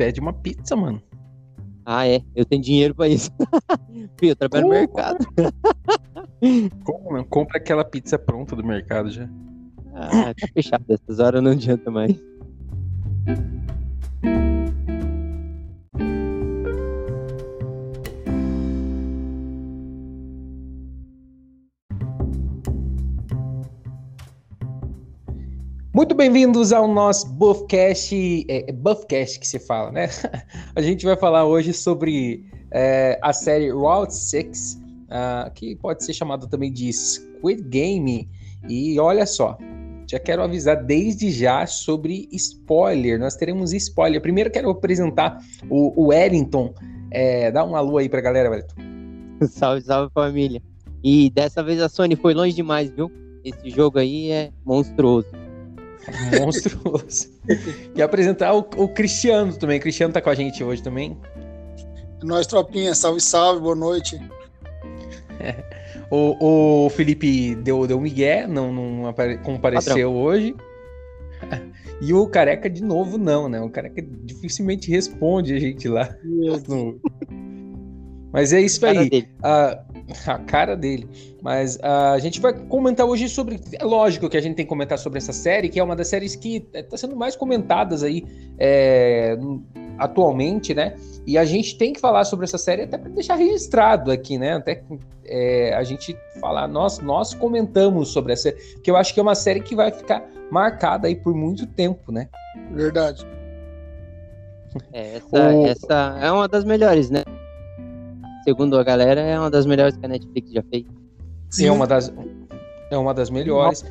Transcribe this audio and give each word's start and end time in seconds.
pede 0.00 0.18
uma 0.18 0.32
pizza, 0.32 0.74
mano. 0.74 1.02
Ah, 1.84 2.08
é. 2.08 2.22
Eu 2.34 2.46
tenho 2.46 2.62
dinheiro 2.62 2.94
pra 2.94 3.06
isso. 3.06 3.30
Eu 4.22 4.34
trabalho 4.34 4.64
no 4.64 4.70
mercado. 4.70 5.18
Como, 6.84 7.12
não? 7.12 7.24
Compra 7.24 7.58
aquela 7.58 7.84
pizza 7.84 8.18
pronta 8.18 8.56
do 8.56 8.64
mercado 8.64 9.10
já. 9.10 9.28
Ah, 9.92 10.32
tá 10.32 10.48
fechado. 10.54 10.86
Essas 10.88 11.18
horas 11.18 11.42
não 11.42 11.50
adianta 11.50 11.90
mais. 11.90 12.18
Bem-vindos 26.20 26.70
ao 26.70 26.86
nosso 26.86 27.26
Buffcast, 27.32 28.44
é, 28.46 28.68
é 28.68 28.72
Buffcast 28.74 29.40
que 29.40 29.48
se 29.48 29.58
fala, 29.58 29.90
né? 29.90 30.06
A 30.76 30.82
gente 30.82 31.06
vai 31.06 31.16
falar 31.16 31.46
hoje 31.46 31.72
sobre 31.72 32.44
é, 32.70 33.18
a 33.22 33.32
série 33.32 33.70
Route 33.70 34.14
6, 34.14 34.82
uh, 35.06 35.50
que 35.54 35.74
pode 35.76 36.04
ser 36.04 36.12
chamada 36.12 36.46
também 36.46 36.70
de 36.70 36.92
Squid 36.92 37.62
Game. 37.62 38.28
E 38.68 39.00
olha 39.00 39.24
só, 39.24 39.56
já 40.06 40.18
quero 40.18 40.42
avisar 40.42 40.84
desde 40.84 41.30
já 41.30 41.66
sobre 41.66 42.28
spoiler. 42.32 43.18
Nós 43.18 43.34
teremos 43.34 43.72
spoiler. 43.72 44.20
Primeiro 44.20 44.50
quero 44.50 44.68
apresentar 44.68 45.38
o, 45.70 45.98
o 45.98 46.08
Wellington. 46.08 46.74
É, 47.10 47.50
dá 47.50 47.64
um 47.64 47.74
alô 47.74 47.96
aí 47.96 48.10
pra 48.10 48.20
galera, 48.20 48.50
Wellington. 48.50 48.74
salve, 49.48 49.80
salve 49.80 50.12
família. 50.12 50.60
E 51.02 51.30
dessa 51.30 51.62
vez 51.62 51.80
a 51.80 51.88
Sony 51.88 52.14
foi 52.14 52.34
longe 52.34 52.52
demais, 52.52 52.90
viu? 52.90 53.10
Esse 53.42 53.70
jogo 53.70 53.98
aí 53.98 54.30
é 54.30 54.50
monstruoso. 54.66 55.49
Monstruoso. 56.38 57.30
e 57.94 58.02
apresentar 58.02 58.54
o, 58.54 58.58
o, 58.76 58.88
Cristiano 58.88 59.52
também. 59.54 59.78
O 59.78 59.82
Cristiano 59.82 60.12
tá 60.12 60.20
com 60.20 60.30
a 60.30 60.34
gente 60.34 60.62
hoje 60.62 60.82
também. 60.82 61.16
Nós, 62.22 62.46
tropinha. 62.46 62.94
Salve, 62.94 63.20
salve. 63.20 63.60
Boa 63.60 63.74
noite. 63.74 64.20
É. 65.38 65.80
O, 66.10 66.86
o 66.86 66.90
Felipe 66.90 67.54
deu, 67.54 67.86
deu 67.86 68.00
migué, 68.00 68.46
não, 68.46 68.72
não 68.72 69.06
apare, 69.06 69.38
compareceu 69.38 69.94
Padrão. 69.94 70.16
hoje. 70.16 70.56
E 72.00 72.14
o 72.14 72.26
Careca, 72.26 72.68
de 72.70 72.82
novo, 72.82 73.18
não, 73.18 73.48
né? 73.48 73.60
O 73.60 73.68
Careca 73.68 74.02
dificilmente 74.24 74.90
responde 74.90 75.54
a 75.54 75.60
gente 75.60 75.86
lá. 75.86 76.16
No... 76.66 76.98
Mas 78.32 78.52
é 78.52 78.60
isso 78.60 78.84
aí. 78.86 79.28
A, 79.42 79.84
a, 80.26 80.38
cara 80.38 80.76
dele. 80.76 81.08
Mas 81.42 81.78
a 81.82 82.18
gente 82.18 82.40
vai 82.40 82.52
comentar 82.52 83.06
hoje 83.06 83.28
sobre. 83.28 83.60
É 83.72 83.84
lógico 83.84 84.28
que 84.28 84.36
a 84.36 84.40
gente 84.40 84.56
tem 84.56 84.64
que 84.64 84.68
comentar 84.68 84.98
sobre 84.98 85.18
essa 85.18 85.32
série, 85.32 85.68
que 85.68 85.80
é 85.80 85.82
uma 85.82 85.96
das 85.96 86.08
séries 86.08 86.36
que 86.36 86.66
está 86.72 86.96
sendo 86.96 87.16
mais 87.16 87.36
comentadas 87.36 88.02
aí 88.02 88.24
é, 88.58 89.38
atualmente, 89.98 90.74
né? 90.74 90.96
E 91.26 91.38
a 91.38 91.44
gente 91.44 91.76
tem 91.76 91.92
que 91.92 92.00
falar 92.00 92.24
sobre 92.24 92.44
essa 92.44 92.58
série 92.58 92.82
até 92.82 92.98
para 92.98 93.10
deixar 93.10 93.36
registrado 93.36 94.10
aqui, 94.10 94.36
né? 94.38 94.54
Até 94.54 94.82
é, 95.24 95.74
a 95.74 95.82
gente 95.82 96.16
falar, 96.40 96.66
nós, 96.66 96.98
nós 96.98 97.32
comentamos 97.32 98.08
sobre 98.08 98.32
essa, 98.32 98.52
que 98.82 98.90
eu 98.90 98.96
acho 98.96 99.14
que 99.14 99.20
é 99.20 99.22
uma 99.22 99.34
série 99.34 99.60
que 99.60 99.74
vai 99.74 99.90
ficar 99.90 100.26
marcada 100.50 101.06
aí 101.08 101.14
por 101.14 101.34
muito 101.34 101.66
tempo, 101.66 102.10
né? 102.10 102.28
Verdade. 102.72 103.26
É, 104.92 105.16
essa, 105.16 105.50
o... 105.50 105.66
essa 105.66 106.18
é 106.20 106.30
uma 106.30 106.48
das 106.48 106.64
melhores, 106.64 107.10
né? 107.10 107.22
Segundo 108.44 108.78
a 108.78 108.82
galera, 108.82 109.20
é 109.20 109.38
uma 109.38 109.50
das 109.50 109.66
melhores 109.66 109.96
que 109.96 110.04
a 110.04 110.08
Netflix 110.08 110.52
já 110.52 110.62
fez. 110.62 110.84
Sim. 111.50 111.66
É 111.66 111.72
uma 111.72 111.86
das, 111.86 112.12
é 112.90 112.96
uma 112.96 113.12
das 113.12 113.30
melhores. 113.30 113.84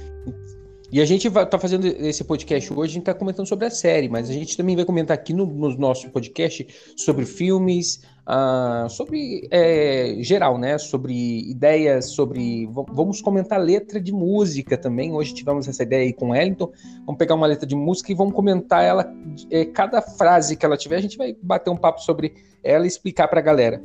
E 0.92 1.00
a 1.00 1.06
gente 1.06 1.30
vai 1.30 1.46
tá 1.46 1.60
fazendo 1.60 1.86
esse 1.86 2.24
podcast 2.24 2.74
hoje, 2.74 2.92
a 2.92 2.94
gente 2.96 3.04
tá 3.04 3.14
comentando 3.14 3.46
sobre 3.46 3.68
a 3.68 3.70
série, 3.70 4.10
mas 4.10 4.28
a 4.28 4.34
gente 4.34 4.58
também 4.58 4.76
vai 4.76 4.84
comentar 4.84 5.16
aqui 5.16 5.34
no, 5.34 5.46
no 5.46 5.78
nosso 5.78 6.10
podcast 6.10 6.66
sobre 6.98 7.28
filmes, 7.28 8.02
uh, 8.28 8.90
sobre 8.90 9.48
é, 9.52 10.16
geral, 10.22 10.58
né? 10.58 10.80
Sobre 10.80 11.14
ideias, 11.48 12.10
sobre. 12.10 12.68
Vamos 12.92 13.22
comentar 13.22 13.60
letra 13.60 14.02
de 14.02 14.12
música 14.12 14.76
também. 14.76 15.14
Hoje 15.14 15.36
tivemos 15.36 15.68
essa 15.68 15.84
ideia 15.84 16.06
aí 16.06 16.14
com 16.14 16.30
o 16.30 16.32
Wellington. 16.32 16.72
Vamos 17.06 17.20
pegar 17.20 17.36
uma 17.36 17.46
letra 17.46 17.68
de 17.68 17.76
música 17.76 18.12
e 18.12 18.16
vamos 18.16 18.34
comentar 18.34 18.84
ela. 18.84 19.14
É, 19.52 19.66
cada 19.66 20.02
frase 20.02 20.58
que 20.58 20.66
ela 20.66 20.76
tiver, 20.76 20.96
a 20.96 21.02
gente 21.02 21.20
vai 21.20 21.36
bater 21.40 21.70
um 21.70 21.78
papo 21.78 22.02
sobre 22.02 22.34
ela 22.64 22.86
e 22.86 22.88
explicar 22.88 23.28
pra 23.28 23.42
galera. 23.42 23.80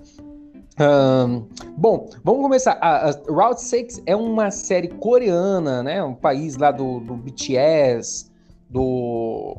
Um, 0.81 1.47
bom, 1.77 2.11
vamos 2.25 2.43
começar. 2.43 2.73
A, 2.81 3.11
a, 3.11 3.12
Route 3.29 3.62
6 3.62 4.03
é 4.07 4.17
uma 4.17 4.51
série 4.51 4.89
coreana, 4.89 5.83
né? 5.83 6.03
Um 6.03 6.15
país 6.15 6.57
lá 6.57 6.73
do, 6.73 6.99
do 7.01 7.15
BTS, 7.15 8.31
do, 8.69 9.57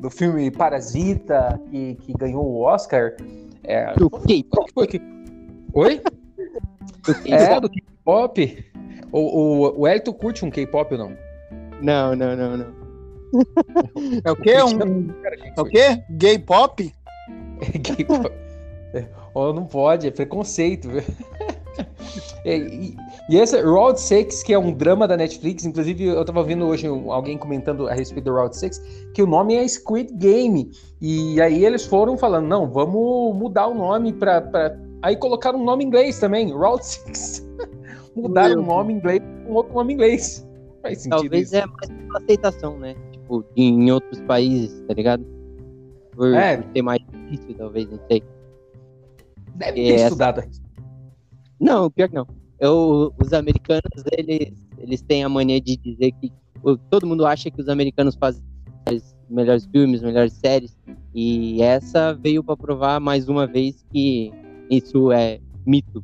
do 0.00 0.10
filme 0.10 0.50
Parasita, 0.50 1.58
que, 1.70 1.94
que 1.94 2.12
ganhou 2.12 2.44
o 2.44 2.60
Oscar. 2.60 3.16
É, 3.64 3.94
do 3.94 4.10
K-pop. 4.10 5.02
Oi? 5.74 6.00
é, 7.26 7.60
do 7.60 7.70
K-pop. 7.70 8.64
O, 9.10 9.18
o, 9.18 9.80
o 9.80 9.88
Elton 9.88 10.12
curte 10.12 10.44
um 10.44 10.50
K-pop 10.50 10.94
ou 10.94 10.98
não? 10.98 11.16
Não, 11.80 12.14
não, 12.14 12.36
não, 12.36 12.56
não. 12.58 12.78
É 14.24 14.30
o 14.30 14.36
quê? 14.36 14.54
Um, 14.62 15.10
é 15.56 15.60
o 15.60 15.64
quê? 15.64 16.02
Gay 16.10 16.38
pop? 16.38 16.82
Gay 17.80 18.04
pop. 18.04 18.30
Oh, 19.34 19.52
não 19.52 19.66
pode, 19.66 20.06
é 20.06 20.10
preconceito. 20.10 20.88
e, 22.44 22.50
e, 22.50 22.96
e 23.28 23.38
essa 23.38 23.62
Route 23.62 24.00
6, 24.00 24.42
que 24.42 24.52
é 24.52 24.58
um 24.58 24.72
drama 24.72 25.06
da 25.06 25.16
Netflix, 25.16 25.64
inclusive 25.64 26.04
eu 26.04 26.24
tava 26.24 26.42
vendo 26.42 26.66
hoje 26.66 26.86
alguém 26.86 27.36
comentando 27.36 27.88
a 27.88 27.94
respeito 27.94 28.24
do 28.24 28.34
Route 28.34 28.56
6, 28.56 28.78
que 29.14 29.22
o 29.22 29.26
nome 29.26 29.54
é 29.54 29.66
Squid 29.66 30.12
Game. 30.14 30.70
E 31.00 31.40
aí 31.40 31.64
eles 31.64 31.86
foram 31.86 32.16
falando, 32.16 32.46
não, 32.46 32.66
vamos 32.70 33.36
mudar 33.36 33.66
o 33.66 33.74
nome 33.74 34.12
pra. 34.12 34.40
pra... 34.40 34.76
Aí 35.02 35.16
colocaram 35.16 35.60
um 35.60 35.64
nome 35.64 35.84
inglês 35.84 36.18
também, 36.18 36.52
Route 36.52 36.86
6. 36.86 37.46
Mudaram 38.16 38.62
o 38.62 38.66
nome 38.66 38.94
inglês 38.94 39.22
com 39.46 39.54
outro 39.54 39.74
nome 39.74 39.94
inglês. 39.94 40.46
Faz 40.82 40.98
sentido 40.98 41.20
Talvez 41.20 41.48
isso. 41.48 41.56
é 41.56 41.66
mais 41.66 41.90
uma 41.90 42.18
aceitação, 42.18 42.78
né? 42.78 42.94
Tipo, 43.12 43.44
em 43.56 43.90
outros 43.90 44.20
países, 44.22 44.80
tá 44.86 44.94
ligado? 44.94 45.24
Por, 46.12 46.34
é. 46.34 46.56
por 46.56 46.72
ter 46.72 46.82
mais 46.82 47.00
difícil, 47.12 47.54
talvez, 47.56 47.90
não 47.90 48.00
sei. 48.08 48.22
Deve 49.58 49.72
ter 49.72 49.94
essa... 49.94 50.04
estudado. 50.04 50.42
Não, 51.60 51.90
pior 51.90 52.08
que 52.08 52.14
não. 52.14 52.26
Eu, 52.60 53.12
os 53.20 53.32
americanos, 53.32 54.02
eles, 54.12 54.52
eles 54.78 55.02
têm 55.02 55.24
a 55.24 55.28
mania 55.28 55.60
de 55.60 55.76
dizer 55.76 56.12
que 56.12 56.32
todo 56.90 57.06
mundo 57.06 57.26
acha 57.26 57.50
que 57.50 57.60
os 57.60 57.68
americanos 57.68 58.14
fazem 58.14 58.42
melhores 59.28 59.66
filmes, 59.66 60.00
melhores 60.00 60.32
séries, 60.32 60.76
e 61.14 61.62
essa 61.62 62.14
veio 62.14 62.42
para 62.42 62.56
provar 62.56 63.00
mais 63.00 63.28
uma 63.28 63.46
vez 63.46 63.84
que 63.92 64.32
isso 64.70 65.12
é 65.12 65.40
mito. 65.66 66.02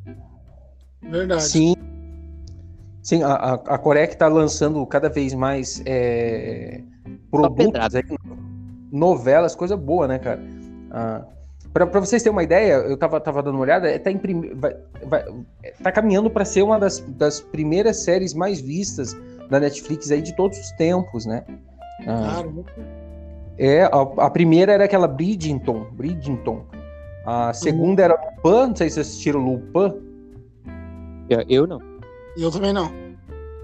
Verdade. 1.01 1.43
Sim. 1.43 1.75
Sim, 3.01 3.21
a, 3.21 3.53
a 3.53 3.77
Coreia 3.77 4.07
que 4.07 4.13
está 4.13 4.27
lançando 4.27 4.83
cada 4.87 5.09
vez 5.09 5.33
mais 5.33 5.81
é, 5.85 6.81
produtos, 7.29 7.95
aí, 7.95 8.03
novelas, 8.91 9.55
coisa 9.55 9.77
boa, 9.77 10.07
né, 10.07 10.17
cara? 10.17 10.41
Ah, 10.89 11.23
para 11.75 11.99
vocês 11.99 12.23
terem 12.23 12.33
uma 12.33 12.43
ideia, 12.43 12.75
eu 12.75 12.95
tava, 12.95 13.19
tava 13.19 13.43
dando 13.43 13.55
uma 13.55 13.63
olhada, 13.63 13.89
é, 13.89 13.99
tá, 13.99 14.09
vai, 14.55 14.77
vai, 15.03 15.25
tá 15.83 15.91
caminhando 15.91 16.29
para 16.29 16.45
ser 16.45 16.61
uma 16.61 16.79
das, 16.79 17.01
das 17.01 17.41
primeiras 17.41 17.97
séries 17.97 18.33
mais 18.33 18.61
vistas 18.61 19.13
da 19.49 19.59
Netflix 19.59 20.09
aí 20.09 20.21
de 20.21 20.33
todos 20.37 20.57
os 20.57 20.71
tempos, 20.71 21.25
né? 21.25 21.43
Ah, 22.07 22.45
é, 23.57 23.83
a, 23.83 23.89
a, 23.89 24.29
primeira 24.29 24.71
era 24.71 24.85
aquela 24.85 25.05
Bridgerton, 25.07 25.87
Bridgerton. 25.91 26.65
A 27.25 27.51
segunda 27.51 28.01
uhum. 28.01 28.05
era 28.05 28.13
Lupin, 28.13 28.69
não 28.69 28.75
sei 28.75 28.89
se 28.89 28.95
vocês 28.95 29.07
assistiram 29.07 29.41
Lupin. 29.41 30.01
Eu 31.49 31.67
não. 31.67 31.79
Eu 32.37 32.51
também 32.51 32.71
não. 32.71 32.89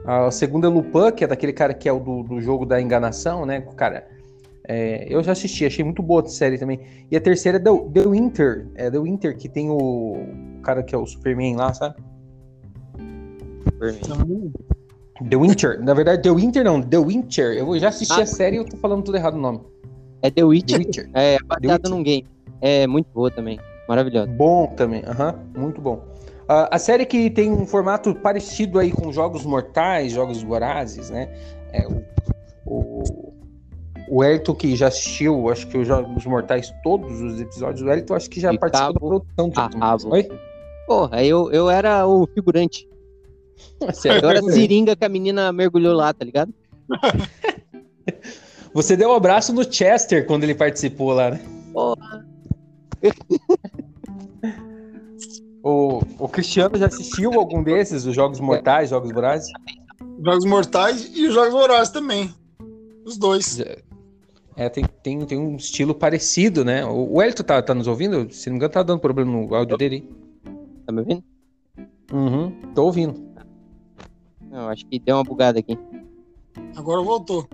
A 0.05 0.31
segunda 0.31 0.67
é 0.67 0.69
Lupin, 0.69 1.11
que 1.15 1.23
é 1.23 1.27
daquele 1.27 1.53
cara 1.53 1.73
que 1.73 1.87
é 1.87 1.93
o 1.93 1.99
do, 1.99 2.23
do 2.23 2.41
jogo 2.41 2.65
da 2.65 2.81
enganação, 2.81 3.45
né? 3.45 3.63
O 3.67 3.73
cara 3.73 4.05
é, 4.67 5.07
eu 5.09 5.23
já 5.23 5.31
assisti, 5.31 5.65
achei 5.65 5.83
muito 5.83 6.01
boa 6.01 6.21
a 6.21 6.27
série 6.27 6.57
também. 6.57 6.79
E 7.09 7.17
a 7.17 7.21
terceira 7.21 7.57
é 7.57 7.61
The, 7.61 7.71
The 7.93 8.07
Winter. 8.07 8.67
É 8.75 8.91
The 8.91 8.99
Winter, 8.99 9.37
que 9.37 9.49
tem 9.49 9.69
o, 9.69 10.15
cara 10.63 10.83
que 10.83 10.93
é 10.93 10.97
o 10.97 11.05
Superman 11.05 11.55
lá, 11.55 11.73
sabe? 11.73 11.95
Superman. 13.63 14.51
The 15.29 15.37
Winter. 15.37 15.83
Na 15.83 15.93
verdade, 15.93 16.21
The 16.21 16.31
Winter 16.31 16.63
não, 16.63 16.81
The 16.81 16.97
Winter. 16.97 17.57
Eu 17.57 17.77
já 17.79 17.89
assisti 17.89 18.19
ah, 18.19 18.23
a 18.23 18.25
série 18.25 18.55
e 18.55 18.59
eu 18.59 18.65
tô 18.65 18.77
falando 18.77 19.03
tudo 19.03 19.17
errado 19.17 19.35
o 19.35 19.41
nome. 19.41 19.61
É 20.21 20.29
The 20.29 20.43
Witcher. 20.43 20.79
The 20.79 20.85
Witcher. 20.85 21.09
É, 21.13 21.37
baseado 21.43 21.89
num 21.89 22.03
game. 22.03 22.27
É 22.61 22.85
muito 22.85 23.07
boa 23.13 23.31
também. 23.31 23.59
Maravilhosa. 23.87 24.31
Bom 24.31 24.67
também, 24.67 25.03
aham, 25.05 25.39
muito 25.57 25.81
bom. 25.81 25.95
Uh, 26.43 26.67
a 26.69 26.77
série 26.77 27.05
que 27.05 27.29
tem 27.29 27.51
um 27.51 27.65
formato 27.65 28.13
parecido 28.15 28.79
aí 28.79 28.91
com 28.91 29.11
Jogos 29.11 29.45
Mortais, 29.45 30.11
Jogos 30.11 30.43
Vorazes, 30.43 31.09
né? 31.09 31.29
É, 31.71 31.87
o, 31.87 32.03
o 32.65 33.33
o 34.11 34.23
Elton, 34.25 34.53
que 34.53 34.75
já 34.75 34.89
assistiu, 34.89 35.49
acho 35.49 35.65
que 35.67 35.77
os 35.77 35.87
Jogos 35.87 36.25
Mortais, 36.25 36.73
todos 36.83 37.21
os 37.21 37.39
episódios, 37.39 37.81
o 37.81 37.89
Elton 37.89 38.13
acho 38.13 38.29
que 38.29 38.41
já 38.41 38.51
de 38.51 38.59
participou 38.59 38.93
cabo 38.93 39.09
da 39.09 39.21
produção. 39.39 39.81
A 39.81 39.97
Oi? 40.09 40.27
Porra, 40.85 41.23
eu, 41.23 41.49
eu 41.49 41.69
era 41.69 42.05
o 42.05 42.27
figurante. 42.27 42.89
eu 44.03 44.29
era 44.29 44.41
seringa 44.51 44.97
que 44.97 45.05
a 45.05 45.09
menina 45.09 45.53
mergulhou 45.53 45.95
lá, 45.95 46.13
tá 46.13 46.25
ligado? 46.25 46.53
Você 48.73 48.97
deu 48.97 49.11
um 49.11 49.13
abraço 49.13 49.53
no 49.53 49.63
Chester 49.63 50.27
quando 50.27 50.43
ele 50.43 50.55
participou 50.55 51.13
lá, 51.13 51.31
né? 51.31 51.39
Porra, 51.71 52.27
o, 55.63 56.01
o 56.19 56.27
Cristiano 56.27 56.77
já 56.77 56.87
assistiu 56.87 57.31
algum 57.35 57.63
desses, 57.63 58.05
os 58.05 58.13
Jogos 58.13 58.41
Mortais, 58.41 58.89
Jogos 58.89 59.13
Vorazes? 59.13 59.47
Jogos 60.21 60.43
Mortais 60.43 61.09
e 61.15 61.27
os 61.27 61.33
Jogos 61.33 61.53
Vorazes 61.53 61.93
também. 61.93 62.29
Os 63.05 63.17
dois. 63.17 63.57
É, 64.61 64.69
tem, 64.69 64.85
tem, 65.01 65.25
tem 65.25 65.39
um 65.39 65.55
estilo 65.55 65.95
parecido, 65.95 66.63
né? 66.63 66.85
O, 66.85 67.13
o 67.15 67.21
Elton 67.21 67.41
tá, 67.41 67.59
tá 67.63 67.73
nos 67.73 67.87
ouvindo? 67.87 68.31
Se 68.31 68.47
não 68.47 68.53
me 68.53 68.57
engano, 68.57 68.71
tá 68.71 68.83
dando 68.83 68.99
problema 68.99 69.31
no 69.31 69.55
áudio 69.55 69.75
dele. 69.75 70.07
Tá 70.85 70.91
me 70.91 70.99
ouvindo? 70.99 71.23
Uhum, 72.13 72.51
tô 72.75 72.85
ouvindo. 72.85 73.19
Não, 74.51 74.69
acho 74.69 74.85
que 74.85 74.99
deu 74.99 75.15
uma 75.15 75.23
bugada 75.23 75.57
aqui. 75.57 75.75
Agora 76.75 77.01
voltou. 77.01 77.49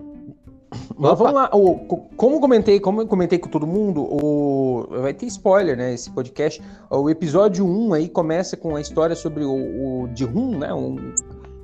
Mas 0.98 1.18
vamos 1.18 1.32
lá. 1.32 1.48
O, 1.54 1.78
como 2.14 2.42
comentei, 2.42 2.78
como 2.78 3.00
eu 3.00 3.06
comentei 3.06 3.38
com 3.38 3.48
todo 3.48 3.66
mundo, 3.66 4.02
o, 4.02 4.86
vai 5.00 5.14
ter 5.14 5.24
spoiler, 5.28 5.78
né? 5.78 5.94
Esse 5.94 6.10
podcast. 6.10 6.60
O 6.90 7.08
episódio 7.08 7.66
1 7.66 7.94
aí 7.94 8.08
começa 8.10 8.54
com 8.54 8.76
a 8.76 8.82
história 8.82 9.16
sobre 9.16 9.44
o, 9.44 9.54
o 9.54 10.10
Jihun, 10.14 10.58
né? 10.58 10.74
Um 10.74 11.14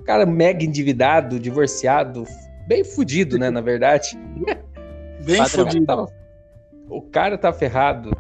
cara 0.06 0.24
mega 0.24 0.64
endividado, 0.64 1.38
divorciado, 1.38 2.24
bem 2.66 2.82
fudido, 2.82 3.38
né? 3.38 3.50
Na 3.50 3.60
verdade. 3.60 4.18
Bem 5.24 5.38
Padrão. 5.38 5.66
fudido. 5.66 5.86
Tá- 5.86 6.06
o 6.88 7.02
cara 7.02 7.38
tá 7.38 7.52
ferrado. 7.52 8.10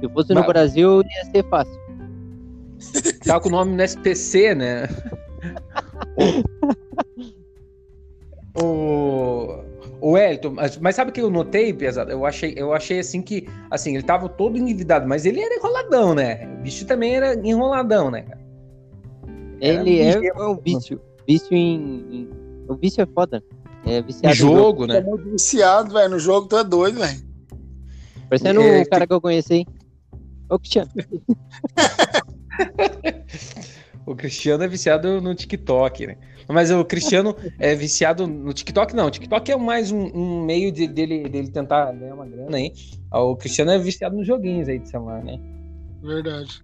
Se 0.00 0.08
fosse 0.10 0.34
Mas- 0.34 0.42
no 0.42 0.48
Brasil, 0.48 1.02
ia 1.02 1.24
ser 1.30 1.44
fácil. 1.48 1.78
Tá 3.26 3.40
com 3.40 3.48
o 3.48 3.52
nome 3.52 3.74
no 3.74 3.82
SPC, 3.82 4.54
né? 4.54 4.88
o, 8.60 9.58
o, 10.00 10.16
Elton, 10.16 10.50
mas, 10.50 10.76
mas 10.78 10.94
sabe 10.96 11.10
o 11.10 11.14
que 11.14 11.20
eu 11.20 11.30
notei, 11.30 11.72
pesado? 11.72 12.10
Eu 12.10 12.24
achei, 12.24 12.54
eu 12.56 12.72
achei 12.72 12.98
assim 13.00 13.20
que, 13.22 13.48
assim, 13.70 13.94
ele 13.94 14.02
tava 14.04 14.28
todo 14.28 14.56
endividado, 14.56 15.06
mas 15.08 15.26
ele 15.26 15.40
era 15.40 15.54
enroladão, 15.56 16.14
né? 16.14 16.46
O 16.58 16.62
bicho 16.62 16.86
também 16.86 17.16
era 17.16 17.34
enroladão, 17.46 18.10
né? 18.10 18.22
cara? 18.22 18.38
Era 19.60 19.80
Ele 19.80 20.00
é, 20.00 20.14
ligeiro. 20.14 20.40
é 20.42 20.46
um 20.48 20.56
vício. 20.56 21.00
Vício 21.26 21.54
em, 21.54 21.74
em- 22.10 22.30
O 22.68 22.74
vício 22.76 23.02
é 23.02 23.06
foda. 23.06 23.42
É 23.88 24.02
viciado 24.02 24.34
jogo, 24.34 24.86
Tá 24.86 24.94
né? 24.94 25.00
muito 25.00 25.30
viciado, 25.30 25.92
velho. 25.94 26.10
No 26.10 26.18
jogo, 26.18 26.46
tu 26.46 26.56
é 26.58 26.64
doido, 26.64 26.98
velho. 27.00 27.20
Parecendo 28.28 28.60
É, 28.60 28.82
o 28.82 28.88
cara 28.88 29.06
que 29.06 29.12
eu 29.12 29.20
conheci. 29.20 29.54
hein? 29.54 29.66
Ô, 30.50 30.58
Cristiano. 30.58 30.90
O 34.06 34.16
Cristiano 34.16 34.64
é 34.64 34.68
viciado 34.68 35.20
no 35.20 35.34
TikTok, 35.34 36.06
né? 36.06 36.16
Mas 36.48 36.70
o 36.70 36.82
Cristiano 36.82 37.36
é 37.58 37.74
viciado 37.74 38.26
no 38.26 38.54
TikTok, 38.54 38.96
não. 38.96 39.06
O 39.08 39.10
TikTok 39.10 39.52
é 39.52 39.56
mais 39.56 39.92
um, 39.92 40.06
um 40.14 40.44
meio 40.46 40.72
de- 40.72 40.88
dele, 40.88 41.28
dele 41.28 41.48
tentar 41.50 41.92
ganhar 41.92 42.14
uma 42.14 42.24
grana 42.24 42.56
aí. 42.56 42.72
O 43.12 43.36
Cristiano 43.36 43.70
é 43.70 43.78
viciado 43.78 44.16
nos 44.16 44.26
joguinhos 44.26 44.66
aí 44.66 44.78
de 44.78 44.88
celular, 44.88 45.22
né? 45.22 45.38
Verdade. 46.02 46.62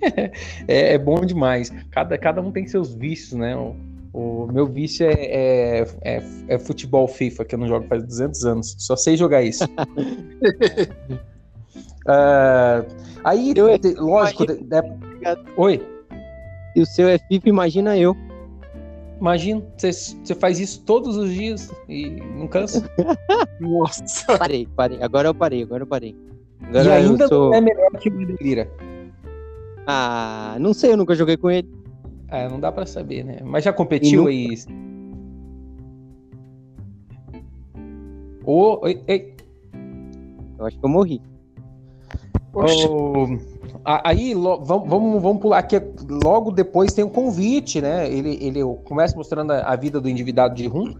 É, 0.68 0.94
é 0.94 0.98
bom 0.98 1.24
demais. 1.24 1.70
Cada, 1.90 2.16
cada 2.18 2.40
um 2.40 2.50
tem 2.52 2.66
seus 2.66 2.92
vícios, 2.94 3.32
né? 3.38 3.56
O, 3.56 3.74
o 4.12 4.46
meu 4.52 4.66
vício 4.66 5.06
é, 5.06 5.12
é, 5.14 5.86
é, 6.02 6.22
é 6.48 6.58
futebol 6.58 7.08
FIFA, 7.08 7.44
que 7.44 7.54
eu 7.54 7.58
não 7.58 7.66
jogo 7.68 7.86
faz 7.88 8.02
200 8.04 8.44
anos. 8.44 8.74
Só 8.78 8.96
sei 8.96 9.16
jogar 9.16 9.42
isso. 9.42 9.64
Ah, 12.06 12.84
aí, 13.24 13.52
Eu- 13.56 13.78
de- 13.78 13.94
lógico. 13.94 14.44
de- 14.46 14.56
de- 14.56 14.82
Oi. 15.56 15.80
E 16.74 16.80
o 16.82 16.86
seu 16.86 17.08
é 17.08 17.16
FIFA, 17.16 17.48
imagina 17.48 17.96
eu. 17.96 18.16
Imagina, 19.20 19.62
você 19.78 20.34
faz 20.34 20.58
isso 20.58 20.82
todos 20.84 21.16
os 21.16 21.30
dias 21.32 21.70
e 21.88 22.10
não 22.10 22.48
cansa. 22.48 22.84
Nossa. 23.60 24.36
Parei, 24.36 24.66
parei. 24.74 25.00
Agora 25.00 25.28
eu 25.28 25.34
parei, 25.34 25.62
agora 25.62 25.84
eu 25.84 25.86
parei. 25.86 26.16
e 26.60 26.66
Agora 26.66 26.94
ainda 26.94 27.24
eu 27.24 27.28
sou... 27.28 27.50
não 27.50 27.54
é 27.54 27.60
melhor 27.60 27.90
que 28.00 28.08
o 28.08 28.18
Lira. 28.42 28.68
Ah, 29.86 30.56
não 30.58 30.74
sei, 30.74 30.92
eu 30.92 30.96
nunca 30.96 31.14
joguei 31.14 31.36
com 31.36 31.50
ele. 31.50 31.68
Ah, 32.32 32.48
não 32.48 32.58
dá 32.58 32.72
pra 32.72 32.86
saber, 32.86 33.24
né? 33.24 33.38
Mas 33.44 33.62
já 33.62 33.72
competiu 33.72 34.28
E 34.30 34.50
aí. 34.50 34.56
Ô, 38.44 38.78
oi, 38.84 39.02
ei, 39.06 39.34
Eu 40.58 40.66
acho 40.66 40.78
que 40.78 40.84
eu 40.84 40.88
morri. 40.88 41.20
A- 43.84 44.10
aí, 44.10 44.34
lo- 44.34 44.64
vamos, 44.64 44.88
vamos, 44.88 45.22
vamos 45.22 45.42
pular 45.42 45.58
aqui. 45.58 45.80
Logo 46.08 46.50
depois 46.50 46.92
tem 46.94 47.04
um 47.04 47.08
convite, 47.08 47.80
né? 47.80 48.10
Ele, 48.10 48.38
ele 48.40 48.60
começa 48.84 49.16
mostrando 49.16 49.52
a, 49.52 49.60
a 49.60 49.76
vida 49.76 50.00
do 50.00 50.08
endividado 50.08 50.54
de 50.54 50.66
Rum. 50.66 50.94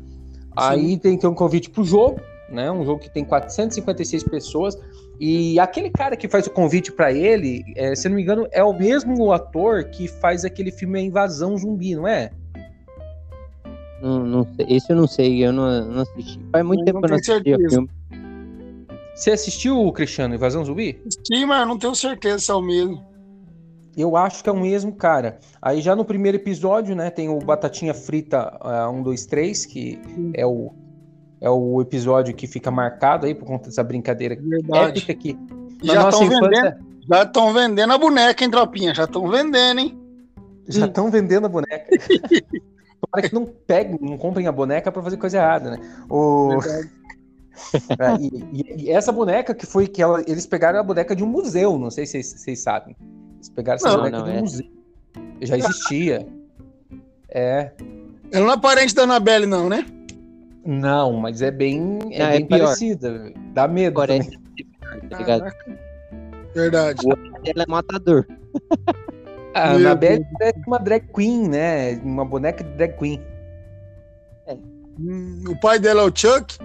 Aí 0.57 0.99
tem, 0.99 1.17
tem 1.17 1.29
um 1.31 1.35
convite 1.35 1.71
pro 1.71 1.83
jogo, 1.85 2.21
né? 2.51 2.71
Um 2.71 2.85
jogo 2.85 3.01
que 3.01 3.11
tem 3.11 3.25
456 3.25 4.23
pessoas. 4.25 4.77
E 5.25 5.61
aquele 5.61 5.89
cara 5.89 6.17
que 6.17 6.27
faz 6.27 6.49
o 6.49 6.51
convite 6.51 6.91
pra 6.91 7.13
ele, 7.13 7.63
é, 7.77 7.95
se 7.95 8.09
eu 8.09 8.11
não 8.11 8.17
me 8.17 8.23
engano, 8.23 8.49
é 8.51 8.65
o 8.65 8.73
mesmo 8.73 9.31
ator 9.31 9.85
que 9.85 10.09
faz 10.09 10.45
aquele 10.45 10.73
filme 10.73 10.99
A 10.99 11.03
Invasão 11.03 11.57
Zumbi, 11.57 11.95
não 11.95 12.09
é? 12.09 12.33
Não, 14.03 14.27
não 14.27 14.45
sei. 14.57 14.67
Esse 14.69 14.91
eu 14.91 14.97
não 14.97 15.07
sei, 15.07 15.47
eu 15.47 15.53
não, 15.53 15.85
não 15.85 16.03
assisti. 16.03 16.41
Faz 16.51 16.65
muito 16.67 16.81
Eu 16.81 16.85
tempo 16.87 17.01
não 17.01 17.03
que 17.03 17.13
eu 17.13 17.17
não 17.17 17.23
tenho 17.23 17.37
assisti 17.37 17.51
o 17.53 17.57
certeza. 17.57 17.71
filme. 17.71 17.91
Você 19.15 19.31
assistiu, 19.31 19.93
Cristiano, 19.93 20.35
Invasão 20.35 20.65
Zumbi? 20.65 21.01
Sim, 21.25 21.47
mas 21.47 21.61
eu 21.61 21.67
não 21.69 21.79
tenho 21.79 21.95
certeza 21.95 22.41
se 22.41 22.51
é 22.51 22.55
o 22.55 22.61
mesmo. 22.61 23.01
Eu 23.97 24.17
acho 24.17 24.43
que 24.43 24.49
é 24.49 24.53
o 24.53 24.59
mesmo 24.59 24.93
cara. 24.93 25.39
Aí 25.61 25.81
já 25.81 25.95
no 25.95 26.05
primeiro 26.05 26.37
episódio, 26.37 26.97
né, 26.97 27.11
tem 27.11 27.29
o 27.29 27.39
Batatinha 27.39 27.95
Frita 27.95 28.59
1, 28.93 29.05
2, 29.05 29.27
3, 29.27 29.67
que 29.67 30.01
é 30.35 30.45
o, 30.45 30.73
é 31.43 31.51
o 31.51 31.81
episódio 31.83 32.33
que 32.35 32.47
fica 32.47 32.71
marcado 32.71 33.27
aí 33.27 33.35
por 33.35 33.45
conta 33.45 33.65
dessa 33.69 33.83
brincadeira 33.83 34.37
Verdade. 34.41 35.01
épica 35.01 35.15
que 35.15 35.35
na 35.85 35.93
Já 35.95 36.03
nossa 36.05 36.23
estão 36.23 36.39
infância 36.39 36.63
vendendo, 36.63 36.87
já 37.09 37.23
estão 37.25 37.53
vendendo 37.53 37.93
a 37.93 37.99
boneca, 37.99 38.45
hein, 38.45 38.51
tropinha? 38.51 38.95
Já 38.95 39.05
estão 39.05 39.29
vendendo, 39.29 39.81
hein? 39.81 39.99
já 40.69 40.87
estão 40.87 41.11
vendendo 41.11 41.47
a 41.47 41.49
boneca. 41.49 41.85
Tomara 43.03 43.29
que 43.29 43.35
não 43.35 43.45
peguem, 43.45 43.99
não 44.01 44.17
comprem 44.17 44.47
a 44.47 44.53
boneca 44.53 44.93
pra 44.93 45.03
fazer 45.03 45.17
coisa 45.17 45.37
errada, 45.37 45.73
né? 45.73 45.79
O... 46.09 46.59
É, 47.99 48.17
e, 48.19 48.85
e- 48.85 48.91
essa 48.91 49.13
boneca 49.13 49.55
que 49.55 49.67
foi 49.67 49.87
que 49.87 50.01
ela- 50.03 50.23
eles 50.27 50.47
pegaram 50.47 50.81
a 50.81 50.83
boneca 50.83 51.15
de 51.15 51.23
um 51.23 51.27
museu, 51.27 51.79
não 51.79 51.91
sei 51.91 52.07
se 52.07 52.13
vocês, 52.13 52.27
vocês 52.41 52.61
sabem. 52.61 52.97
Eles 53.37 53.51
pegaram 53.51 53.77
essa 53.77 53.89
Não, 53.89 53.97
boneca 53.99 54.19
não, 54.19 54.25
de 54.25 54.31
um 54.31 54.35
é. 54.37 54.41
museu. 54.41 54.67
Já 55.43 55.59
existia. 55.59 56.27
É. 57.35 57.73
Ela 58.31 58.47
não 58.47 58.53
é 58.53 58.59
parente 58.59 58.95
da 58.95 59.03
Annabelle, 59.05 59.47
não, 59.47 59.67
né? 59.69 59.87
Não, 60.65 61.13
mas 61.15 61.43
é 61.43 61.51
bem, 61.51 61.99
é 62.13 62.23
é 62.23 62.31
bem 62.33 62.47
pior. 62.47 62.61
parecida. 62.61 63.33
Dá 63.53 63.67
medo. 63.67 63.93
Agora 64.01 64.15
é 64.17 64.19
também. 64.21 64.39
tá 65.11 65.19
ligado? 65.19 65.41
Caraca. 65.41 65.79
Verdade. 66.55 67.07
Ela 67.45 67.63
é 67.63 67.67
matador. 67.71 68.27
A 69.55 69.69
Meu 69.71 69.77
Annabelle 69.91 70.25
é 70.41 70.53
uma 70.67 70.79
drag 70.79 71.07
queen, 71.15 71.49
né? 71.49 71.95
Uma 72.03 72.25
boneca 72.25 72.63
de 72.63 72.71
drag 72.71 72.97
queen. 72.99 73.21
Hum, 75.01 75.43
o 75.49 75.59
pai 75.61 75.79
dela 75.79 76.03
é 76.03 76.05
o 76.05 76.13
Chuck? 76.15 76.59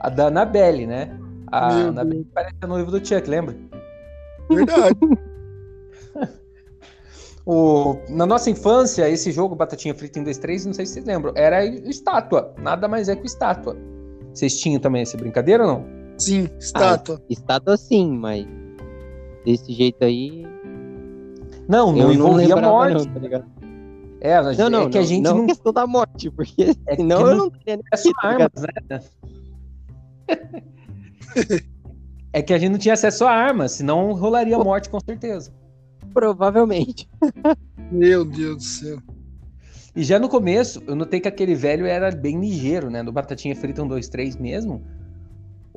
A 0.00 0.08
da 0.08 0.26
Annabelle, 0.28 0.86
né? 0.86 1.16
A 1.52 1.72
Meu 1.74 1.88
Annabelle 1.88 2.24
parece 2.34 2.56
a 2.62 2.66
noiva 2.66 2.90
do 2.90 3.06
Chuck, 3.06 3.28
lembra? 3.28 3.54
Verdade. 4.50 4.96
O, 7.46 7.96
na 8.08 8.26
nossa 8.26 8.50
infância, 8.50 9.08
esse 9.08 9.32
jogo 9.32 9.54
Batatinha 9.56 9.94
Frita 9.94 10.18
em 10.18 10.24
2, 10.24 10.38
3, 10.38 10.66
não 10.66 10.72
sei 10.74 10.84
se 10.86 10.94
vocês 10.94 11.06
lembram, 11.06 11.32
era 11.34 11.64
estátua. 11.64 12.54
Nada 12.58 12.86
mais 12.86 13.08
é 13.08 13.16
que 13.16 13.26
estátua. 13.26 13.76
Vocês 14.32 14.58
tinham 14.60 14.80
também 14.80 15.02
essa 15.02 15.16
brincadeira 15.16 15.64
ou 15.66 15.72
não? 15.74 15.84
Sim, 16.18 16.48
estátua. 16.58 17.20
Estátua 17.30 17.76
sim, 17.76 18.10
mas 18.12 18.46
desse 19.44 19.72
jeito 19.72 20.04
aí. 20.04 20.46
Não, 21.68 21.92
não 21.92 21.98
eu 21.98 22.06
não 22.08 22.12
envolvia 22.14 22.54
lembrava, 22.54 22.68
morte. 22.74 22.94
não, 23.06 23.14
tá 23.14 23.20
ligado? 23.20 23.44
É, 24.20 24.42
mas 24.42 24.58
Não, 24.58 24.68
não, 24.68 24.82
é 24.82 24.90
que 24.90 24.98
a 24.98 25.00
não, 25.00 25.06
gente 25.06 25.22
não, 25.22 25.38
não, 25.38 25.46
questão 25.46 25.72
da 25.72 25.86
morte, 25.86 26.30
porque 26.30 26.76
É 26.86 26.96
que 26.96 27.02
senão 27.02 27.20
não- 27.20 27.28
eu 27.30 27.36
não 27.36 27.50
teria 27.50 27.76
nem 27.76 27.98
só 27.98 28.12
tá 28.12 28.28
armas, 28.28 28.50
né? 28.56 29.00
É 32.32 32.40
que 32.42 32.54
a 32.54 32.58
gente 32.58 32.70
não 32.70 32.78
tinha 32.78 32.94
acesso 32.94 33.24
a 33.24 33.30
armas, 33.32 33.72
senão 33.72 34.12
rolaria 34.12 34.56
morte 34.56 34.88
com 34.88 35.00
certeza. 35.00 35.52
Provavelmente. 36.12 37.08
Meu 37.90 38.24
Deus 38.24 38.56
do 38.56 38.62
céu. 38.62 38.98
E 39.94 40.02
já 40.04 40.18
no 40.18 40.28
começo, 40.28 40.82
eu 40.86 40.94
notei 40.94 41.18
que 41.20 41.28
aquele 41.28 41.54
velho 41.54 41.84
era 41.86 42.10
bem 42.12 42.40
ligeiro, 42.40 42.88
né? 42.90 43.02
Do 43.02 43.10
Batatinha 43.12 43.56
Frita 43.56 43.82
1, 43.82 43.88
2, 43.88 44.08
3 44.08 44.36
mesmo. 44.36 44.82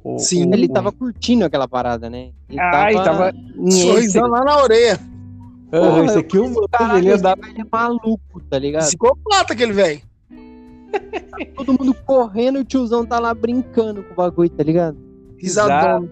O- 0.04 0.20
Sim. 0.20 0.50
o- 0.50 0.54
Ele 0.54 0.68
tava 0.68 0.92
curtindo 0.92 1.46
aquela 1.46 1.68
parada, 1.68 2.10
né? 2.10 2.32
Ele 2.50 2.60
Ai, 2.60 2.94
tava- 2.94 3.34
em 3.58 3.72
Sorrisão 3.72 4.28
lá 4.28 4.44
na 4.44 4.58
orelha. 4.62 5.00
Ah, 5.72 5.80
Porra, 5.80 6.06
esse 6.06 6.18
aqui 6.20 6.38
é 6.38 6.42
o 6.42 6.68
Caralho, 6.70 7.00
ele 7.00 7.12
andava. 7.12 7.42
velho 7.42 7.62
é 7.62 7.66
maluco, 7.72 8.40
tá 8.48 8.60
ligado? 8.60 8.84
Psicopata 8.84 9.54
aquele 9.54 9.74
velho. 9.74 10.02
Todo 11.56 11.74
mundo 11.74 11.96
correndo 12.06 12.60
e 12.60 12.62
o 12.62 12.66
tiozão 12.66 13.04
tá 13.04 13.18
lá 13.20 13.34
brincando 13.34 14.04
com 14.04 14.14
o 14.14 14.16
bagulho, 14.16 14.50
tá 14.52 14.64
ligado? 14.64 14.96
Risadão. 15.40 16.08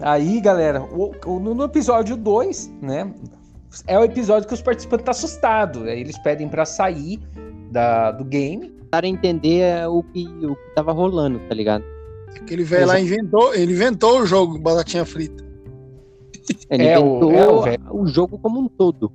Aí, 0.00 0.40
galera, 0.40 0.82
o- 0.82 1.12
o- 1.26 1.38
no, 1.40 1.64
episódio 1.64 2.16
2, 2.16 2.72
né? 2.82 3.12
É 3.86 3.98
o 3.98 4.04
episódio 4.04 4.46
que 4.48 4.54
os 4.54 4.62
participantes 4.62 5.02
estão 5.02 5.10
assustados. 5.12 5.82
Aí 5.84 6.00
eles 6.00 6.18
pedem 6.18 6.48
pra 6.48 6.64
sair 6.64 7.20
da, 7.70 8.10
do 8.12 8.24
game. 8.24 8.72
Para 8.90 9.06
entender 9.08 9.60
é, 9.60 9.88
o 9.88 10.02
que, 10.02 10.26
o 10.26 10.54
que 10.54 10.74
tava 10.74 10.92
rolando, 10.92 11.40
tá 11.48 11.54
ligado? 11.54 11.84
Aquele 12.36 12.64
velho 12.64 12.86
lá 12.86 13.00
inventou, 13.00 13.54
ele 13.54 13.72
inventou 13.72 14.20
o 14.20 14.26
jogo 14.26 14.58
Batatinha 14.58 15.04
Frita. 15.04 15.44
Ele 16.70 16.84
É, 16.86 16.98
o- 16.98 17.16
inventou 17.24 17.66
é, 17.66 17.78
o 17.90 18.02
o, 18.02 18.06
jogo 18.06 18.38
como 18.38 18.60
um 18.60 18.68
todo. 18.68 19.10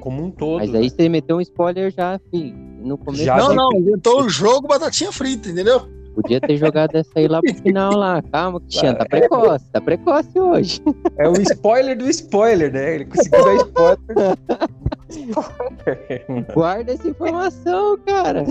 Como 0.00 0.22
um 0.24 0.30
todo. 0.30 0.58
Mas 0.60 0.74
aí 0.74 0.82
né? 0.84 0.88
você 0.88 1.08
meteu 1.08 1.36
um 1.36 1.40
spoiler 1.40 1.92
já, 1.92 2.18
filho. 2.30 2.56
No 2.82 2.96
começo 2.96 3.24
Já 3.24 3.36
não, 3.36 3.54
não, 3.54 3.72
inventou 3.72 4.22
o 4.22 4.28
jogo 4.28 4.68
Batatinha 4.68 5.10
Frita, 5.10 5.48
entendeu? 5.48 5.88
Podia 6.16 6.40
ter 6.40 6.56
jogado 6.56 6.94
essa 6.96 7.10
aí 7.16 7.28
lá 7.28 7.40
pro 7.40 7.54
final 7.62 7.94
lá. 7.94 8.22
Calma, 8.32 8.60
Cristiano, 8.60 8.98
tá 8.98 9.04
precoce, 9.06 9.64
tá 9.72 9.80
precoce 9.80 10.40
hoje. 10.40 10.82
É 11.18 11.28
o 11.28 11.32
spoiler 11.40 11.96
do 11.96 12.08
spoiler, 12.08 12.72
né? 12.72 12.94
Ele 12.96 13.04
conseguiu 13.04 13.44
dar 13.44 13.54
spoiler. 13.54 13.98
spoiler. 15.08 16.44
Guarda 16.54 16.92
essa 16.92 17.08
informação, 17.08 17.98
cara. 18.06 18.44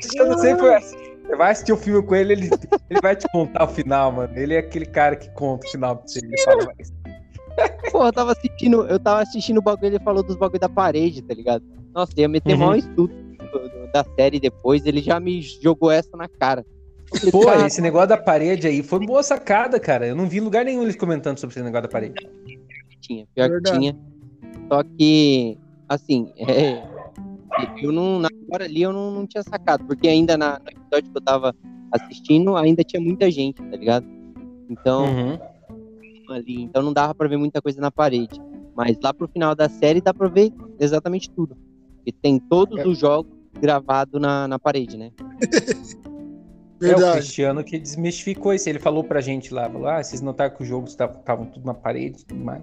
Cristiano 0.00 0.38
sempre 0.38 0.60
foi 0.60 0.74
assim. 0.74 0.96
Você 1.24 1.36
vai 1.36 1.52
assistir 1.52 1.72
o 1.72 1.76
filme 1.76 2.02
com 2.06 2.14
ele, 2.14 2.34
ele, 2.34 2.50
ele 2.90 3.00
vai 3.00 3.16
te 3.16 3.26
contar 3.32 3.64
o 3.64 3.68
final, 3.68 4.12
mano. 4.12 4.36
Ele 4.36 4.54
é 4.54 4.58
aquele 4.58 4.84
cara 4.84 5.16
que 5.16 5.30
conta 5.30 5.66
o 5.66 5.70
final 5.70 5.96
pra 5.96 6.06
você. 6.06 6.18
Ele 6.18 6.38
fala, 6.42 6.68
mas 6.76 6.92
Pô, 7.90 8.04
eu 8.04 8.12
tava 8.12 8.32
assistindo, 8.32 8.84
eu 8.86 8.98
tava 8.98 9.22
assistindo 9.22 9.58
o 9.58 9.62
bagulho, 9.62 9.86
ele 9.86 9.98
falou 10.00 10.22
dos 10.22 10.36
bagulho 10.36 10.60
da 10.60 10.68
parede, 10.68 11.22
tá 11.22 11.32
ligado? 11.32 11.62
Nossa, 11.94 12.12
ia 12.16 12.28
meter 12.28 12.54
Uhum. 12.54 12.58
mal 12.58 12.74
estudo 12.76 13.14
do- 13.14 13.68
do- 13.68 13.92
da 13.92 14.04
série 14.18 14.38
depois, 14.40 14.84
ele 14.84 15.00
já 15.00 15.18
me 15.20 15.40
jogou 15.40 15.90
essa 15.90 16.14
na 16.16 16.28
cara. 16.28 16.66
Pô, 17.30 17.52
esse 17.66 17.80
negócio 17.80 18.08
da 18.08 18.16
parede 18.16 18.66
aí 18.66 18.82
foi 18.82 19.04
boa 19.04 19.22
sacada, 19.22 19.78
cara. 19.80 20.06
Eu 20.06 20.16
não 20.16 20.28
vi 20.28 20.40
lugar 20.40 20.64
nenhum 20.64 20.82
eles 20.82 20.96
comentando 20.96 21.38
sobre 21.38 21.54
esse 21.54 21.62
negócio 21.62 21.82
da 21.82 21.88
parede. 21.88 22.14
tinha, 23.00 23.26
pior 23.34 23.48
Verdade. 23.50 23.74
que 23.74 23.80
tinha. 23.80 23.96
Só 24.68 24.82
que, 24.82 25.58
assim, 25.88 26.32
é, 26.38 26.82
eu 27.82 27.92
não, 27.92 28.18
na 28.18 28.28
hora 28.52 28.64
ali 28.64 28.82
eu 28.82 28.92
não, 28.92 29.10
não 29.10 29.26
tinha 29.26 29.42
sacado, 29.42 29.84
porque 29.84 30.08
ainda 30.08 30.36
na, 30.36 30.58
no 30.58 30.68
episódio 30.70 31.10
que 31.12 31.18
eu 31.18 31.22
tava 31.22 31.54
assistindo, 31.92 32.56
ainda 32.56 32.82
tinha 32.82 33.00
muita 33.00 33.30
gente, 33.30 33.62
tá 33.62 33.76
ligado? 33.76 34.06
Então, 34.68 35.04
Uhum. 35.06 35.38
ali, 36.30 36.62
então 36.62 36.82
não 36.82 36.92
dava 36.92 37.14
pra 37.14 37.28
ver 37.28 37.36
muita 37.36 37.60
coisa 37.60 37.80
na 37.80 37.90
parede. 37.90 38.40
Mas 38.74 38.96
lá 39.02 39.12
pro 39.14 39.28
final 39.28 39.54
da 39.54 39.68
série 39.68 40.00
dá 40.00 40.12
pra 40.12 40.26
ver 40.28 40.52
exatamente 40.80 41.30
tudo. 41.30 41.56
E 42.06 42.10
tem 42.10 42.38
todos 42.40 42.78
É. 42.80 42.86
os 42.88 42.98
jogos 42.98 43.30
gravados 43.60 44.20
na, 44.20 44.48
na 44.48 44.58
parede, 44.58 44.96
né? 44.96 45.10
É 46.84 46.88
o 46.88 46.96
Verdade. 46.98 47.18
Cristiano 47.18 47.64
que 47.64 47.78
desmistificou 47.78 48.52
isso. 48.52 48.68
Ele 48.68 48.78
falou 48.78 49.02
pra 49.04 49.20
gente 49.20 49.52
lá, 49.52 49.68
falou, 49.70 49.88
ah, 49.88 50.02
vocês 50.02 50.20
notaram 50.20 50.54
que 50.54 50.62
os 50.62 50.68
jogos 50.68 50.90
estavam 50.90 51.46
tudo 51.46 51.64
na 51.64 51.74
parede 51.74 52.22
e 52.22 52.24
tudo 52.24 52.44
mais. 52.44 52.62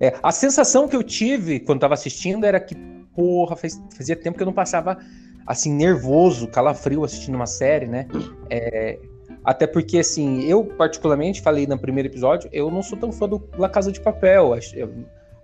É, 0.00 0.14
a 0.22 0.32
sensação 0.32 0.88
que 0.88 0.96
eu 0.96 1.02
tive 1.02 1.60
quando 1.60 1.80
tava 1.80 1.94
assistindo 1.94 2.44
era 2.44 2.58
que, 2.60 2.74
porra, 3.14 3.56
faz- 3.56 3.80
fazia 3.96 4.16
tempo 4.16 4.36
que 4.36 4.42
eu 4.42 4.46
não 4.46 4.52
passava 4.52 4.98
assim, 5.46 5.72
nervoso, 5.72 6.48
calafrio 6.48 7.04
assistindo 7.04 7.34
uma 7.34 7.46
série, 7.46 7.86
né? 7.86 8.06
É, 8.50 8.98
até 9.44 9.66
porque, 9.66 9.98
assim, 9.98 10.42
eu 10.44 10.64
particularmente 10.64 11.42
falei 11.42 11.66
no 11.66 11.78
primeiro 11.78 12.08
episódio, 12.08 12.48
eu 12.52 12.70
não 12.70 12.82
sou 12.82 12.98
tão 12.98 13.12
fã 13.12 13.28
do 13.28 13.42
La 13.58 13.68
Casa 13.68 13.92
de 13.92 14.00
Papel. 14.00 14.54
Acho, 14.54 14.74
eu 14.74 14.90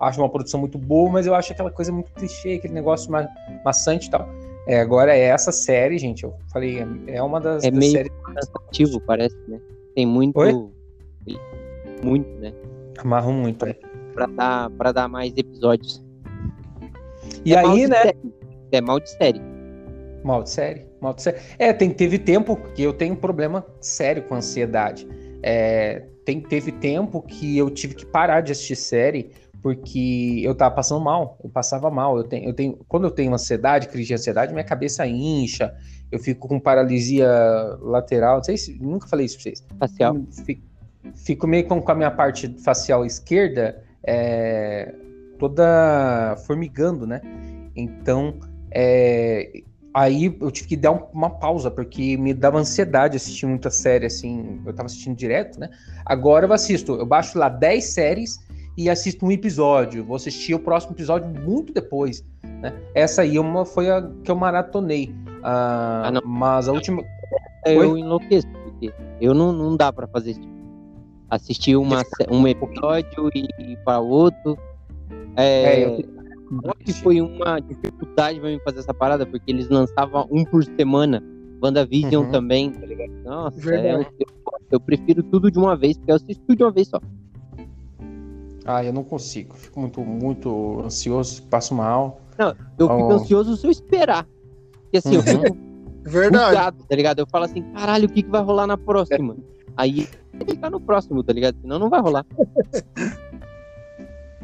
acho 0.00 0.20
uma 0.20 0.28
produção 0.28 0.59
muito 0.59 0.78
boa, 0.78 1.11
mas 1.11 1.26
eu 1.26 1.35
acho 1.35 1.52
aquela 1.52 1.70
coisa 1.70 1.92
muito 1.92 2.11
clichê, 2.12 2.54
aquele 2.54 2.73
negócio 2.73 3.11
ma 3.12 3.28
maçante 3.64 4.09
e 4.09 4.11
tal. 4.11 4.26
É, 4.67 4.81
agora 4.81 5.17
é 5.17 5.21
essa 5.21 5.50
série, 5.52 5.99
gente. 5.99 6.25
Eu 6.25 6.35
falei, 6.52 6.79
é- 6.81 7.17
é 7.17 7.23
uma 7.23 7.40
das, 7.40 7.64
É 7.64 7.71
das 7.71 7.79
meio- 7.79 7.93
séries 7.93 8.12
Cansativo, 8.25 9.00
parece, 9.00 9.37
né? 9.49 9.61
Tem 9.95 10.07
muito. 10.07 10.37
Oi? 10.38 10.52
Muito, 12.02 12.29
né? 12.40 12.52
que 12.95 13.00
amarram 13.00 13.33
muito. 13.33 13.64
é. 13.67 13.75
Pra 14.14 14.26
dar, 14.26 14.71
pra 14.71 14.93
dar 14.93 15.09
mais 15.09 15.33
episódios. 15.37 16.05
E 17.45 17.55
É 17.55 17.59
aí, 17.59 17.87
né? 17.87 17.97
série. 18.02 18.19
É 18.73 18.81
mal 18.81 19.00
de 19.00 19.11
série. 19.11 19.40
Mal 20.23 20.43
de 20.43 20.50
série, 20.50 20.85
mal 21.00 21.14
de 21.14 21.23
série. 21.23 21.38
É, 21.59 21.73
tem, 21.73 21.90
teve 21.90 22.19
tempo 22.19 22.57
que 22.75 22.83
eu 22.83 22.93
tenho 22.93 23.14
um 23.14 23.17
problema 23.17 23.64
sério 23.81 24.23
com 24.25 24.35
ansiedade. 24.35 25.09
É, 25.43 26.05
tem, 26.25 26.40
teve 26.40 26.71
tempo 26.73 27.23
que 27.23 27.57
eu 27.57 27.71
tive 27.71 27.95
que 27.95 28.05
parar 28.05 28.43
de 28.43 28.52
assistir 28.52 28.76
série 28.76 29.31
porque 29.62 30.40
eu 30.45 30.55
tava 30.55 30.75
passando 30.75 31.00
mal. 31.02 31.38
Eu 31.43 31.50
passava 31.50 31.90
mal. 31.90 32.17
Eu 32.17 32.25
tenho, 32.25 32.49
eu 32.49 32.55
tenho, 32.55 32.79
quando 32.88 33.05
eu 33.05 33.11
tenho 33.11 33.33
ansiedade, 33.35 33.88
crise 33.88 34.09
de 34.09 34.14
ansiedade, 34.14 34.52
minha 34.52 34.64
cabeça 34.64 35.07
incha. 35.07 35.75
Eu 36.11 36.19
fico 36.19 36.49
com 36.49 36.59
paralisia 36.59 37.29
lateral. 37.81 38.37
Não 38.38 38.45
sei 38.45 38.57
se 38.57 38.79
nunca 38.81 39.07
falei 39.07 39.26
isso 39.26 39.37
pra 39.37 39.43
vocês. 39.43 39.64
Facial. 39.79 40.17
Fico, 40.45 40.62
fico 41.14 41.47
meio 41.47 41.67
com, 41.67 41.81
com 41.81 41.93
a 41.93 41.95
minha 41.95 42.11
parte 42.11 42.49
facial 42.62 43.05
esquerda 43.05 43.83
é, 44.02 44.95
toda 45.38 46.37
formigando, 46.47 47.07
né? 47.07 47.21
Então, 47.76 48.35
é, 48.71 49.62
aí 49.95 50.37
eu 50.40 50.50
tive 50.50 50.69
que 50.69 50.76
dar 50.76 50.93
um- 50.93 51.07
uma 51.12 51.31
pausa, 51.31 51.71
porque 51.71 52.17
me 52.17 52.33
dava 52.35 52.59
ansiedade 52.59 53.17
assistir 53.17 53.47
muita 53.47 53.71
série, 53.71 54.07
assim, 54.07 54.61
eu 54.64 54.73
tava 54.73 54.87
assistindo 54.87 55.17
direto, 55.17 55.59
né? 55.59 55.71
Agora 56.05 56.47
eu 56.47 56.52
assisto, 56.52 56.95
eu 56.97 57.07
baixo 57.07 57.38
lá 57.38 57.49
10 57.49 57.85
séries 57.85 58.38
e 58.76 58.88
assisto 58.88 59.24
um 59.26 59.30
episódio. 59.32 60.04
Vou 60.04 60.16
assistir 60.16 60.54
o 60.54 60.58
próximo 60.58 60.94
episódio 60.94 61.28
muito 61.42 61.72
depois, 61.72 62.24
né? 62.62 62.72
Essa 62.94 63.22
aí 63.22 63.36
é 63.36 63.40
uma, 63.40 63.64
foi 63.64 63.90
a 63.90 64.02
que 64.24 64.30
eu 64.30 64.36
maratonei. 64.36 65.14
Ah, 65.42 66.10
Ah, 66.14 66.20
mas 66.24 66.68
a 66.68 66.72
última... 66.72 67.02
Eu 67.66 67.96
enlouqueço, 67.98 68.46
porque 68.48 68.92
eu 69.20 69.34
não, 69.34 69.52
não 69.52 69.76
dá 69.76 69.92
pra 69.92 70.06
fazer 70.06 70.30
isso. 70.32 70.48
Assistir 71.28 71.76
uma, 71.76 72.02
um 72.30 72.46
episódio 72.48 73.30
e 73.34 73.72
ir 73.72 73.76
para 73.84 74.00
outro. 74.00 74.58
É, 75.36 75.82
É, 75.82 75.84
eu- 75.84 76.20
que 76.84 76.92
foi 76.94 77.20
uma 77.20 77.60
dificuldade 77.60 78.40
pra 78.40 78.48
mim 78.48 78.58
fazer 78.64 78.80
essa 78.80 78.92
parada, 78.92 79.24
porque 79.24 79.50
eles 79.52 79.68
lançavam 79.68 80.26
um 80.30 80.44
por 80.44 80.64
semana. 80.64 81.22
WandaVision 81.62 82.24
Uhum. 82.24 82.30
também, 82.32 82.70
tá 82.72 82.84
ligado? 82.86 83.10
Nossa, 83.22 83.74
é, 83.76 83.94
eu, 83.94 84.06
eu 84.72 84.80
prefiro 84.80 85.22
tudo 85.22 85.50
de 85.50 85.58
uma 85.58 85.76
vez, 85.76 85.96
porque 85.98 86.10
eu 86.10 86.16
assisto 86.16 86.42
tudo 86.46 86.56
de 86.56 86.64
uma 86.64 86.72
vez 86.72 86.88
só. 86.88 86.98
Ah, 88.64 88.85
eu 88.85 88.93
não 88.93 89.02
consigo. 89.02 89.55
Fico 89.57 89.81
muito, 89.81 90.00
muito 90.02 90.81
ansioso, 90.85 91.43
passo 91.45 91.75
mal. 91.75 92.21
Eu 92.38 92.55
fico 92.88 93.02
Oh. 93.09 93.12
ansioso 93.12 93.57
se 93.57 93.67
eu 93.67 93.71
esperar. 93.71 94.26
Porque 94.83 94.99
assim, 94.99 95.14
eu 95.17 95.21
Uhum. 95.21 95.43
fico 95.43 95.57
Verdade. 96.05 96.50
bugado, 96.50 96.85
tá 96.85 96.97
ligado? 96.97 97.19
Eu 97.21 97.26
falo 97.26 97.45
assim, 97.45 97.62
caralho, 97.75 98.07
o 98.07 98.12
que, 98.12 98.23
que 98.23 98.31
vai 98.31 98.43
rolar 98.43 98.67
na 98.67 98.76
próxima? 98.76 99.37
Aí 99.76 100.09
fica 100.47 100.71
no 100.71 100.81
próximo, 100.81 101.23
tá 101.23 101.33
ligado? 101.33 101.57
Senão 101.61 101.79
não 101.79 101.88
vai 101.90 102.00
rolar. 102.00 102.25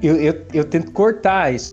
Eu, 0.03 0.17
eu, 0.17 0.47
eu 0.53 0.65
tento 0.69 0.93
cortar 0.93 1.55
isso. 1.55 1.73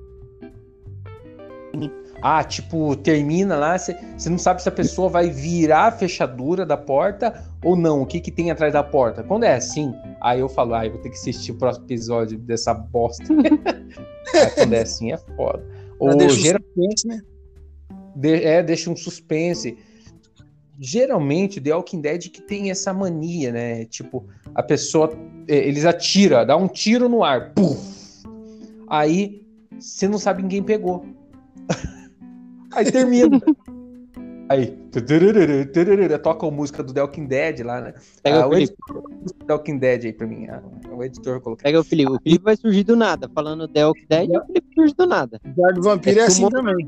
Ah, 2.26 2.42
tipo, 2.42 2.96
termina 2.96 3.58
lá, 3.58 3.78
você 3.78 4.30
não 4.30 4.38
sabe 4.38 4.62
se 4.64 4.70
a 4.70 4.72
pessoa 4.72 5.10
vai 5.10 5.30
virar 5.30 5.88
a 5.88 5.92
fechadura 5.92 6.66
da 6.66 6.78
porta 6.78 7.44
ou 7.62 7.76
não, 7.76 8.02
o 8.02 8.06
que 8.06 8.22
que 8.22 8.32
tem 8.32 8.50
atrás 8.50 8.72
da 8.72 8.82
porta. 8.82 9.22
Quando 9.24 9.44
é 9.44 9.56
assim, 9.56 9.94
aí 10.22 10.40
eu 10.40 10.48
falo, 10.48 10.74
ah, 10.74 10.86
eu 10.86 10.94
vou 10.94 11.02
ter 11.02 11.10
que 11.10 11.18
assistir 11.18 11.52
o 11.52 11.56
próximo 11.56 11.86
episódio 11.86 12.38
dessa 12.40 12.74
bosta. 12.74 13.26
Aí 14.34 14.50
quando 14.56 14.74
é 14.74 14.82
assim, 14.82 15.12
é 15.12 15.18
foda. 15.18 15.62
Ou 16.00 16.16
deixar 16.16 16.34
o 16.34 16.40
geral- 16.40 16.62
suspense, 16.64 17.08
né? 17.08 17.22
de- 18.16 18.44
é, 18.44 18.64
deixa 18.64 18.90
um 18.90 18.96
suspense. 18.96 19.78
Geralmente, 20.80 21.60
The 21.60 21.76
Walking 21.76 22.00
Dead 22.00 22.30
que 22.30 22.42
tem 22.42 22.72
essa 22.72 22.94
mania, 22.94 23.52
né? 23.52 23.84
Tipo, 23.86 24.26
a 24.56 24.64
pessoa, 24.64 25.12
é, 25.48 25.58
eles 25.58 25.84
atiram, 25.86 26.46
dá 26.46 26.56
um 26.56 26.70
tiro 26.70 27.10
no 27.10 27.22
ar, 27.22 27.54
puf! 27.54 28.24
Aí, 28.88 29.46
você 29.78 30.08
não 30.08 30.18
sabe 30.18 30.42
quem 30.48 30.64
pegou. 30.64 31.06
Aí 32.76 32.92
termina. 32.92 33.40
Aí, 34.50 34.68
turururu, 34.92 35.66
turururu, 35.72 36.20
toca 36.20 36.46
a 36.46 36.52
música 36.52 36.84
do 36.84 36.94
The 36.94 37.02
Walking 37.02 37.26
Dead 37.26 37.62
lá, 37.62 37.80
né? 37.80 37.94
Pega 38.22 38.44
Ah, 38.44 38.48
o 38.48 38.54
editor 38.54 38.78
colocou 38.88 39.12
a 39.12 39.16
música 39.22 39.40
do 39.40 39.46
The 39.48 39.54
Walking 39.54 39.78
Dead 39.80 40.06
aí 40.06 40.14
pra 40.14 40.28
mim. 40.28 40.48
ah, 40.50 40.62
o 40.92 41.04
editor 41.04 41.40
colocou. 41.42 41.64
pega 41.64 41.80
o 41.80 41.84
Felipe. 41.84 42.12
O 42.12 42.20
Felipe 42.22 42.44
vai 42.44 42.56
surgir 42.58 42.84
do 42.84 42.96
nada. 42.96 43.30
Falando 43.34 43.68
The 43.70 43.86
Walking 43.86 44.06
Dead, 44.10 44.30
o 44.30 44.46
Felipe 44.46 44.68
surge 44.76 44.94
do 44.96 45.06
nada. 45.08 45.40
Diário 45.56 45.76
do 45.76 45.82
Vampiro 45.82 46.20
é, 46.20 46.24
É 46.24 46.26
assim 46.26 46.50
também. 46.50 46.88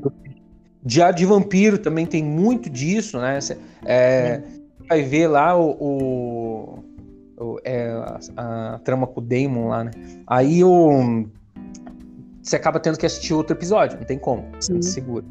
Diário 0.84 1.16
de 1.18 1.24
Vampiro 1.24 1.78
também 1.78 2.04
tem 2.06 2.22
muito 2.22 2.68
disso, 2.70 3.18
né? 3.18 3.38
É, 3.84 4.42
Vai 4.88 5.02
ver 5.02 5.26
lá 5.26 5.58
o. 5.58 5.70
o- 5.80 6.84
o- 7.38 7.58
é, 7.64 7.90
a, 8.36 8.74
a 8.74 8.78
trama 8.80 9.06
com 9.06 9.20
o 9.20 9.24
Damon 9.24 9.68
lá, 9.68 9.82
né? 9.82 9.90
Aí 10.26 10.62
o. 10.62 11.26
Você 12.42 12.54
acaba 12.54 12.78
tendo 12.78 12.96
que 12.98 13.06
assistir 13.06 13.34
outro 13.34 13.56
episódio, 13.56 13.98
não 13.98 14.04
tem 14.06 14.18
como. 14.18 14.44
Você 14.60 14.74
Sim. 14.74 14.82
segura. 14.82 15.24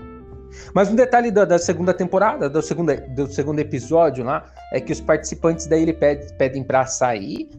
Mas 0.73 0.89
um 0.89 0.95
detalhe 0.95 1.31
da, 1.31 1.45
da 1.45 1.57
segunda 1.59 1.93
temporada, 1.93 2.49
do 2.49 2.61
segundo, 2.61 2.93
do 3.15 3.27
segundo 3.27 3.59
episódio 3.59 4.23
lá, 4.23 4.45
é 4.73 4.79
que 4.79 4.91
os 4.91 4.99
participantes 5.01 5.67
daí 5.67 5.81
ele 5.83 5.93
pede, 5.93 6.33
pedem 6.33 6.63
pra 6.63 6.85
sair. 6.85 7.49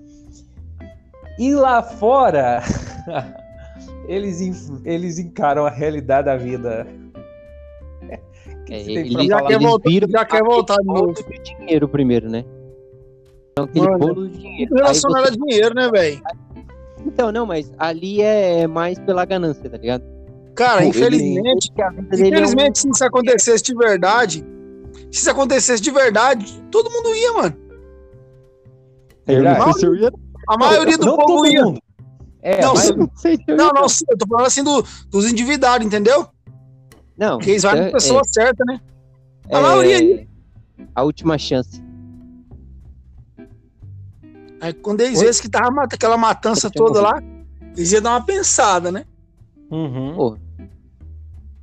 E 1.39 1.55
lá 1.55 1.83
fora, 1.83 2.63
eles, 4.09 4.71
eles 4.85 5.19
encaram 5.19 5.67
a 5.67 5.71
realidade 5.71 6.27
da 6.27 6.37
vida. 6.37 6.87
É, 8.09 8.19
que 8.67 8.75
ele- 8.75 9.27
Já 9.29 9.43
quer 9.43 9.53
eles 9.55 9.67
voltar- 9.67 9.91
já 10.11 10.25
quer 10.25 10.43
voltar 10.43 10.77
de 10.77 10.85
bolo 10.85 11.07
novo. 11.09 11.31
de 11.31 11.39
dinheiro 11.39 11.89
primeiro, 11.89 12.29
né? 12.31 12.45
Então, 13.53 13.65
aquele 13.65 13.87
Mano, 13.87 13.99
bolo 13.99 14.29
de 14.29 14.39
dinheiro. 14.39 14.75
Relação 14.75 15.11
você- 15.11 15.29
a 15.29 15.31
dinheiro, 15.31 15.75
né, 15.75 15.91
velho? 15.91 16.23
Então, 17.07 17.31
não, 17.31 17.47
mas 17.47 17.73
ali 17.79 18.21
é 18.21 18.67
mais 18.67 18.99
pela 18.99 19.25
ganância, 19.25 19.69
tá 19.71 19.77
ligado? 19.77 20.03
Cara, 20.57 20.81
Ele- 20.81 20.89
infelizmente, 20.89 21.71
a 21.79 21.83
é 21.85 21.91
um- 21.91 22.01
infelizmente, 22.15 22.79
se 22.81 22.89
isso 22.89 23.05
acontecesse 23.05 23.63
de 23.63 23.75
verdade, 23.75 24.45
se 25.13 25.21
isso 25.21 25.31
acontecesse 25.31 25.83
de 25.83 25.91
verdade, 25.91 26.61
todo 26.71 26.91
mundo 26.91 27.15
ia, 27.15 27.33
mano. 27.35 27.57
Verdade. 29.27 29.61
Não, 29.61 29.73
se 29.75 29.87
eu 29.87 29.95
ia- 29.95 30.13
A 30.49 30.57
maioria 30.57 30.97
do 30.97 31.07
não 31.07 31.17
povo 31.17 31.47
ia. 31.47 31.63
É, 32.41 32.63
Não, 32.63 32.75
mas- 32.75 32.95
não 32.97 33.11
sei 33.17 33.37
se 33.37 33.43
eu 33.49 33.57
Não, 33.57 33.71
não, 33.71 33.89
sim, 33.89 34.05
eu 34.09 34.17
tô 34.17 34.27
falando 34.27 34.47
assim 34.47 34.63
do- 34.65 34.85
dos 35.11 35.31
endividados, 35.31 35.85
entendeu? 35.87 36.27
Não, 37.19 37.39
Porque 37.39 37.51
eles 37.51 37.63
vão 37.65 37.73
é- 37.73 37.87
na 37.87 37.91
pessoa 37.93 38.23
certa, 38.25 38.65
né? 38.65 38.81
é- 39.49 39.57
a 39.57 39.61
maioria 39.61 39.97
aí. 39.99 40.29
A 40.95 41.03
última 41.03 41.37
chance. 41.37 41.83
Aí 44.61 44.73
quando 44.73 45.01
eles 45.03 45.21
vêem 45.21 45.33
que 45.33 45.49
tava 45.49 45.83
aquela 45.83 46.17
matança 46.17 46.71
toda 46.71 47.01
lá, 47.03 47.23
eles 47.77 47.93
iam 47.93 48.01
dar 48.01 48.11
uma 48.11 48.25
pensada, 48.25 48.91
né? 48.91 49.05
Uhum. 49.71 50.15
Pô, 50.15 50.39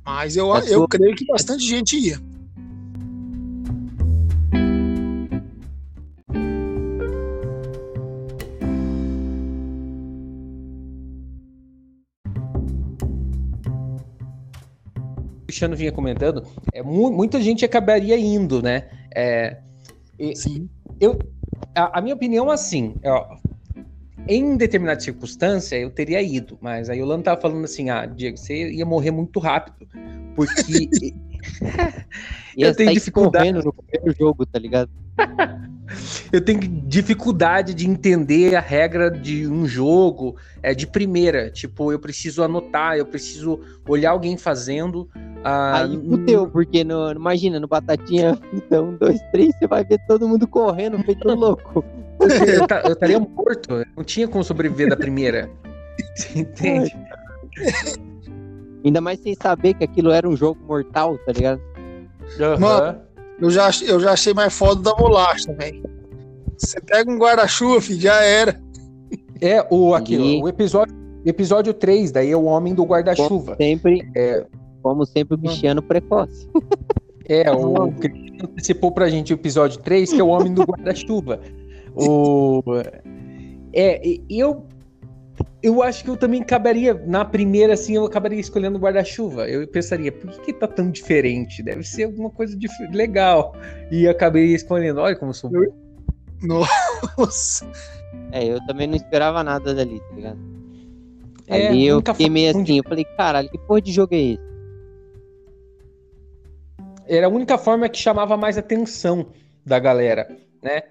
Mas 0.04 0.36
eu, 0.36 0.54
eu 0.54 0.62
sua- 0.78 0.88
creio 0.88 1.14
que 1.16 1.24
bastante 1.26 1.64
gente 1.64 1.96
ia. 1.98 2.20
o 14.96 15.46
Cristiano 15.46 15.76
vinha 15.76 15.92
comentando, 15.92 16.42
é, 16.72 16.82
mu- 16.82 17.12
muita 17.12 17.40
gente 17.40 17.64
acabaria 17.64 18.16
indo, 18.18 18.62
né? 18.62 18.88
É, 19.14 19.58
e- 20.18 20.36
Sim. 20.36 20.68
a, 21.74 21.98
a 21.98 22.02
minha 22.02 22.14
opinião 22.14 22.50
é 22.50 22.54
assim, 22.54 22.94
ó, 23.04 23.36
em 24.28 24.56
determinada 24.56 25.00
circunstância 25.00 25.76
eu 25.76 25.90
teria 25.90 26.22
ido, 26.22 26.58
mas 26.60 26.88
aí 26.88 27.02
o 27.02 27.04
Lando 27.04 27.24
tava 27.24 27.40
falando 27.40 27.64
assim, 27.64 27.90
ah, 27.90 28.06
Diego, 28.06 28.36
você 28.36 28.70
ia 28.70 28.86
morrer 28.86 29.10
muito 29.10 29.38
rápido, 29.38 29.86
porque 30.34 30.88
Eu 32.56 32.74
tenho 32.74 32.92
dificuldade. 32.92 33.52
no 33.52 33.72
primeiro 33.72 34.16
jogo, 34.18 34.46
tá 34.46 34.58
ligado? 34.58 34.90
eu 36.32 36.40
tenho 36.40 36.60
dificuldade 36.60 37.74
de 37.74 37.88
entender 37.88 38.56
a 38.56 38.60
regra 38.60 39.10
de 39.10 39.46
um 39.46 39.66
jogo 39.66 40.36
é, 40.62 40.74
de 40.74 40.86
primeira, 40.86 41.50
tipo, 41.50 41.92
eu 41.92 41.98
preciso 41.98 42.42
anotar, 42.42 42.96
eu 42.96 43.06
preciso 43.06 43.60
olhar 43.88 44.10
alguém 44.10 44.36
fazendo. 44.36 45.08
ah, 45.44 45.82
Aí 45.82 45.96
fudeu, 45.96 46.48
porque 46.48 46.82
no, 46.82 47.12
imagina, 47.12 47.60
no 47.60 47.68
Batatinha, 47.68 48.38
então, 48.52 48.90
um, 48.90 48.96
dois, 48.96 49.20
três, 49.30 49.54
você 49.56 49.66
vai 49.66 49.84
ver 49.84 50.00
todo 50.06 50.28
mundo 50.28 50.46
correndo, 50.48 50.98
feito 51.04 51.26
louco. 51.28 51.84
Eu, 52.26 52.66
ta- 52.66 52.82
eu 52.84 52.92
estaria 52.92 53.18
morto, 53.20 53.74
eu 53.74 53.86
não 53.96 54.04
tinha 54.04 54.26
como 54.28 54.42
sobreviver 54.44 54.88
da 54.88 54.96
primeira. 54.96 55.50
Você 56.16 56.38
entende? 56.40 56.96
Ainda 58.84 59.00
mais 59.00 59.18
sem 59.20 59.34
saber 59.34 59.74
que 59.74 59.84
aquilo 59.84 60.10
era 60.10 60.28
um 60.28 60.36
jogo 60.36 60.60
mortal, 60.66 61.16
tá 61.24 61.32
ligado? 61.32 61.60
Mano, 62.60 63.00
Eu 63.40 63.50
já, 63.50 63.70
eu 63.86 63.98
já 64.00 64.12
achei 64.12 64.34
mais 64.34 64.56
foda 64.56 64.82
da 64.82 64.94
bolacha, 64.94 65.52
velho. 65.54 65.82
Você 66.56 66.80
pega 66.80 67.10
um 67.10 67.18
guarda-chuva, 67.18 67.80
filho, 67.80 68.00
já 68.00 68.22
era. 68.22 68.60
É, 69.40 69.66
o, 69.70 69.94
aqui, 69.94 70.14
Ali. 70.14 70.42
o 70.42 70.48
episódio, 70.48 70.94
episódio 71.24 71.74
3, 71.74 72.12
daí 72.12 72.30
é 72.30 72.36
o 72.36 72.44
homem 72.44 72.74
do 72.74 72.84
guarda-chuva. 72.84 73.56
Sempre, 73.56 74.08
É. 74.16 74.46
como 74.82 75.04
sempre, 75.04 75.34
o 75.34 75.38
bichiano 75.38 75.82
precoce. 75.82 76.48
É, 77.28 77.50
o 77.50 77.90
Cristiano 77.92 78.48
antecipou 78.52 78.92
pra 78.92 79.08
gente 79.08 79.32
o 79.32 79.34
episódio 79.34 79.80
3, 79.80 80.12
que 80.12 80.20
é 80.20 80.22
o 80.24 80.28
homem 80.28 80.52
do 80.52 80.62
guarda-chuva. 80.62 81.40
O... 81.94 82.62
É, 83.76 84.06
e- 84.06 84.24
eu. 84.30 84.66
Eu 85.60 85.82
acho 85.82 86.04
que 86.04 86.10
eu 86.10 86.16
também 86.16 86.42
acabaria, 86.42 86.92
na 87.06 87.24
primeira, 87.24 87.72
assim, 87.72 87.96
eu 87.96 88.04
acabaria 88.04 88.38
escolhendo 88.38 88.76
o 88.76 88.80
guarda-chuva. 88.80 89.48
Eu 89.48 89.66
pensaria, 89.66 90.12
por 90.12 90.30
que, 90.30 90.52
que 90.52 90.52
tá 90.52 90.68
tão 90.68 90.90
diferente? 90.90 91.62
Deve 91.62 91.82
ser 91.82 92.04
alguma 92.04 92.28
coisa 92.30 92.54
dif- 92.56 92.90
legal. 92.92 93.56
E 93.90 94.06
acabaria 94.06 94.54
escolhendo, 94.54 95.00
olha 95.00 95.16
como 95.16 95.30
eu 95.30 95.34
sou. 95.34 95.50
bom. 95.50 95.64
Nossa. 96.42 97.66
É, 98.30 98.44
eu 98.44 98.64
também 98.66 98.86
não 98.86 98.94
esperava 98.94 99.42
nada 99.42 99.74
dali, 99.74 99.98
tá 100.00 100.14
ligado? 100.14 100.38
É, 101.48 101.68
Ali 101.68 101.86
eu 101.86 102.00
fiquei 102.02 102.28
meio 102.28 102.50
assim, 102.50 102.76
eu 102.78 102.84
falei, 102.84 103.04
caralho, 103.16 103.48
que 103.50 103.58
porra 103.58 103.80
de 103.80 103.90
jogo 103.90 104.14
é 104.14 104.18
esse? 104.18 104.42
Era 107.06 107.26
a 107.26 107.30
única 107.30 107.58
forma 107.58 107.88
que 107.88 107.98
chamava 107.98 108.36
mais 108.36 108.56
atenção 108.56 109.26
da 109.64 109.78
galera, 109.78 110.28
né? 110.62 110.82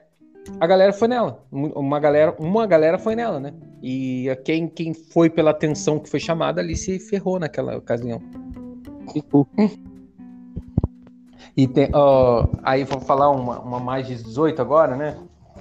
A 0.60 0.67
galera 0.67 0.93
foi 0.93 1.08
nela. 1.08 1.43
Uma 1.51 1.99
galera, 1.99 2.36
uma 2.39 2.67
galera 2.67 2.97
foi 2.97 3.15
nela, 3.15 3.39
né? 3.39 3.53
E 3.82 4.27
quem, 4.43 4.67
quem 4.67 4.93
foi 4.93 5.29
pela 5.29 5.51
atenção 5.51 5.99
que 5.99 6.10
foi 6.10 6.19
chamada 6.19 6.62
ali 6.62 6.75
se 6.75 6.99
ferrou 6.99 7.39
naquela 7.39 7.77
ocasião. 7.77 8.21
E 11.56 11.67
tem, 11.67 11.89
ó, 11.93 12.47
aí 12.63 12.84
vou 12.84 12.99
falar 12.99 13.29
uma, 13.29 13.60
uma 13.60 13.79
mais 13.79 14.08
de 14.08 14.15
18 14.15 14.62
agora, 14.62 14.95
né? 14.95 15.17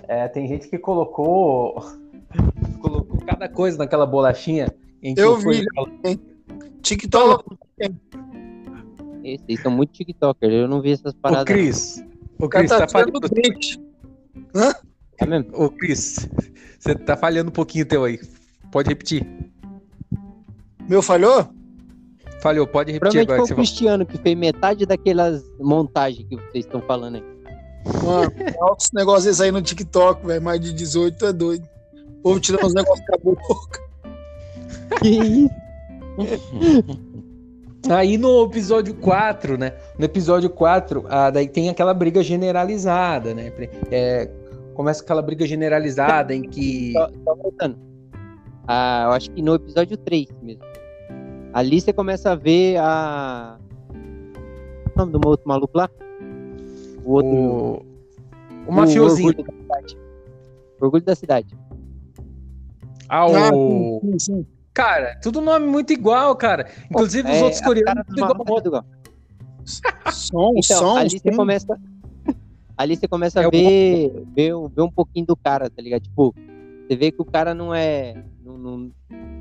É, 0.09 0.27
tem 0.27 0.47
gente 0.49 0.69
que 0.69 0.79
colocou, 0.79 1.75
colocou 2.81 3.19
cada 3.27 3.49
coisa 3.49 3.79
naquela 3.79 4.07
bolachinha. 4.07 4.73
Em 5.03 5.15
que 5.15 5.21
Eu 5.21 5.37
vi. 5.37 5.65
TikTok. 6.81 7.57
esses 9.23 9.61
são 9.61 9.71
muito 9.71 9.93
TikTokers, 9.93 10.53
eu 10.53 10.69
não 10.69 10.81
vi 10.81 10.93
essas 10.93 11.15
paradas. 11.15 11.45
Cris. 11.45 12.05
Ô, 12.41 12.47
O 12.47 12.49
Cris, 12.49 12.71
tá 12.71 12.79
tá 12.79 12.89
falhando. 12.89 13.21
É 15.19 15.27
mesmo? 15.27 15.51
Ô, 15.53 15.71
Cris, 15.71 16.29
você 16.79 16.95
tá 16.95 17.17
falhando 17.17 17.51
um 17.51 17.53
pouquinho 17.53 17.87
teu 17.87 18.05
aí. 18.05 18.21
Pode 18.71 18.89
repetir. 18.89 19.27
Meu 20.89 21.03
falhou? 21.03 21.49
Falhou, 22.41 22.67
pode 22.67 22.91
repetir 22.93 23.25
Provavelmente 23.25 23.33
agora. 23.33 23.47
foi 23.47 23.53
o 23.53 23.57
Cristiano 23.57 24.07
que 24.07 24.19
fez 24.19 24.37
metade 24.37 24.85
daquelas 24.85 25.45
montagens 25.61 26.27
que 26.29 26.37
vocês 26.37 26.65
estão 26.65 26.81
falando 26.83 27.17
aí. 27.17 27.25
Mano, 28.05 28.33
altos 28.61 28.91
negócios 28.93 29.41
aí 29.41 29.51
no 29.51 29.63
TikTok, 29.63 30.27
velho. 30.27 30.43
Mais 30.43 30.61
de 30.61 30.73
18 30.73 31.27
é 31.27 31.33
doido. 31.33 31.69
O 32.19 32.23
povo 32.23 32.41
tirando 32.41 32.67
os 32.67 32.75
negócios 32.75 33.07
com 33.07 33.15
a 33.15 33.19
boca. 33.19 33.81
Que 35.01 35.09
isso? 35.09 35.51
Aí 37.91 38.17
no 38.17 38.45
episódio 38.45 38.95
4, 38.95 39.59
né? 39.59 39.73
No 39.99 40.05
episódio 40.05 40.49
4, 40.49 41.05
ah, 41.09 41.31
daí 41.31 41.49
tem 41.49 41.69
aquela 41.69 41.93
briga 41.93 42.23
generalizada, 42.23 43.35
né? 43.35 43.53
É, 43.91 44.31
começa 44.75 45.03
aquela 45.03 45.21
briga 45.23 45.45
generalizada 45.47 46.35
em 46.35 46.43
que. 46.43 46.93
Só, 46.93 47.11
só 47.25 47.35
voltando. 47.35 47.77
Ah, 48.69 49.05
eu 49.07 49.13
acho 49.13 49.31
que 49.33 49.43
no 49.43 49.55
episódio 49.55 49.97
3 49.97 50.29
mesmo. 50.43 50.63
Ali 51.53 51.81
você 51.81 51.93
começa 51.93 52.31
a 52.31 52.35
ver 52.37 52.77
a. 52.79 53.59
O 54.95 54.99
nome 54.99 55.13
do 55.13 55.29
outro 55.29 55.49
maluco 55.49 55.77
lá? 55.77 55.91
O 57.05 57.13
outro. 57.13 57.31
O, 57.31 57.83
o 58.69 58.73
mafiosinho. 58.73 59.29
orgulho 59.31 59.45
da 59.45 59.53
cidade. 59.53 59.99
Orgulho 60.81 61.05
da 61.05 61.15
cidade. 61.15 61.59
Ah, 63.09 63.25
Ah, 63.25 63.55
o. 63.55 64.01
sim, 64.03 64.19
sim. 64.19 64.47
Cara, 64.75 65.19
tudo 65.23 65.41
nome 65.41 65.67
muito 65.67 65.93
igual, 65.93 66.35
cara. 66.37 66.67
Inclusive 66.91 67.31
os 67.31 67.37
É, 67.37 67.43
outros 67.45 67.61
coreanos. 67.61 68.05
tudo 68.07 68.17
igual. 68.19 68.29
malucos 68.35 68.53
é 68.53 68.61
tudo 68.63 68.67
igual. 68.69 68.85
Som, 70.13 70.53
Então, 70.57 70.79
som. 70.79 70.97
ali 70.97 71.11
você 71.11 71.31
sim. 71.31 71.37
começa. 71.37 71.79
Ali 72.77 72.97
você 72.97 73.07
começa 73.07 73.41
É 73.41 73.45
a 73.45 73.49
o- 73.49 73.51
ver, 73.51 74.25
ver, 74.35 74.55
um- 74.55 74.67
ver 74.69 74.83
um 74.83 74.91
pouquinho 74.91 75.27
do 75.27 75.37
cara, 75.37 75.69
tá 75.71 75.81
ligado? 75.83 76.03
Tipo, 76.03 76.35
você 76.89 76.97
vê 76.97 77.11
que 77.13 77.21
o 77.21 77.25
cara 77.25 77.55
não 77.55 77.73
é. 77.75 78.25
Não, 78.45 78.59
não, 78.59 78.91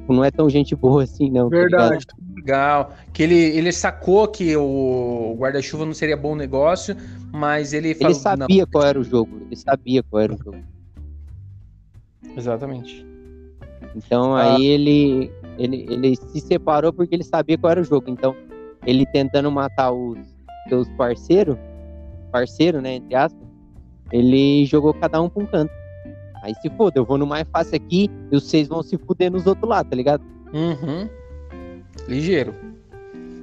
não 0.10 0.24
é 0.24 0.30
tão 0.30 0.50
gente 0.50 0.76
boa 0.76 1.04
assim, 1.04 1.30
não. 1.32 1.50
tá? 1.50 1.56
Verdade. 1.56 2.06
Legal. 2.36 2.92
Que 3.14 3.24
ele, 3.24 3.36
ele 3.36 3.72
sacou 3.72 4.28
que 4.28 4.56
o 4.58 5.36
guarda-chuva 5.40 5.86
não 5.86 5.94
seria 5.94 6.18
bom 6.18 6.36
negócio, 6.36 6.96
mas 7.32 7.72
ele 7.74 7.90
Ele 7.92 7.96
falou. 8.00 8.16
sabia 8.16 8.68
qual 8.68 8.84
era 8.84 9.00
o 9.00 9.04
jogo. 9.04 9.38
Ele 9.46 9.56
sabia 9.56 10.04
qual 10.04 10.22
era 10.22 10.34
o 10.34 10.38
jogo. 10.38 10.58
Não, 12.22 12.38
exatamente. 12.38 13.06
Então 13.96 14.36
Ah. 14.36 14.56
aí 14.56 14.66
ele, 14.66 15.32
ele, 15.58 15.86
ele 15.90 16.16
se 16.16 16.40
separou 16.40 16.94
porque 16.94 17.16
ele 17.16 17.24
sabia 17.24 17.58
qual 17.58 17.72
era 17.72 17.82
o 17.82 17.84
jogo. 17.84 18.10
Então, 18.10 18.36
ele 18.86 19.06
tentando 19.08 19.52
matar 19.52 19.92
os 19.92 20.18
seus 20.70 20.88
parceiros, 20.90 21.58
parceiro, 22.32 22.82
né, 22.82 22.96
entre 22.96 23.16
aspas, 23.16 23.48
ele 24.12 24.66
jogou 24.66 24.94
cada 24.94 25.22
um 25.22 25.30
pra 25.30 25.44
um 25.44 25.46
canto. 25.46 25.72
Aí 26.44 26.56
se 26.56 26.70
foda, 26.72 27.00
eu 27.00 27.06
vou 27.06 27.18
no 27.18 27.28
mais 27.28 27.46
fácil 27.52 27.76
aqui 27.76 28.10
e 28.32 28.40
vocês 28.40 28.68
vão 28.68 28.82
se 28.82 28.98
fuder 28.98 29.32
nos 29.32 29.46
outros 29.46 29.70
lá, 29.70 29.84
tá 29.84 29.96
ligado? 29.96 30.24
Uhum. 30.54 31.08
Ligeiro. 32.08 32.54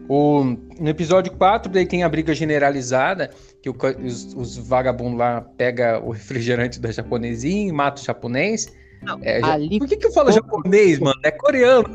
O, 0.09 0.43
no 0.81 0.89
episódio 0.89 1.31
4, 1.33 1.71
daí 1.71 1.87
tem 1.87 2.03
a 2.03 2.09
briga 2.09 2.35
generalizada, 2.35 3.31
que 3.63 3.69
o 3.69 3.77
os, 4.05 4.35
os 4.35 4.57
vagabundos 4.57 5.19
lá 5.19 5.43
pegam 5.57 6.07
o 6.07 6.11
refrigerante 6.13 6.81
da 6.81 6.91
japonesinha 6.91 7.69
e 7.69 7.73
mata 7.73 8.01
o 8.01 8.05
japonês. 8.05 8.73
Não, 9.03 9.19
É, 9.23 9.43
ali- 9.45 9.79
Por 9.79 9.89
que, 9.89 9.97
que 9.97 10.07
eu 10.07 10.13
falo 10.13 10.31
japonês, 10.33 10.99
mano? 10.99 11.19
É 11.25 11.31
coreano. 11.31 11.89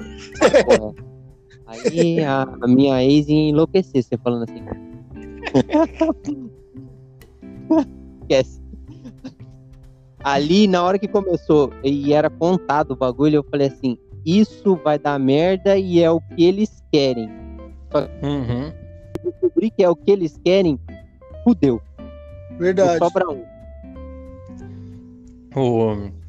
Porra. 0.65 0.93
Aí 1.65 2.19
a, 2.23 2.43
a 2.61 2.67
minha 2.67 3.03
ex 3.03 3.27
ia 3.29 3.49
enlouquecer, 3.49 4.03
você 4.03 4.17
falando 4.17 4.43
assim. 4.43 4.63
Esquece. 8.21 8.61
Ali, 10.23 10.67
na 10.67 10.83
hora 10.83 10.97
que 10.97 11.07
começou 11.07 11.71
e 11.83 12.13
era 12.13 12.29
contado 12.29 12.91
o 12.91 12.95
bagulho, 12.95 13.37
eu 13.37 13.43
falei 13.43 13.67
assim: 13.67 13.97
Isso 14.25 14.75
vai 14.77 14.97
dar 14.97 15.19
merda 15.19 15.77
e 15.77 15.99
é 16.01 16.09
o 16.09 16.21
que 16.21 16.43
eles 16.45 16.81
querem. 16.91 17.29
Uhum. 18.23 18.71
Descobri 19.23 19.69
que 19.71 19.83
é 19.83 19.89
o 19.89 19.95
que 19.95 20.11
eles 20.11 20.39
querem, 20.43 20.79
fudeu. 21.43 21.81
Verdade. 22.57 22.99
Sobra 22.99 23.29
um. 23.29 23.43
O- 25.55 26.22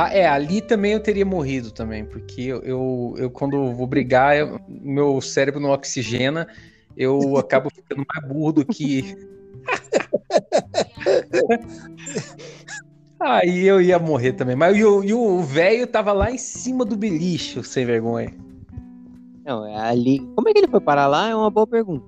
Ah, 0.00 0.14
é, 0.14 0.28
ali 0.28 0.60
também 0.60 0.92
eu 0.92 1.00
teria 1.00 1.26
morrido 1.26 1.72
também, 1.72 2.04
porque 2.04 2.42
eu, 2.42 2.62
eu, 2.62 3.14
eu 3.18 3.28
quando 3.28 3.72
vou 3.72 3.84
brigar, 3.84 4.36
eu, 4.36 4.60
meu 4.68 5.20
cérebro 5.20 5.58
não 5.58 5.70
oxigena, 5.70 6.46
eu 6.96 7.18
acabo 7.36 7.68
ficando 7.68 8.06
mais 8.06 8.28
burro 8.28 8.52
do 8.52 8.64
que. 8.64 9.16
Aí 13.18 13.66
eu 13.66 13.80
ia 13.80 13.98
morrer 13.98 14.34
também. 14.34 14.54
Mas 14.54 14.78
e 14.78 14.84
o 14.84 15.40
velho 15.40 15.84
tava 15.84 16.12
lá 16.12 16.30
em 16.30 16.38
cima 16.38 16.84
do 16.84 16.96
beliche, 16.96 17.60
sem 17.64 17.84
vergonha. 17.84 18.32
Não, 19.44 19.66
é 19.66 19.80
ali. 19.80 20.20
Como 20.36 20.48
é 20.48 20.52
que 20.52 20.60
ele 20.60 20.68
foi 20.68 20.80
parar 20.80 21.08
lá? 21.08 21.28
É 21.28 21.34
uma 21.34 21.50
boa 21.50 21.66
pergunta. 21.66 22.06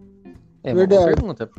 É 0.62 0.72
uma 0.72 0.86
boa 0.86 1.06
pergunta. 1.06 1.50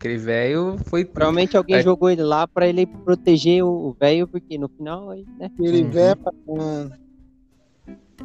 Aquele 0.00 0.16
velho 0.16 0.78
foi. 0.86 1.04
Provavelmente 1.04 1.58
alguém 1.58 1.76
é. 1.76 1.82
jogou 1.82 2.08
ele 2.08 2.22
lá 2.22 2.48
pra 2.48 2.66
ele 2.66 2.86
proteger 2.86 3.62
o 3.62 3.94
velho, 4.00 4.26
porque 4.26 4.56
no 4.56 4.66
final, 4.66 5.10
né? 5.38 5.50
Ele 5.60 5.82
uhum. 5.82 5.90
velho. 5.90 6.18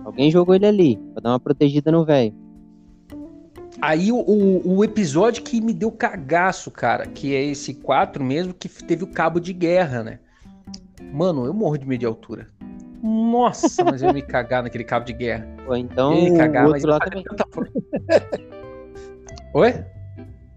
Alguém 0.06 0.32
jogou 0.32 0.56
ele 0.56 0.66
ali, 0.66 0.98
pra 1.12 1.22
dar 1.22 1.32
uma 1.32 1.40
protegida 1.40 1.92
no 1.92 2.06
velho. 2.06 2.34
Aí 3.82 4.10
o, 4.10 4.20
o, 4.20 4.78
o, 4.78 4.86
episódio 4.86 5.44
que 5.44 5.60
me 5.60 5.74
deu 5.74 5.92
cagaço, 5.92 6.72
cara, 6.72 7.06
que 7.08 7.36
é 7.36 7.44
esse 7.44 7.74
4 7.74 8.24
mesmo, 8.24 8.54
que 8.54 8.70
teve 8.70 9.04
o 9.04 9.08
cabo 9.08 9.42
de 9.42 9.52
guerra, 9.52 10.02
né? 10.02 10.20
Mano, 11.12 11.46
eu 11.46 11.54
morro 11.54 11.78
de 11.78 11.86
medo 11.86 12.00
de 12.00 12.06
altura. 12.06 12.48
Nossa, 13.04 13.84
mas 13.84 14.02
eu 14.02 14.08
ia 14.08 14.14
me 14.14 14.22
cagar 14.24 14.64
naquele 14.64 14.86
cabo 14.86 15.06
de 15.06 15.12
guerra. 15.12 15.46
Ou 15.68 15.76
então, 15.76 16.14
eu 16.14 16.24
ia 16.24 16.38
cagar, 16.38 16.68
o 16.68 16.72
outro 16.72 16.90
lá 16.90 17.00
também. 17.00 17.26
Oi? 19.54 19.95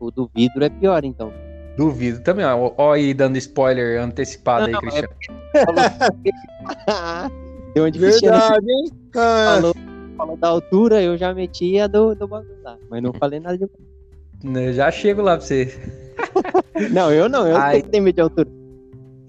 O 0.00 0.10
do 0.10 0.30
vidro 0.34 0.64
é 0.64 0.68
pior, 0.68 1.04
então. 1.04 1.32
Duvido 1.76 2.20
também, 2.20 2.44
ó. 2.44 2.72
Ó 2.76 2.92
aí 2.92 3.14
dando 3.14 3.36
spoiler 3.38 4.00
antecipado 4.00 4.68
não, 4.68 4.78
aí, 4.78 4.80
Cristiano. 4.80 5.14
É... 6.86 7.28
Deu 7.74 7.84
onde 7.86 7.98
Verdade, 7.98 8.70
hein? 8.70 8.90
Falou, 9.12 9.74
falou 10.16 10.36
da 10.36 10.48
altura, 10.48 11.02
eu 11.02 11.16
já 11.16 11.32
meti 11.32 11.78
a 11.78 11.86
do, 11.86 12.14
do 12.14 12.26
bagulho 12.26 12.62
lá. 12.62 12.76
Mas 12.90 13.02
não 13.02 13.12
falei 13.12 13.40
nada 13.40 13.56
de. 13.56 13.66
Eu 14.44 14.72
já 14.72 14.90
chego 14.90 15.22
lá 15.22 15.36
pra 15.36 15.46
você. 15.46 15.72
não, 16.90 17.12
eu 17.12 17.28
não, 17.28 17.46
eu 17.46 17.56
Ai. 17.56 17.82
tenho 17.82 18.04
medo 18.04 18.14
de 18.16 18.20
altura. 18.20 18.48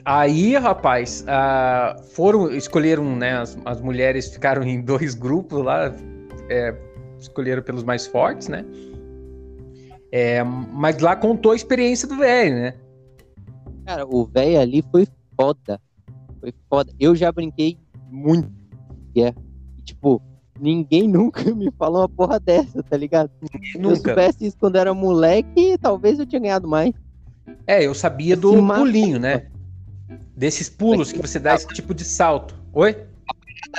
Aí, 0.06 0.56
rapaz, 0.56 1.24
uh, 1.24 2.02
foram, 2.04 2.52
escolheram, 2.52 3.16
né, 3.16 3.38
as, 3.38 3.58
as, 3.66 3.80
mulheres 3.80 4.28
ficaram 4.34 4.64
em 4.64 4.82
dois 4.82 5.14
grupos 5.14 5.64
lá, 5.64 5.94
é, 6.50 6.74
escolheram 7.20 7.62
pelos 7.62 7.84
mais 7.84 8.08
fortes, 8.08 8.48
né? 8.48 8.66
É, 10.12 10.44
mas 10.44 11.00
lá 11.00 11.16
contou 11.16 11.52
a 11.52 11.56
experiência 11.56 12.08
do 12.08 12.18
velho, 12.18 12.56
né? 12.56 12.74
Cara, 13.86 14.06
o 14.06 14.26
velho 14.26 14.60
ali 14.60 14.84
foi 14.92 15.08
foda. 15.40 15.80
Foi 16.40 16.54
foda. 16.70 16.92
Eu 17.00 17.16
já 17.16 17.32
brinquei 17.32 17.78
muito. 18.10 18.50
É. 19.16 19.34
Tipo, 19.84 20.22
ninguém 20.60 21.08
nunca 21.10 21.44
me 21.54 21.72
falou 21.72 22.02
uma 22.02 22.10
porra 22.10 22.40
dessa, 22.40 22.82
tá 22.84 22.98
ligado? 22.98 23.32
Se 23.72 23.82
eu 23.82 23.96
soubesse 23.96 24.46
isso 24.48 24.58
quando 24.60 24.78
era 24.78 24.94
moleque, 24.94 25.78
talvez 25.80 26.20
eu 26.20 26.26
tinha 26.26 26.42
ganhado 26.42 26.68
mais. 26.68 26.94
É, 27.66 27.86
eu 27.86 27.94
sabia 27.94 28.36
do 28.36 28.52
pulinho, 28.68 29.20
né? 29.20 29.48
Desses 30.36 30.70
pulos 30.70 31.12
que 31.12 31.20
você 31.20 31.40
dá 31.40 31.56
esse 31.56 31.68
tipo 31.68 31.94
de 31.94 32.04
salto. 32.04 32.56
Oi? 32.74 32.96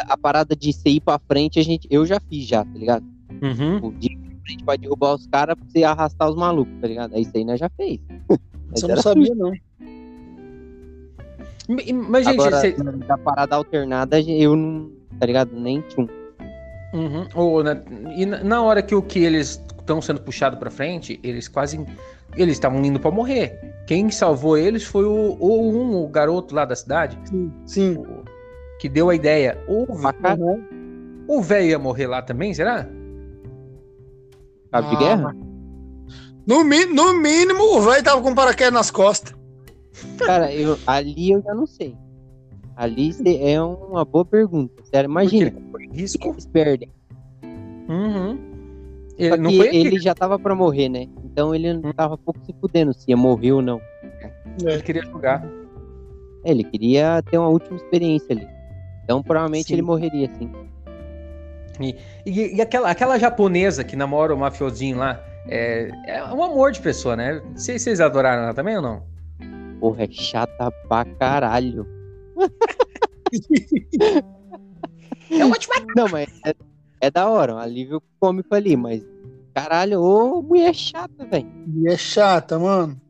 A 0.09 0.16
parada 0.16 0.55
de 0.55 0.73
você 0.73 0.90
ir 0.90 1.01
pra 1.01 1.19
frente, 1.19 1.59
a 1.59 1.62
gente, 1.62 1.88
eu 1.90 2.05
já 2.05 2.21
fiz 2.21 2.47
já, 2.47 2.64
tá 2.64 2.79
ligado? 2.79 3.05
Uhum. 3.43 3.87
O 3.87 3.93
de 3.93 4.16
frente 4.51 4.65
pra 4.65 4.77
derrubar 4.77 5.15
os 5.15 5.27
caras 5.27 5.57
pra 5.57 5.67
você 5.69 5.85
arrastar 5.85 6.29
os 6.29 6.37
malucos, 6.37 6.75
tá 6.81 6.87
ligado? 6.87 7.15
Aí 7.15 7.23
isso 7.23 7.33
aí 7.35 7.45
nós 7.45 7.59
já 7.61 7.69
fez. 7.71 8.01
Você 8.73 8.87
não 8.87 8.97
sabia, 8.99 9.35
não. 9.35 9.53
Mas, 12.09 12.25
gente, 12.25 12.35
Agora, 12.35 12.61
você... 12.61 12.73
da 12.73 13.19
parada 13.19 13.57
alternada, 13.57 14.21
eu 14.21 14.55
não, 14.55 14.93
tá 15.19 15.27
ligado? 15.27 15.59
Nem 15.59 15.81
tinha. 15.83 16.09
Uhum. 16.95 17.27
Ou, 17.35 17.65
né, 17.65 17.83
e 18.17 18.25
na 18.25 18.63
hora 18.63 18.81
que 18.81 18.95
o 18.95 19.03
que 19.03 19.19
eles 19.19 19.61
estão 19.77 20.01
sendo 20.01 20.21
puxados 20.21 20.57
para 20.57 20.71
frente, 20.71 21.19
eles 21.21 21.49
quase 21.49 21.85
eles 22.37 22.55
estavam 22.55 22.85
indo 22.85 23.01
para 23.01 23.11
morrer. 23.11 23.59
Quem 23.89 24.09
salvou 24.09 24.57
eles 24.57 24.85
foi 24.85 25.05
o, 25.05 25.37
o 25.41 25.73
um, 25.73 26.05
o 26.05 26.09
garoto 26.09 26.55
lá 26.55 26.65
da 26.65 26.77
cidade. 26.77 27.19
Sim. 27.25 27.53
sim. 27.67 27.97
O, 27.97 28.23
que 28.79 28.89
deu 28.89 29.11
a 29.11 29.15
ideia. 29.17 29.59
O, 29.67 29.87
o 31.27 31.43
velho 31.43 31.67
ia 31.67 31.79
morrer 31.79 32.07
lá 32.07 32.23
também, 32.23 32.55
será? 32.55 32.89
Cabo 34.71 34.87
ah, 34.87 34.91
de 34.91 34.97
guerra? 34.97 35.37
No, 36.47 36.65
no 36.65 37.15
mínimo, 37.21 37.63
o 37.77 37.81
velho 37.81 38.03
tava 38.03 38.23
com 38.23 38.35
paraquedas 38.35 38.73
nas 38.73 38.91
costas. 38.91 39.35
Cara, 40.19 40.53
eu, 40.53 40.79
ali 40.87 41.31
eu 41.31 41.43
já 41.43 41.55
não 41.55 41.67
sei. 41.67 41.97
Ali 42.77 43.15
é 43.27 43.61
uma 43.61 44.05
boa 44.05 44.25
pergunta. 44.25 44.83
Sério, 44.85 45.09
imagina. 45.09 45.53
Risco. 45.93 46.31
Eles 46.31 46.47
perdem. 46.47 46.91
Uhum. 47.89 48.39
Ele, 49.19 49.37
não 49.37 49.51
foi 49.51 49.77
ele 49.77 49.99
já 49.99 50.15
tava 50.15 50.39
pra 50.39 50.55
morrer, 50.55 50.89
né? 50.89 51.07
Então 51.25 51.55
ele 51.55 51.75
não 51.75 51.91
hum. 51.91 51.93
tava 51.93 52.17
pouco 52.17 52.41
se 52.45 52.55
fudendo 52.59 52.95
se 52.95 53.11
ia 53.11 53.17
morrer 53.17 53.53
ou 53.53 53.61
não. 53.61 53.81
Ele 54.65 54.83
queria 54.83 55.03
jogar. 55.03 55.45
É, 56.45 56.51
ele 56.53 56.65
queria 56.65 57.23
ter 57.31 57.37
uma 57.37 57.49
última 57.49 57.77
experiência 57.77 58.35
ali. 58.35 58.49
Então 59.05 59.23
provavelmente 59.23 59.67
sim. 59.67 59.75
ele 59.75 59.83
morreria, 59.83 60.31
sim. 60.39 60.51
E, 61.81 61.97
e, 62.27 62.57
e, 62.57 62.61
aquela, 62.61 62.90
aquela 62.90 63.19
japonesa 63.19 63.83
que 63.85 63.97
namora 63.97 64.35
o 64.35 64.38
mafiosinho 64.38 64.99
lá, 64.99 65.23
é, 65.49 65.90
é 66.07 66.25
um 66.25 66.43
amor 66.43 66.73
de 66.73 66.81
pessoa, 66.81 67.16
né? 67.16 67.40
Vocês, 67.55 67.83
vocês 67.83 68.01
adoraram 68.01 68.45
ela 68.45 68.55
também 68.55 68.77
ou 68.77 68.83
não? 68.83 69.03
Porra, 69.81 70.05
é 70.05 70.09
chata 70.11 70.71
pra 70.88 71.05
caralho. 71.19 71.87
é 75.31 75.45
ótimo. 75.45 75.75
Não, 75.97 76.09
mas 76.09 76.29
é, 76.45 76.55
é 77.01 77.11
da 77.11 77.29
hora, 77.29 77.55
um 77.55 77.59
alívio 77.59 78.03
cômico 78.19 78.55
ali, 78.55 78.77
mas 78.77 79.03
caralho, 79.55 80.01
ô 80.01 80.43
mulher 80.43 80.75
chata, 80.75 81.25
velho. 81.25 81.47
Mulher 81.66 81.99
chata, 81.99 82.59
mano. 82.59 83.01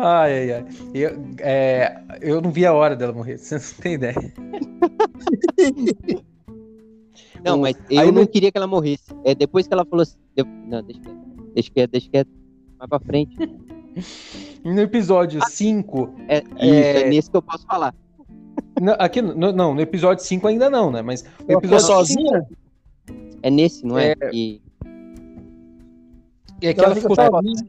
Ai, 0.00 0.32
ai, 0.32 0.52
ai. 0.52 0.66
Eu, 0.94 1.24
é, 1.38 2.02
eu 2.20 2.40
não 2.40 2.50
vi 2.50 2.66
a 2.66 2.72
hora 2.72 2.96
dela 2.96 3.12
morrer, 3.12 3.36
você 3.38 3.56
não 3.56 3.82
tem 3.82 3.94
ideia. 3.94 4.14
não, 7.44 7.58
mas 7.58 7.76
eu 7.90 8.00
Aí 8.00 8.12
não 8.12 8.26
queria 8.26 8.50
que 8.50 8.58
ela 8.58 8.66
morresse. 8.66 9.04
É, 9.24 9.34
depois 9.34 9.66
que 9.66 9.74
ela 9.74 9.84
falou 9.84 10.02
assim. 10.02 10.18
Eu, 10.36 10.44
não, 10.44 10.82
deixa 10.82 11.00
quieto, 11.00 11.18
deixa 11.54 11.70
quieto, 11.70 11.90
deixa 11.90 12.10
quieto. 12.10 12.30
Mais 12.78 12.88
pra 12.88 13.00
frente. 13.00 13.36
No 14.64 14.80
episódio 14.80 15.40
5. 15.46 16.14
Ah, 16.16 16.22
é, 16.28 16.44
é, 16.58 17.00
é 17.02 17.08
nesse 17.08 17.30
que 17.30 17.36
eu 17.36 17.42
posso 17.42 17.66
falar. 17.66 17.94
Não, 18.80 18.94
aqui, 18.98 19.20
no, 19.20 19.52
não, 19.52 19.74
no 19.74 19.80
episódio 19.80 20.24
5 20.24 20.46
ainda 20.46 20.70
não, 20.70 20.90
né? 20.90 21.02
Mas 21.02 21.24
o 21.46 21.52
episódio 21.52 21.86
sozinha? 21.86 22.46
É 23.42 23.50
nesse, 23.50 23.84
não 23.84 23.98
é? 23.98 24.14
é... 24.20 24.30
E... 24.32 24.60
é 26.62 26.72
que 26.72 26.80
ela, 26.80 26.92
ela 26.92 26.94
ficou 26.96 27.16
sozinha. 27.16 27.66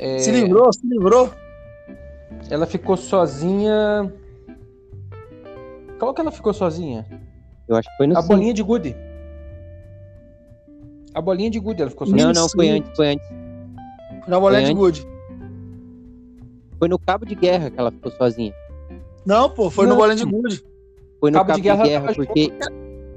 É... 0.00 0.18
Se 0.18 0.30
livrou, 0.30 0.72
se 0.72 0.86
livrou. 0.86 1.30
Ela 2.48 2.64
ficou 2.64 2.96
sozinha. 2.96 4.10
Qual 5.98 6.14
que 6.14 6.22
ela 6.22 6.32
ficou 6.32 6.54
sozinha? 6.54 7.06
Eu 7.68 7.76
acho 7.76 7.88
que 7.90 7.96
foi 7.98 8.06
no 8.06 8.16
A 8.16 8.22
bolinha 8.22 8.54
de 8.54 8.62
gude. 8.62 8.96
A 11.12 11.20
bolinha 11.20 11.50
de 11.50 11.60
gude, 11.60 11.82
ela 11.82 11.90
ficou 11.90 12.06
sozinha. 12.06 12.32
Não, 12.32 12.32
não, 12.32 12.48
foi 12.48 12.70
antes, 12.70 12.96
foi 12.96 13.08
antes. 13.08 13.28
Foi 13.28 14.30
na 14.30 14.40
bolinha 14.40 14.64
de 14.64 14.72
gude. 14.72 15.06
Foi 16.78 16.88
no 16.88 16.98
cabo 16.98 17.26
de 17.26 17.34
guerra 17.34 17.70
que 17.70 17.78
ela 17.78 17.90
ficou 17.90 18.10
sozinha. 18.12 18.54
Não, 19.26 19.50
pô, 19.50 19.68
foi 19.68 19.84
não. 19.84 19.92
no 19.92 20.00
bolinha 20.00 20.16
de 20.16 20.24
gude. 20.24 20.64
Foi 21.20 21.30
no 21.30 21.36
cabo, 21.36 21.48
cabo 21.48 21.56
de 21.58 21.62
guerra, 21.62 21.82
de 21.82 21.88
guerra 21.90 22.14
porque. 22.14 22.52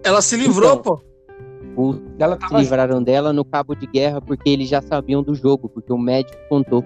Ela 0.04 0.22
se 0.22 0.36
livrou, 0.36 0.74
então, 0.74 0.82
pô. 0.82 1.02
Os 1.76 2.00
ela 2.20 2.38
se 2.40 2.56
livraram 2.56 3.02
dela 3.02 3.34
no 3.34 3.44
cabo 3.44 3.76
de 3.76 3.88
guerra 3.88 4.22
porque 4.22 4.50
eles 4.50 4.70
já 4.70 4.82
sabiam 4.82 5.24
do 5.24 5.34
jogo, 5.34 5.68
porque 5.68 5.92
o 5.92 5.98
médico 5.98 6.38
contou. 6.50 6.84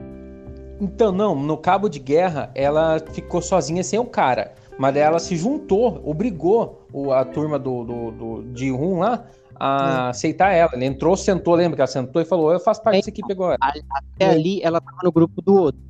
Então, 0.80 1.12
não, 1.12 1.36
no 1.36 1.58
cabo 1.58 1.90
de 1.90 2.00
guerra 2.00 2.52
ela 2.54 3.00
ficou 3.12 3.42
sozinha 3.42 3.84
sem 3.84 4.00
o 4.00 4.06
cara. 4.06 4.54
Mas 4.78 4.96
ela 4.96 5.18
se 5.18 5.36
juntou, 5.36 6.02
obrigou 6.06 6.88
a 7.12 7.26
turma 7.26 7.58
do, 7.58 7.84
do, 7.84 8.12
do 8.12 8.44
de 8.54 8.70
Rum 8.70 9.00
lá 9.00 9.26
a 9.60 10.06
hum. 10.06 10.10
aceitar 10.10 10.52
ela. 10.52 10.72
Ele 10.74 10.86
entrou, 10.86 11.18
sentou, 11.18 11.56
lembra 11.56 11.76
que 11.76 11.82
ela 11.82 11.88
sentou 11.88 12.22
e 12.22 12.26
falou: 12.26 12.52
Eu 12.52 12.60
faço 12.60 12.82
parte 12.82 12.98
dessa 12.98 13.10
equipe 13.10 13.32
agora. 13.32 13.58
Até 13.60 14.30
ali 14.30 14.62
ela 14.62 14.80
tava 14.80 15.00
no 15.04 15.12
grupo 15.12 15.42
do 15.42 15.56
outro. 15.56 15.82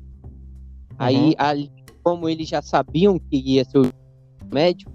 Aí, 0.98 1.28
uhum. 1.28 1.34
ali, 1.38 1.70
como 2.02 2.28
eles 2.28 2.48
já 2.48 2.60
sabiam 2.60 3.18
que 3.18 3.36
ia 3.36 3.64
ser 3.64 3.78
o 3.78 3.92
médico, 4.52 4.90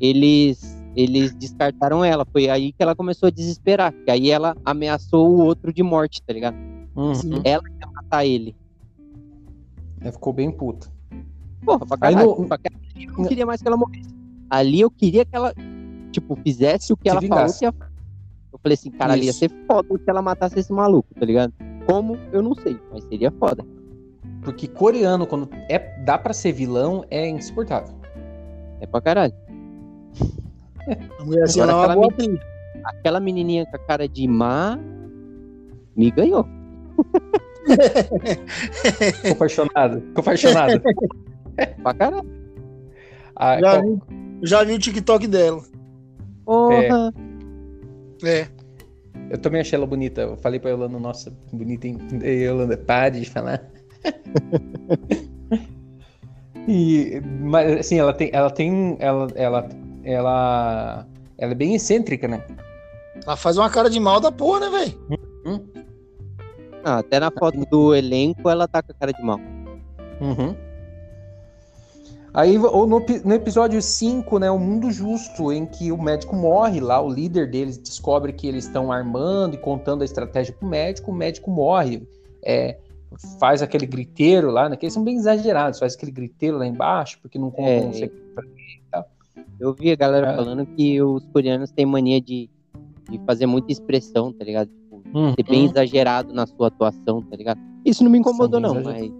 eles 0.00 0.73
eles 0.96 1.34
descartaram 1.34 2.04
ela. 2.04 2.26
Foi 2.30 2.48
aí 2.48 2.72
que 2.72 2.82
ela 2.82 2.94
começou 2.94 3.26
a 3.26 3.30
desesperar. 3.30 3.92
Que 4.04 4.10
aí 4.10 4.30
ela 4.30 4.56
ameaçou 4.64 5.30
o 5.30 5.44
outro 5.44 5.72
de 5.72 5.82
morte, 5.82 6.22
tá 6.22 6.32
ligado? 6.32 6.56
Uhum. 6.96 7.40
Ela 7.44 7.62
ia 7.68 7.86
matar 7.92 8.24
ele. 8.24 8.56
Ela 10.00 10.12
ficou 10.12 10.32
bem 10.32 10.50
puta. 10.50 10.88
Porra, 11.64 11.86
pra 11.86 11.96
caralho. 11.96 12.26
No... 12.26 12.48
Eu 12.94 13.12
não 13.18 13.24
queria 13.24 13.46
mais 13.46 13.60
que 13.60 13.68
ela 13.68 13.76
morresse. 13.76 14.14
Ali 14.50 14.80
eu 14.80 14.90
queria 14.90 15.24
que 15.24 15.34
ela, 15.34 15.52
tipo, 16.12 16.36
fizesse 16.36 16.92
o 16.92 16.96
que 16.96 17.04
se 17.04 17.10
ela 17.10 17.20
vingasse. 17.20 17.60
falou 17.60 17.72
que 17.72 17.84
ia... 17.84 17.94
Eu 18.52 18.58
falei 18.58 18.74
assim, 18.74 18.90
cara, 18.90 19.12
ali 19.14 19.26
ia 19.26 19.32
ser 19.32 19.50
foda 19.66 19.88
se 19.98 20.04
ela 20.08 20.22
matasse 20.22 20.58
esse 20.60 20.72
maluco, 20.72 21.08
tá 21.14 21.26
ligado? 21.26 21.52
Como? 21.86 22.16
Eu 22.32 22.40
não 22.42 22.54
sei, 22.54 22.78
mas 22.92 23.02
seria 23.04 23.30
foda. 23.32 23.66
Porque 24.42 24.68
coreano, 24.68 25.26
quando 25.26 25.48
é, 25.68 25.78
dá 26.04 26.16
pra 26.16 26.32
ser 26.32 26.52
vilão, 26.52 27.04
é 27.10 27.28
insuportável. 27.28 27.94
É 28.80 28.86
pra 28.86 29.00
caralho. 29.00 29.34
A 31.18 31.24
mulher 31.24 31.44
assim, 31.44 31.60
Agora 31.60 31.72
ela 31.72 31.82
é 31.82 31.86
uma 31.86 31.94
aquela 31.94 31.94
boa 31.94 32.12
atriz. 32.12 32.40
Aquela 32.84 33.20
menininha 33.20 33.66
com 33.66 33.76
a 33.76 33.78
cara 33.78 34.08
de 34.08 34.28
má 34.28 34.78
me 35.96 36.10
ganhou. 36.10 36.46
Ficou 39.14 39.24
apaixonado. 39.32 40.00
Ficou 40.00 40.20
apaixonado. 40.20 40.82
Pra 41.82 41.94
caralho. 41.94 42.28
Ah, 43.36 43.58
Já 43.60 43.80
qual- 43.80 43.82
vi, 43.82 44.00
já 44.42 44.64
vi 44.64 44.72
o 44.74 44.78
TikTok 44.78 45.26
dela. 45.26 45.62
Porra. 46.44 47.12
É. 48.22 48.46
Eu 49.30 49.38
também 49.38 49.60
achei 49.60 49.76
ela 49.76 49.86
bonita. 49.86 50.20
Eu 50.22 50.36
falei 50.36 50.60
pra 50.60 50.70
Yolanda, 50.70 50.98
nossa, 50.98 51.32
bonita, 51.52 51.86
hein? 51.88 51.98
Ei, 52.22 52.44
Yolanda, 52.46 52.76
pare 52.76 53.20
de 53.20 53.30
falar. 53.30 53.64
e, 56.68 57.20
mas 57.40 57.80
assim, 57.80 57.98
ela 57.98 58.12
tem, 58.12 58.30
ela 58.32 58.50
tem, 58.50 58.96
ela, 59.00 59.26
ela, 59.34 59.68
ela, 60.04 61.06
ela 61.38 61.52
é 61.52 61.54
bem 61.54 61.74
excêntrica, 61.74 62.28
né? 62.28 62.44
Ela 63.24 63.36
faz 63.36 63.56
uma 63.56 63.70
cara 63.70 63.88
de 63.88 63.98
mal 63.98 64.20
da 64.20 64.30
porra, 64.30 64.60
né, 64.60 64.70
velho? 64.70 65.20
Hum? 65.46 65.60
Ah, 66.84 66.98
até 66.98 67.18
na 67.18 67.30
foto 67.30 67.58
do 67.70 67.94
elenco 67.94 68.48
ela 68.50 68.68
tá 68.68 68.82
com 68.82 68.92
a 68.92 68.94
cara 68.94 69.12
de 69.12 69.22
mal. 69.22 69.38
Uhum. 70.20 70.54
Aí, 72.34 72.58
ou 72.58 72.84
no, 72.84 72.98
no 73.24 73.32
episódio 73.32 73.80
5, 73.80 74.40
né, 74.40 74.50
o 74.50 74.58
Mundo 74.58 74.90
Justo, 74.90 75.52
em 75.52 75.64
que 75.64 75.92
o 75.92 76.02
médico 76.02 76.34
morre 76.34 76.80
lá, 76.80 77.00
o 77.00 77.08
líder 77.08 77.48
deles 77.48 77.78
descobre 77.78 78.32
que 78.32 78.48
eles 78.48 78.64
estão 78.64 78.90
armando 78.90 79.54
e 79.54 79.58
contando 79.58 80.02
a 80.02 80.04
estratégia 80.04 80.52
pro 80.52 80.68
médico, 80.68 81.12
o 81.12 81.14
médico 81.14 81.48
morre, 81.48 82.02
é, 82.44 82.76
faz 83.38 83.62
aquele 83.62 83.86
griteiro 83.86 84.50
lá, 84.50 84.68
né, 84.68 84.76
que 84.76 84.84
eles 84.84 84.92
são 84.92 85.04
bem 85.04 85.16
exagerados, 85.16 85.78
faz 85.78 85.94
aquele 85.94 86.10
griteiro 86.10 86.58
lá 86.58 86.66
embaixo, 86.66 87.20
porque 87.22 87.38
não 87.38 87.52
contam 87.52 87.92
É. 87.94 88.10
Eu 89.60 89.72
vi 89.74 89.90
a 89.92 89.96
galera 89.96 90.32
É. 90.32 90.36
falando 90.36 90.66
que 90.66 91.00
os 91.00 91.24
coreanos 91.26 91.70
têm 91.70 91.86
mania 91.86 92.20
de, 92.20 92.48
de 93.10 93.18
fazer 93.26 93.46
muita 93.46 93.70
expressão, 93.72 94.32
tá 94.32 94.44
ligado? 94.44 94.68
Tipo, 94.68 95.02
Uhum. 95.14 95.32
ser 95.34 95.42
bem 95.44 95.64
exagerado 95.66 96.32
na 96.32 96.46
sua 96.46 96.68
atuação, 96.68 97.22
tá 97.22 97.36
ligado? 97.36 97.60
Isso 97.84 98.02
não 98.02 98.10
me 98.10 98.18
incomodou, 98.18 98.58
não, 98.60 98.74
bem 98.74 98.82
mas 98.82 99.12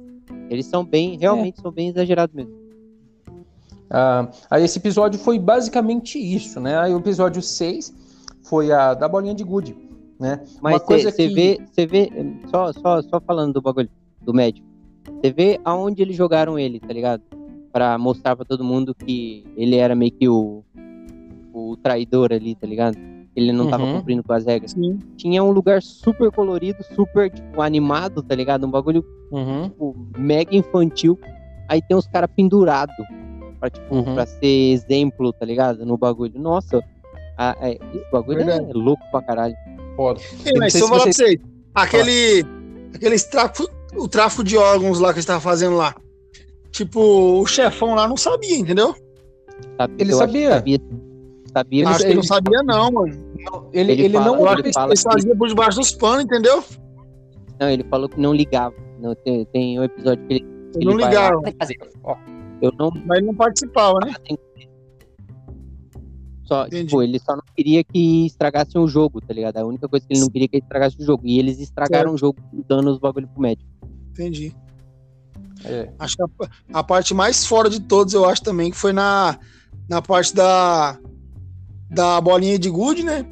eles 0.50 0.66
são 0.66 0.84
bem, 0.84 1.16
realmente 1.18 1.60
são 1.60 1.70
bem 1.70 1.88
exagerados 1.88 2.34
mesmo. 2.34 2.52
Ah, 3.90 4.28
aí 4.50 4.64
esse 4.64 4.78
episódio 4.78 5.18
foi 5.20 5.38
basicamente 5.38 6.18
isso, 6.18 6.58
né? 6.60 6.76
Aí 6.78 6.94
o 6.94 6.98
episódio 6.98 7.40
6 7.42 7.94
foi 8.42 8.72
a 8.72 8.94
da 8.94 9.06
bolinha 9.08 9.34
de 9.34 9.44
gude, 9.44 9.76
né? 10.18 10.42
Mas 10.60 10.82
você 10.82 11.12
que- 11.12 11.28
vê, 11.34 11.60
você 11.70 11.86
vê, 11.86 12.10
só, 12.50 12.72
só, 12.72 13.02
só 13.02 13.20
falando 13.20 13.52
do 13.54 13.62
bagulho, 13.62 13.88
do 14.22 14.32
médico, 14.34 14.66
você 15.20 15.30
vê 15.30 15.60
aonde 15.64 16.02
eles 16.02 16.16
jogaram 16.16 16.58
ele, 16.58 16.80
tá 16.80 16.92
ligado? 16.92 17.22
Pra 17.74 17.98
mostrar 17.98 18.36
pra 18.36 18.44
todo 18.44 18.62
mundo 18.62 18.94
que 18.94 19.44
ele 19.56 19.74
era 19.76 19.96
meio 19.96 20.12
que 20.12 20.28
o, 20.28 20.62
o 21.52 21.76
traidor 21.82 22.32
ali, 22.32 22.54
tá 22.54 22.68
ligado? 22.68 22.96
Ele 23.34 23.50
não 23.52 23.68
tava 23.68 23.82
Uhum. 23.82 23.96
cumprindo 23.96 24.22
com 24.22 24.32
as 24.32 24.46
regras. 24.46 24.70
Sim. 24.70 25.00
Tinha 25.16 25.42
um 25.42 25.50
lugar 25.50 25.82
super 25.82 26.30
colorido, 26.30 26.84
super, 26.94 27.28
tipo, 27.30 27.60
animado, 27.60 28.22
tá 28.22 28.32
ligado? 28.32 28.64
Um 28.64 28.70
bagulho 28.70 29.04
Uhum. 29.32 29.64
tipo, 29.64 29.96
mega 30.16 30.54
infantil. 30.56 31.18
Aí 31.68 31.82
tem 31.82 31.96
os 31.96 32.06
caras 32.06 32.30
pendurados 32.36 32.94
pra, 33.58 33.68
tipo, 33.68 33.92
Uhum. 33.92 34.14
pra 34.14 34.24
ser 34.24 34.46
exemplo, 34.72 35.32
tá 35.32 35.44
ligado? 35.44 35.84
No 35.84 35.98
bagulho. 35.98 36.38
Nossa, 36.40 36.80
a- 37.36 37.56
a- 37.60 37.70
esse 37.72 38.10
bagulho 38.12 38.38
Verdade. 38.44 38.70
é 38.70 38.72
louco 38.72 39.02
pra 39.10 39.20
caralho. 39.20 39.56
Foda. 39.96 40.20
Ei, 40.46 40.52
mas 40.60 40.72
se 40.74 40.78
eu 40.80 40.86
falar 40.86 41.00
vocês- 41.00 41.16
pra 41.16 41.26
vocês, 41.26 41.40
aquele, 41.74 42.46
aquele 42.94 43.18
tráfico, 43.18 43.68
o 43.96 44.06
tráfico 44.06 44.44
de 44.44 44.56
órgãos 44.56 45.00
lá 45.00 45.12
que 45.12 45.20
você 45.20 45.26
tava 45.26 45.40
fazendo 45.40 45.74
lá, 45.76 45.92
tipo, 46.74 47.00
o 47.40 47.46
chefão 47.46 47.94
lá 47.94 48.06
não 48.08 48.16
sabia, 48.16 48.58
entendeu? 48.58 48.94
Ele 49.96 50.12
Eu 50.12 50.16
sabia. 50.18 50.56
Sabia, 50.56 50.78
sabia 51.52 51.84
Ele- 51.84 52.04
ele- 52.04 52.14
não 52.16 52.22
sabia 52.22 52.62
não, 52.64 52.90
mano. 52.90 53.14
Ele, 53.72 53.92
Ele 53.92 54.02
ele, 54.04 54.14
fala- 54.14 54.24
não 54.26 54.34
ele 54.58 54.72
fala 54.72 54.92
eles 54.92 55.24
que- 55.24 55.34
por 55.36 55.48
debaixo 55.48 55.78
dos 55.78 55.92
panos, 55.92 56.24
entendeu? 56.24 56.62
Não, 57.60 57.68
ele 57.70 57.84
falou 57.84 58.08
que 58.08 58.20
não 58.20 58.34
ligava. 58.34 58.74
Não, 59.00 59.14
tem, 59.14 59.44
tem 59.46 59.78
um 59.78 59.84
episódio 59.84 60.26
que 60.26 60.34
ele, 60.34 60.46
Ele 60.74 60.84
não 60.86 61.42
Ó, 62.02 62.16
eu 62.60 62.72
não 62.76 62.90
mas 63.06 63.18
ele 63.18 63.26
não 63.28 63.34
participava, 63.34 63.98
né? 64.04 64.12
Só, 66.44 66.66
Entendi. 66.66 66.84
tipo, 66.86 67.02
ele 67.02 67.18
só 67.20 67.34
não 67.36 67.42
queria 67.56 67.82
que 67.84 68.26
estragassem 68.26 68.80
o 68.80 68.86
jogo, 68.86 69.20
tá 69.20 69.32
ligado? 69.32 69.56
A 69.58 69.64
única 69.64 69.88
coisa 69.88 70.04
que 70.06 70.12
ele 70.12 70.20
não 70.20 70.28
queria 70.28 70.48
que 70.48 70.58
estragasse 70.58 70.96
o 71.00 71.04
jogo. 71.04 71.22
E 71.26 71.38
eles 71.38 71.58
estragaram 71.60 72.12
o 72.12 72.18
jogo 72.18 72.38
dando 72.68 72.90
os 72.90 72.98
bagulho 72.98 73.28
pro 73.28 73.40
médico. 73.40 73.68
Entendi. 74.10 74.54
É. 75.64 75.90
Acho 75.98 76.16
que 76.16 76.22
a, 76.22 76.80
a 76.80 76.82
parte 76.84 77.14
mais 77.14 77.46
fora 77.46 77.68
de 77.70 77.80
todos, 77.80 78.14
eu 78.14 78.24
acho 78.28 78.42
também, 78.42 78.70
que 78.70 78.76
foi 78.76 78.92
na, 78.92 79.38
na 79.88 80.00
parte 80.02 80.34
da, 80.34 80.98
da 81.90 82.20
bolinha 82.20 82.58
de 82.58 82.68
gude, 82.70 83.02
né? 83.04 83.24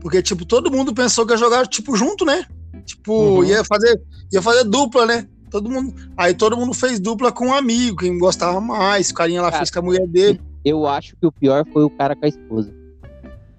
Porque, 0.00 0.22
tipo, 0.22 0.44
todo 0.44 0.70
mundo 0.70 0.94
pensou 0.94 1.26
que 1.26 1.32
ia 1.32 1.36
jogar, 1.38 1.66
tipo, 1.66 1.96
junto, 1.96 2.24
né? 2.24 2.44
Tipo, 2.84 3.12
Uhum. 3.12 3.44
ia, 3.44 3.64
fazer, 3.64 4.00
ia 4.32 4.40
fazer 4.40 4.64
dupla, 4.64 5.06
né? 5.06 5.26
Todo 5.50 5.70
mundo, 5.70 5.94
aí 6.16 6.34
todo 6.34 6.56
mundo 6.56 6.74
fez 6.74 7.00
dupla 7.00 7.32
com 7.32 7.46
um 7.46 7.54
amigo, 7.54 7.96
quem 7.98 8.18
gostava 8.18 8.60
mais, 8.60 9.10
o 9.10 9.14
carinha 9.14 9.40
lá 9.40 9.48
Cara. 9.50 9.58
fez 9.58 9.70
com 9.70 9.78
a 9.78 9.82
mulher 9.82 10.06
dele. 10.06 10.40
Eu 10.64 10.86
acho 10.86 11.16
que 11.16 11.26
o 11.26 11.32
pior 11.32 11.64
foi 11.72 11.84
o 11.84 11.90
cara 11.90 12.14
com 12.14 12.24
a 12.26 12.28
esposa. 12.28 12.72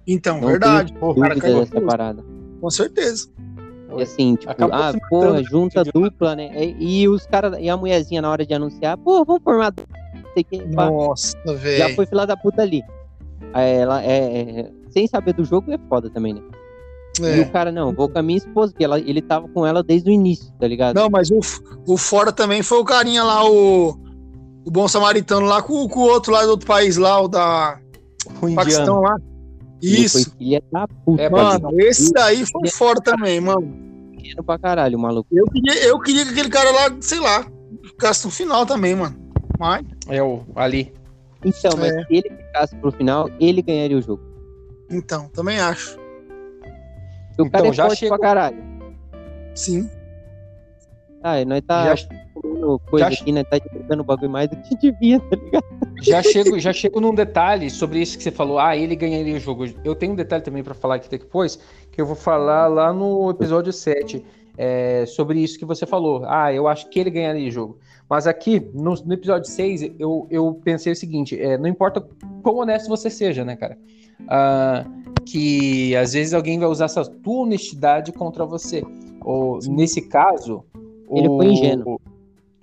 Então, 0.06 0.40
Não 0.40 0.48
verdade, 0.48 0.92
tenho 0.92 1.10
o 1.10 1.14
cara 1.20 1.36
caiu 1.36 1.60
dessa 1.60 1.80
parada. 1.80 2.24
com 2.60 2.70
certeza. 2.70 3.28
E 3.96 4.02
assim, 4.02 4.36
tipo, 4.36 4.50
Acabou 4.52 4.76
ah, 4.78 4.92
porra, 5.08 5.32
né? 5.34 5.42
junta 5.42 5.80
Entendeu? 5.80 6.02
dupla, 6.10 6.36
né? 6.36 6.50
E, 6.54 7.02
e 7.02 7.08
os 7.08 7.26
caras, 7.26 7.56
e 7.60 7.68
a 7.68 7.76
mulherzinha 7.76 8.22
na 8.22 8.30
hora 8.30 8.44
de 8.46 8.54
anunciar, 8.54 8.96
pô, 8.98 9.24
vamos 9.24 9.42
formar 9.42 9.72
pá. 9.72 9.84
Nossa, 10.90 11.36
Já 11.46 11.52
velho. 11.54 11.94
foi 11.96 12.06
fila 12.06 12.26
da 12.26 12.36
puta 12.36 12.62
ali. 12.62 12.82
Ela 13.54 14.02
é, 14.04 14.60
é- 14.60 14.70
Sem 14.90 15.06
saber 15.06 15.32
do 15.34 15.44
jogo 15.44 15.72
é 15.72 15.78
foda 15.88 16.08
também, 16.10 16.34
né? 16.34 16.40
E 17.20 17.24
É. 17.24 17.40
o 17.40 17.50
cara, 17.50 17.70
não, 17.72 17.92
vou 17.92 18.08
com 18.08 18.18
a 18.18 18.22
minha 18.22 18.38
esposa, 18.38 18.72
porque 18.72 18.84
ela, 18.84 18.98
ele 18.98 19.20
tava 19.20 19.48
com 19.48 19.66
ela 19.66 19.82
desde 19.82 20.08
o 20.08 20.12
início, 20.12 20.52
tá 20.58 20.66
ligado? 20.66 20.94
Não, 20.94 21.10
mas 21.10 21.30
o, 21.30 21.40
o 21.86 21.96
fora 21.96 22.32
também 22.32 22.62
foi 22.62 22.78
o 22.78 22.84
carinha 22.84 23.24
lá, 23.24 23.44
o, 23.44 23.90
o 24.64 24.70
bom 24.70 24.86
samaritano 24.86 25.44
lá 25.46 25.60
com, 25.60 25.86
com 25.88 26.00
o 26.00 26.04
outro 26.08 26.32
lá 26.32 26.44
do 26.44 26.50
outro 26.52 26.66
país 26.66 26.96
lá, 26.96 27.20
o 27.20 27.26
da 27.28 27.78
O 28.40 28.54
Paquistão 28.54 28.82
indiano. 28.84 29.00
lá. 29.02 29.16
Isso. 29.82 30.30
filha 30.36 30.62
da 30.72 30.86
puta. 30.88 31.22
É, 31.22 31.28
Mano, 31.30 31.70
esse 31.80 32.12
daí 32.12 32.44
foi 32.46 32.68
fora 32.68 33.00
também, 33.00 33.40
mano. 33.40 33.62
dinheiro 34.16 34.44
pra 34.44 34.58
caralho, 34.58 34.98
o 34.98 35.00
maluco. 35.00 35.28
Eu 35.32 35.46
queria, 35.46 35.84
eu 35.86 35.98
queria 36.00 36.24
que 36.24 36.30
aquele 36.32 36.50
cara 36.50 36.70
lá, 36.70 36.96
sei 37.00 37.18
lá, 37.20 37.46
ficasse 37.84 38.24
no 38.26 38.30
final 38.30 38.66
também, 38.66 38.94
mano. 38.94 39.16
Mas, 39.58 39.84
É 40.08 40.22
o 40.22 40.42
ali. 40.54 40.92
Então, 41.44 41.72
mas 41.78 41.92
É. 41.92 42.04
se 42.04 42.14
ele 42.14 42.30
ficasse 42.36 42.76
pro 42.76 42.92
final, 42.92 43.30
ele 43.40 43.62
ganharia 43.62 43.96
o 43.96 44.02
jogo. 44.02 44.22
então, 44.90 45.28
também 45.28 45.58
acho. 45.58 45.98
O 47.38 47.48
cara 47.50 47.62
Então, 47.62 47.66
é 47.66 47.72
já 47.72 47.86
forte 47.86 47.98
chegou- 48.00 48.18
pra 48.18 48.28
caralho. 48.28 48.62
Sim. 49.54 49.88
Ah, 51.22 51.40
e 51.40 51.44
nós 51.44 51.62
tá 51.66 51.94
Já, 51.96 52.06
comendo 52.34 52.78
coisa 52.90 53.10
já- 53.10 53.20
aqui, 53.20 53.32
né? 53.32 53.44
Tá 53.44 53.58
jogando 53.72 54.04
bagulho 54.04 54.30
mais 54.30 54.48
do 54.50 54.56
que 54.56 54.76
devia, 54.76 55.18
tá 55.20 55.36
ligado? 55.36 55.64
Já 56.02 56.22
chego, 56.22 56.58
já 56.58 56.72
chego 56.72 57.00
num 57.00 57.14
detalhe 57.14 57.70
sobre 57.70 58.00
isso 58.00 58.16
que 58.16 58.24
você 58.24 58.30
falou. 58.30 58.58
Ah, 58.58 58.76
ele 58.76 58.94
ganharia 58.96 59.36
o 59.36 59.40
jogo. 59.40 59.64
Eu 59.84 59.94
tenho 59.94 60.12
um 60.12 60.16
detalhe 60.16 60.42
também 60.42 60.62
pra 60.62 60.74
falar 60.74 60.96
aqui 60.96 61.08
depois, 61.08 61.58
que 61.90 62.00
eu 62.00 62.06
vou 62.06 62.16
falar 62.16 62.66
lá 62.66 62.92
no 62.92 63.30
episódio 63.30 63.72
7. 63.72 64.24
é, 64.58 65.06
sobre 65.06 65.40
isso 65.40 65.58
que 65.58 65.64
você 65.64 65.86
falou. 65.86 66.22
Ah, 66.26 66.52
eu 66.52 66.68
acho 66.68 66.88
que 66.90 66.98
ele 67.00 67.08
ganharia 67.10 67.48
o 67.48 67.50
jogo. 67.50 67.78
Mas 68.08 68.26
aqui, 68.26 68.60
no, 68.74 68.94
no 68.94 69.12
episódio 69.14 69.50
6, 69.50 69.92
eu, 69.98 70.26
eu 70.30 70.60
pensei 70.62 70.92
o 70.92 70.96
seguinte: 70.96 71.40
é, 71.40 71.56
não 71.56 71.66
importa 71.68 72.06
quão 72.42 72.56
honesto 72.56 72.88
você 72.88 73.08
seja, 73.08 73.42
né, 73.44 73.56
cara? 73.56 73.78
Ah, 74.28 74.84
que 75.24 75.94
às 75.96 76.12
vezes 76.12 76.34
alguém 76.34 76.58
vai 76.58 76.68
usar 76.68 76.86
essa 76.86 77.04
tua 77.04 77.42
honestidade 77.44 78.12
contra 78.12 78.44
você. 78.44 78.82
Ou, 79.22 79.58
nesse 79.68 80.02
caso. 80.02 80.62
Ele 81.10 81.28
o- 81.28 81.36
foi 81.36 81.46
ingênuo. 81.46 82.00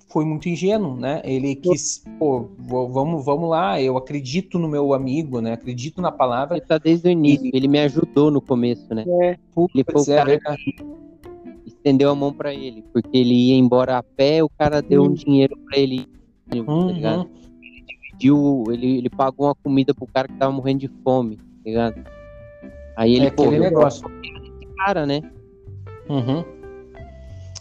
Foi 0.08 0.24
muito 0.24 0.48
ingênuo, 0.48 0.96
né? 0.96 1.20
Ele 1.22 1.54
quis, 1.54 2.02
pô, 2.18 2.48
vamos, 2.58 3.24
vamos 3.24 3.50
lá, 3.50 3.80
eu 3.80 3.96
acredito 3.96 4.58
no 4.58 4.66
meu 4.66 4.94
amigo, 4.94 5.40
né? 5.40 5.52
Acredito 5.52 6.00
na 6.00 6.10
palavra. 6.10 6.56
Ele 6.56 6.64
tá 6.64 6.78
desde 6.78 7.08
o 7.08 7.10
início. 7.10 7.50
Ele 7.52 7.68
me 7.68 7.78
ajudou 7.80 8.30
no 8.30 8.40
começo, 8.40 8.94
né? 8.94 9.04
Ele 9.06 9.38
foi 9.84 10.02
o 10.02 10.12
é, 10.12 10.16
cara 10.16 10.30
verdade. 10.30 10.56
que 10.64 10.76
estendeu 11.66 12.10
a 12.10 12.14
mão 12.14 12.32
pra 12.32 12.54
ele. 12.54 12.82
Porque 12.92 13.16
ele 13.16 13.34
ia 13.50 13.54
embora 13.54 13.98
a 13.98 14.02
pé, 14.02 14.42
o 14.42 14.48
cara 14.48 14.80
deu 14.80 15.02
um 15.02 15.12
dinheiro 15.12 15.56
pra 15.66 15.78
ele. 15.78 16.06
Tá 16.48 16.56
ligado? 16.92 17.20
Uhum. 17.20 17.28
Pediu, 18.10 18.64
ele, 18.70 18.98
ele 18.98 19.10
pagou 19.10 19.46
uma 19.46 19.54
comida 19.54 19.94
pro 19.94 20.06
cara 20.06 20.26
que 20.26 20.34
tava 20.34 20.50
morrendo 20.50 20.80
de 20.80 20.88
fome, 21.04 21.36
tá 21.36 21.42
ligado? 21.64 22.04
Aí 22.96 23.14
ele, 23.14 23.26
É 23.26 23.30
pô, 23.30 23.50
negócio. 23.50 24.08
cara, 24.78 25.04
né? 25.04 25.20
Uhum. 26.08 26.42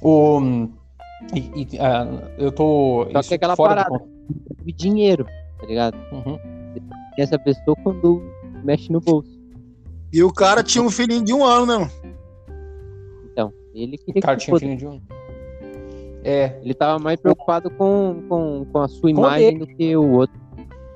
O, 0.01 0.69
e- 1.33 1.67
e, 1.75 1.79
ah, 1.79 2.05
eu 2.37 2.51
tô. 2.51 3.07
Só 3.11 3.19
isso 3.19 3.29
que 3.29 3.35
aquela 3.35 3.55
parada. 3.55 3.89
con- 3.89 4.07
E 4.65 4.71
dinheiro, 4.73 5.25
tá 5.59 5.65
ligado? 5.65 5.97
Uhum. 6.11 6.37
E 7.17 7.21
essa 7.21 7.39
pessoa 7.39 7.75
quando 7.83 8.21
mexe 8.63 8.91
no 8.91 8.99
bolso. 9.01 9.37
E 10.13 10.23
o 10.23 10.31
cara 10.31 10.63
tinha 10.63 10.83
um 10.83 10.89
filhinho 10.89 11.23
de 11.23 11.33
um 11.33 11.43
ano, 11.43 11.79
né? 11.79 11.89
Então, 13.31 13.51
ele 13.73 13.95
O 13.95 13.99
queria 13.99 14.21
cara 14.21 14.37
que 14.37 14.45
tinha 14.45 14.55
um 14.55 14.59
filho 14.59 14.77
de 14.77 14.87
um. 14.87 15.01
É. 16.23 16.59
Ele 16.61 16.73
tava 16.73 16.99
mais 16.99 17.19
preocupado 17.19 17.69
com, 17.71 18.21
com, 18.27 18.65
com 18.71 18.79
a 18.81 18.87
sua 18.87 19.09
imagem 19.09 19.47
ele. 19.47 19.59
do 19.59 19.67
que 19.67 19.95
o 19.95 20.11
outro. 20.11 20.35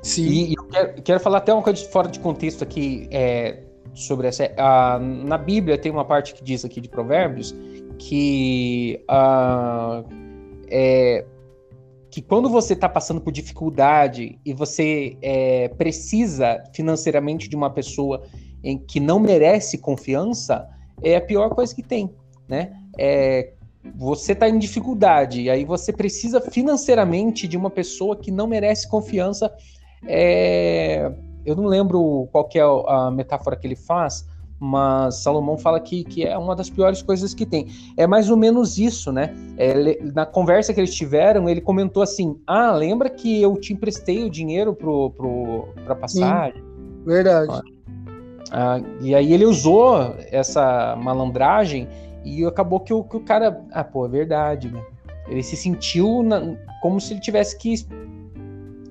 Sim. 0.01 0.23
E 0.27 0.53
eu 0.57 0.63
quero, 0.65 1.01
quero 1.01 1.19
falar 1.19 1.37
até 1.39 1.53
uma 1.53 1.61
coisa 1.61 1.83
fora 1.89 2.07
de 2.09 2.19
contexto 2.19 2.63
aqui 2.63 3.07
é, 3.11 3.59
sobre 3.93 4.27
essa. 4.27 4.51
a- 4.57 4.99
na 4.99 5.37
Bíblia 5.37 5.77
tem 5.77 5.91
uma 5.91 6.03
parte 6.05 6.33
que 6.33 6.43
diz 6.43 6.65
aqui 6.65 6.81
de 6.81 6.89
Provérbios 6.89 7.53
que 8.01 9.03
ah, 9.07 10.03
é, 10.67 11.23
que 12.09 12.21
quando 12.21 12.49
você 12.49 12.73
está 12.73 12.89
passando 12.89 13.21
por 13.21 13.31
dificuldade 13.31 14.39
e 14.43 14.53
você 14.53 15.17
é, 15.21 15.67
precisa 15.69 16.63
financeiramente 16.73 17.47
de 17.47 17.55
uma 17.55 17.69
pessoa 17.69 18.23
em 18.63 18.77
que 18.77 18.99
não 18.99 19.19
merece 19.19 19.77
confiança, 19.77 20.67
é 21.03 21.15
a 21.15 21.21
pior 21.21 21.49
coisa 21.51 21.73
que 21.75 21.83
tem, 21.83 22.11
né? 22.49 22.73
É, 22.97 23.53
você 23.95 24.33
está 24.33 24.49
em 24.49 24.57
dificuldade, 24.57 25.41
e 25.41 25.49
aí 25.49 25.63
você 25.63 25.93
precisa 25.93 26.41
financeiramente 26.41 27.47
de 27.47 27.55
uma 27.57 27.69
pessoa 27.69 28.15
que 28.15 28.31
não 28.31 28.47
merece 28.47 28.89
confiança. 28.89 29.53
é, 30.07 31.11
eu 31.43 31.55
não 31.55 31.65
lembro 31.65 32.27
qual 32.31 32.47
é 32.53 32.59
a 32.59 33.09
metáfora 33.09 33.55
que 33.55 33.65
ele 33.65 33.75
faz, 33.75 34.27
mas 34.63 35.23
Salomão 35.23 35.57
fala 35.57 35.79
que, 35.79 36.03
que 36.03 36.23
é 36.23 36.37
uma 36.37 36.55
das 36.55 36.69
piores 36.69 37.01
coisas 37.01 37.33
que 37.33 37.47
tem. 37.47 37.65
É 37.97 38.05
mais 38.05 38.29
ou 38.29 38.37
menos 38.37 38.77
isso, 38.77 39.11
né? 39.11 39.33
É, 39.57 39.71
ele- 39.71 40.11
na 40.13 40.23
conversa 40.23 40.71
que 40.71 40.79
eles 40.79 40.93
tiveram, 40.93 41.49
ele 41.49 41.59
comentou 41.59 42.03
assim: 42.03 42.39
Ah, 42.45 42.71
lembra 42.71 43.09
que 43.09 43.41
eu 43.41 43.57
te 43.57 43.73
emprestei 43.73 44.23
o 44.23 44.29
dinheiro 44.29 44.75
pro, 44.75 45.09
pro, 45.11 45.69
pra 45.83 45.95
passagem? 45.95 46.63
Verdade. 47.03 47.59
Ah, 48.51 48.79
e 49.01 49.15
aí 49.15 49.33
ele 49.33 49.45
usou 49.45 50.13
essa 50.31 50.95
malandragem 51.01 51.87
e 52.23 52.45
acabou 52.45 52.79
que 52.81 52.93
o, 52.93 53.03
que 53.03 53.17
o 53.17 53.21
cara. 53.21 53.63
Ah, 53.71 53.83
pô, 53.83 54.05
é 54.05 54.09
verdade, 54.09 54.69
né? 54.69 54.83
Ele 55.27 55.41
se 55.41 55.55
sentiu 55.55 56.21
na- 56.21 56.55
como 56.83 57.01
se 57.01 57.13
ele 57.13 57.19
tivesse 57.21 57.57
que 57.57 57.75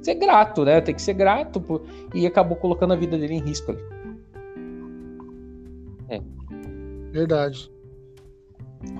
ser 0.03 0.15
grato, 0.17 0.65
né? 0.65 0.81
Tem 0.81 0.95
que 0.95 1.03
ser 1.03 1.15
grato 1.15 1.61
pô, 1.61 1.81
e 2.13 2.27
acabou 2.27 2.57
colocando 2.57 2.93
a 2.93 2.97
vida 2.97 3.17
dele 3.17 3.35
em 3.35 3.41
risco 3.41 3.71
ali. 3.71 3.81
Verdade. 7.13 7.71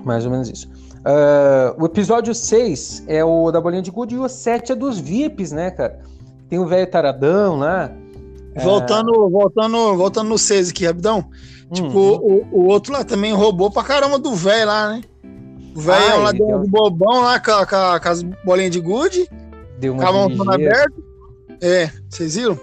Mais 0.05 0.25
ou 0.25 0.31
menos 0.31 0.49
isso. 0.49 0.69
Ah, 1.03 1.75
o 1.77 1.85
episódio 1.85 2.33
6 2.33 3.03
é 3.07 3.23
o 3.23 3.51
da 3.51 3.59
bolinha 3.59 3.81
de 3.81 3.91
gude 3.91 4.15
e 4.15 4.19
o 4.19 4.27
7 4.29 4.71
é 4.71 4.75
dos 4.75 4.99
VIPs, 4.99 5.51
né, 5.51 5.71
cara? 5.71 5.99
Tem 6.47 6.59
o 6.59 6.65
velho 6.65 6.89
taradão 6.89 7.57
lá. 7.57 7.91
Voltando, 8.61 9.29
voltando, 9.29 9.97
voltando 9.97 10.29
no 10.29 10.37
6 10.37 10.69
aqui, 10.69 10.85
rapidão. 10.85 11.25
Tipo, 11.71 11.87
Hum, 11.87 12.45
o, 12.51 12.59
o 12.63 12.67
outro 12.67 12.91
lá 12.91 13.03
também 13.03 13.33
roubou 13.33 13.71
pra 13.71 13.83
caramba 13.83 14.19
do 14.19 14.35
velho 14.35 14.67
lá, 14.67 14.89
né? 14.89 15.01
O 15.73 15.79
velho 15.79 16.13
Ah, 16.13 16.17
lá 16.17 16.29
ele 16.31 16.39
deu 16.39 16.57
um 16.57 16.67
bobão 16.67 17.21
lá 17.21 17.39
com, 17.39 17.51
com 17.65 17.99
com 18.01 18.09
as 18.09 18.21
bolinhas 18.21 18.71
de 18.71 18.81
gude, 18.81 19.25
deu 19.79 19.95
com 19.95 20.05
a 20.05 20.11
uma 20.11 20.27
mão 20.27 20.53
aberta. 20.53 20.93
É, 21.61 21.89
vocês 22.09 22.35
viram? 22.35 22.59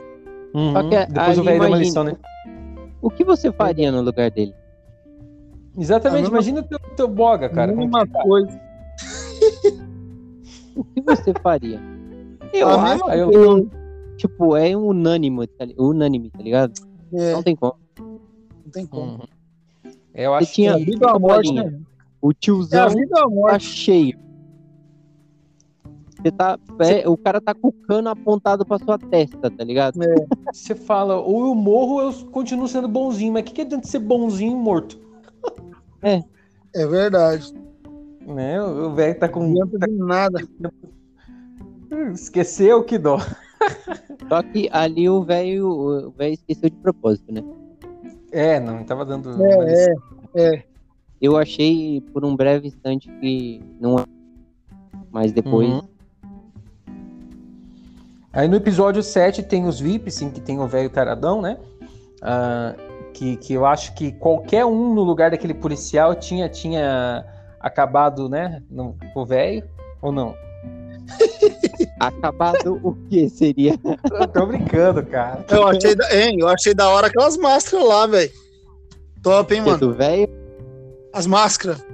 Uhum. 0.55 0.91
Depois 1.09 1.39
o 1.39 1.43
velho 1.43 1.61
deu 1.61 1.69
uma 1.69 1.79
lição, 1.79 2.05
né? 2.05 2.17
O 3.01 3.11
que 3.11 3.25
você 3.25 3.53
faria 3.53 3.91
no 3.93 4.01
lugar 4.03 4.31
dele? 4.31 4.55
Exatamente, 5.77 6.23
mesma- 6.23 6.37
imagina 6.37 6.61
o 6.61 6.65
teu, 6.65 6.79
teu 6.97 7.09
boga, 7.09 7.49
cara. 7.49 7.73
Mesma 7.75 8.07
que 8.07 8.13
tá? 8.13 8.23
coisa. 8.23 8.61
O 10.77 10.85
que 10.85 11.01
você 11.01 11.33
faria? 11.43 11.81
Eu 12.53 12.69
A 12.69 12.75
acho 12.83 12.91
mesma 12.93 13.11
Aí 13.11 13.19
eu- 13.21 13.69
tipo, 14.17 14.57
é 14.57 14.77
um 14.77 14.87
unânime, 14.87 15.47
tá, 15.49 15.67
unânime, 15.77 16.31
tá 16.31 16.41
ligado? 16.43 16.73
É, 17.13 17.33
Não 17.33 17.43
tem 17.43 17.57
como. 17.57 17.75
não 17.99 18.71
tem 18.73 18.87
como. 18.87 19.13
Uhum. 19.13 19.91
Eu 20.15 20.35
acho 20.35 20.53
tinha- 20.53 20.75
A 20.75 20.79
que. 20.79 20.85
vida 20.85 21.07
ou 21.09 21.17
a 21.17 21.19
morte, 21.19 21.53
né? 21.53 21.81
O 22.23 22.29
É 22.29 22.31
a 22.31 22.35
tiozão 22.35 22.89
vida 22.91 23.27
ou 23.27 23.47
a 23.47 23.51
tá 23.53 23.59
cheio. 23.59 24.19
Você 26.21 26.33
tá, 26.33 26.59
é, 26.81 27.09
o 27.09 27.17
cara 27.17 27.41
tá 27.41 27.55
com 27.55 27.69
o 27.69 27.73
cano 27.73 28.09
apontado 28.09 28.67
pra 28.67 28.79
sua 28.79 28.99
testa, 28.99 29.49
tá 29.51 29.63
ligado? 29.63 29.99
Você 30.53 30.75
fala, 30.75 31.17
ou 31.17 31.47
eu 31.47 31.55
morro 31.55 31.95
ou 31.95 32.03
eu 32.03 32.27
continuo 32.27 32.67
sendo 32.67 32.89
bonzinho. 32.89 33.33
Mas 33.33 33.43
o 33.43 33.45
que, 33.47 33.53
que 33.53 33.61
adianta 33.63 33.87
ser 33.87 34.01
bonzinho 34.01 34.53
e 34.53 34.61
morto? 34.61 34.99
É 36.03 36.87
verdade. 36.87 37.55
Né? 38.27 38.61
O 38.61 38.93
velho 38.95 39.19
tá 39.19 39.29
com. 39.29 39.47
Não 39.47 39.63
adianta 39.63 39.89
de 39.89 39.97
nada. 39.97 40.41
Esqueceu 42.13 42.85
que 42.85 42.99
dó. 42.99 43.19
Só 44.29 44.43
que 44.43 44.69
ali 44.73 45.09
o 45.09 45.23
velho 45.23 45.69
o 45.69 46.11
velho 46.11 46.35
esqueceu 46.35 46.69
de 46.69 46.77
propósito, 46.77 47.33
né? 47.33 47.43
É, 48.31 48.61
não, 48.61 48.85
tava 48.85 49.05
dando. 49.05 49.43
É, 49.43 49.93
é, 50.35 50.55
é. 50.55 50.65
Eu 51.21 51.37
achei 51.37 52.01
por 52.13 52.25
um 52.25 52.37
breve 52.37 52.69
instante 52.69 53.11
que 53.21 53.63
não 53.81 53.99
é. 53.99 54.05
Mas 55.11 55.33
depois. 55.33 55.69
Uhum. 55.69 55.98
Aí 58.33 58.47
no 58.47 58.57
episódio 58.57 59.03
7 59.03 59.43
tem 59.43 59.67
os 59.67 59.81
VIPs, 59.81 60.15
sim, 60.15 60.31
que 60.31 60.41
tem 60.41 60.59
o 60.61 60.67
velho 60.67 60.91
taradão, 60.91 61.41
né? 61.41 61.57
Ah, 62.23 62.75
que, 63.15 63.37
que 63.37 63.53
eu 63.55 63.65
acho 63.67 63.95
que 63.95 64.13
qualquer 64.13 64.65
um 64.65 64.95
no 64.95 65.03
lugar 65.03 65.31
daquele 65.31 65.55
policial 65.55 66.15
tinha, 66.15 66.49
tinha 66.49 67.25
acabado, 67.59 68.29
né? 68.29 68.63
No, 68.71 68.97
o 69.15 69.25
velho, 69.27 69.65
ou 70.01 70.13
não? 70.13 70.35
Acabado 71.99 72.79
o 72.85 72.95
que 73.09 73.29
seria? 73.29 73.75
Eu 74.13 74.29
tô 74.29 74.47
brincando, 74.47 75.05
cara. 75.05 75.45
Eu 75.51 75.67
achei, 75.67 75.95
da, 75.95 76.15
hein, 76.15 76.37
eu 76.39 76.49
achei 76.49 76.75
da 76.75 76.89
hora 76.91 77.07
aquelas 77.09 77.37
máscaras 77.37 77.87
lá, 77.89 78.07
velho. 78.07 78.31
Top, 79.23 79.53
hein, 79.55 79.63
mano? 79.63 79.79
Do 79.79 79.95
velho? 79.95 80.29
As 81.13 81.27
máscaras. 81.27 81.85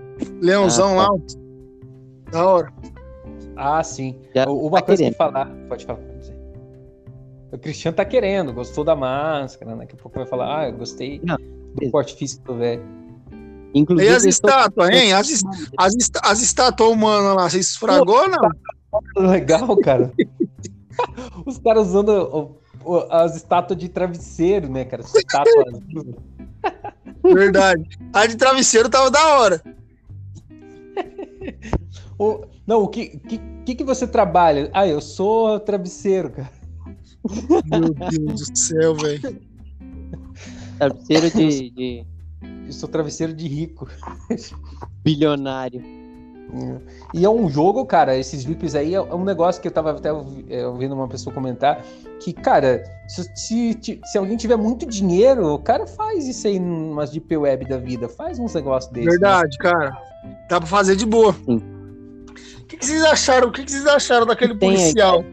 Leãozão 0.42 0.98
Ah, 0.98 1.04
lá. 1.04 1.18
Da 2.30 2.46
hora. 2.46 2.72
Ah, 3.56 3.82
sim. 3.82 4.18
Já 4.34 4.48
O- 4.48 4.66
Uma 4.68 4.80
tá 4.80 4.86
coisa 4.86 5.00
querendo. 5.02 5.12
que 5.12 5.18
falar. 5.18 5.46
Pode 5.68 5.84
falar. 5.86 5.98
pode 6.00 6.18
dizer. 6.18 6.34
O 7.52 7.58
Cristiano 7.58 7.96
tá 7.96 8.04
querendo, 8.04 8.52
gostou 8.52 8.82
da 8.84 8.96
máscara. 8.96 9.76
Daqui 9.76 9.94
a 9.94 9.98
pouco 10.02 10.18
vai 10.18 10.26
falar, 10.26 10.60
ah, 10.60 10.68
eu 10.68 10.72
gostei 10.76 11.20
Não, 11.22 11.36
do 11.36 11.90
porte 11.90 12.14
físico 12.16 12.44
do 12.52 12.58
velho. 12.58 12.82
Inclusive. 13.74 14.08
E 14.10 14.14
as 14.14 14.22
tô- 14.22 14.28
estátuas, 14.28 14.90
hein? 14.90 15.12
As, 15.12 15.28
es- 15.30 15.42
as, 15.78 15.94
est- 15.94 16.20
as 16.22 16.42
estátuas 16.42 16.90
humanas 16.90 17.34
lá, 17.36 17.48
vocês 17.48 17.68
esfragou 17.70 18.16
ou 18.22 18.28
não? 18.28 18.50
Legal, 19.30 19.76
cara. 19.78 20.12
Os 21.44 21.58
caras 21.58 21.88
usando 21.88 22.08
o- 22.84 22.92
o- 22.92 23.06
as 23.10 23.34
estátuas 23.36 23.78
de 23.78 23.88
travesseiro, 23.88 24.68
né, 24.68 24.84
cara? 24.84 25.02
As 25.02 25.12
estátuas. 25.14 25.80
Verdade. 27.22 27.84
A 28.12 28.26
de 28.26 28.36
travesseiro 28.36 28.88
tava 28.88 29.10
da 29.10 29.38
hora. 29.38 29.62
O- 32.24 32.44
não, 32.66 32.82
o 32.82 32.88
que, 32.88 33.18
que, 33.64 33.74
que 33.74 33.84
você 33.84 34.06
trabalha? 34.06 34.70
Ah, 34.72 34.86
eu 34.86 35.00
sou 35.00 35.60
travesseiro, 35.60 36.30
cara. 36.30 36.50
Meu 37.66 37.90
Deus 38.10 38.48
do 38.48 38.58
céu, 38.58 38.94
velho. 38.94 39.40
Travesseiro 40.78 41.30
de, 41.30 41.70
de 41.70 42.06
Eu 42.66 42.72
sou 42.72 42.88
travesseiro 42.88 43.32
de 43.32 43.46
rico. 43.48 43.88
bilionário. 45.04 45.82
E 47.14 47.24
é 47.24 47.28
um 47.30 47.48
jogo, 47.48 47.84
cara, 47.86 48.16
esses 48.16 48.44
VIPs 48.44 48.74
aí 48.74 48.94
é 48.94 49.00
um 49.00 49.24
negócio 49.24 49.60
que 49.62 49.66
eu 49.66 49.72
tava 49.72 49.90
até 49.92 50.12
ouvi- 50.12 50.44
é, 50.48 50.64
ouvindo 50.66 50.94
uma 50.94 51.08
pessoa 51.08 51.34
comentar, 51.34 51.82
que, 52.20 52.32
cara, 52.32 52.84
se, 53.08 53.24
se, 53.34 54.00
se 54.04 54.18
alguém 54.18 54.36
tiver 54.36 54.56
muito 54.56 54.86
dinheiro, 54.86 55.54
o 55.54 55.58
cara 55.58 55.86
faz 55.86 56.28
isso 56.28 56.46
aí 56.46 56.58
numas 56.60 57.10
deep 57.10 57.34
web 57.36 57.64
da 57.66 57.78
vida, 57.78 58.08
faz 58.08 58.38
uns 58.38 58.54
negócios 58.54 58.92
desses. 58.92 59.06
né? 59.06 59.10
Verdade, 59.12 59.56
cara. 59.58 59.96
Dá 60.48 60.58
pra 60.60 60.66
fazer 60.68 60.94
de 60.96 61.06
boa. 61.06 61.32
Sim. 61.44 61.60
O 62.60 62.66
que, 62.66 62.76
que 62.76 62.86
vocês 62.86 63.04
acharam? 63.04 63.48
O 63.48 63.52
que, 63.52 63.64
que 63.64 63.70
vocês 63.70 63.86
acharam 63.86 64.26
daquele 64.26 64.54
Tem 64.56 64.70
aí, 64.70 64.76
policial 64.76 65.24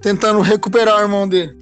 tentando 0.00 0.40
recuperar 0.40 0.98
o 0.98 1.02
irmão 1.02 1.28
dele? 1.28 1.56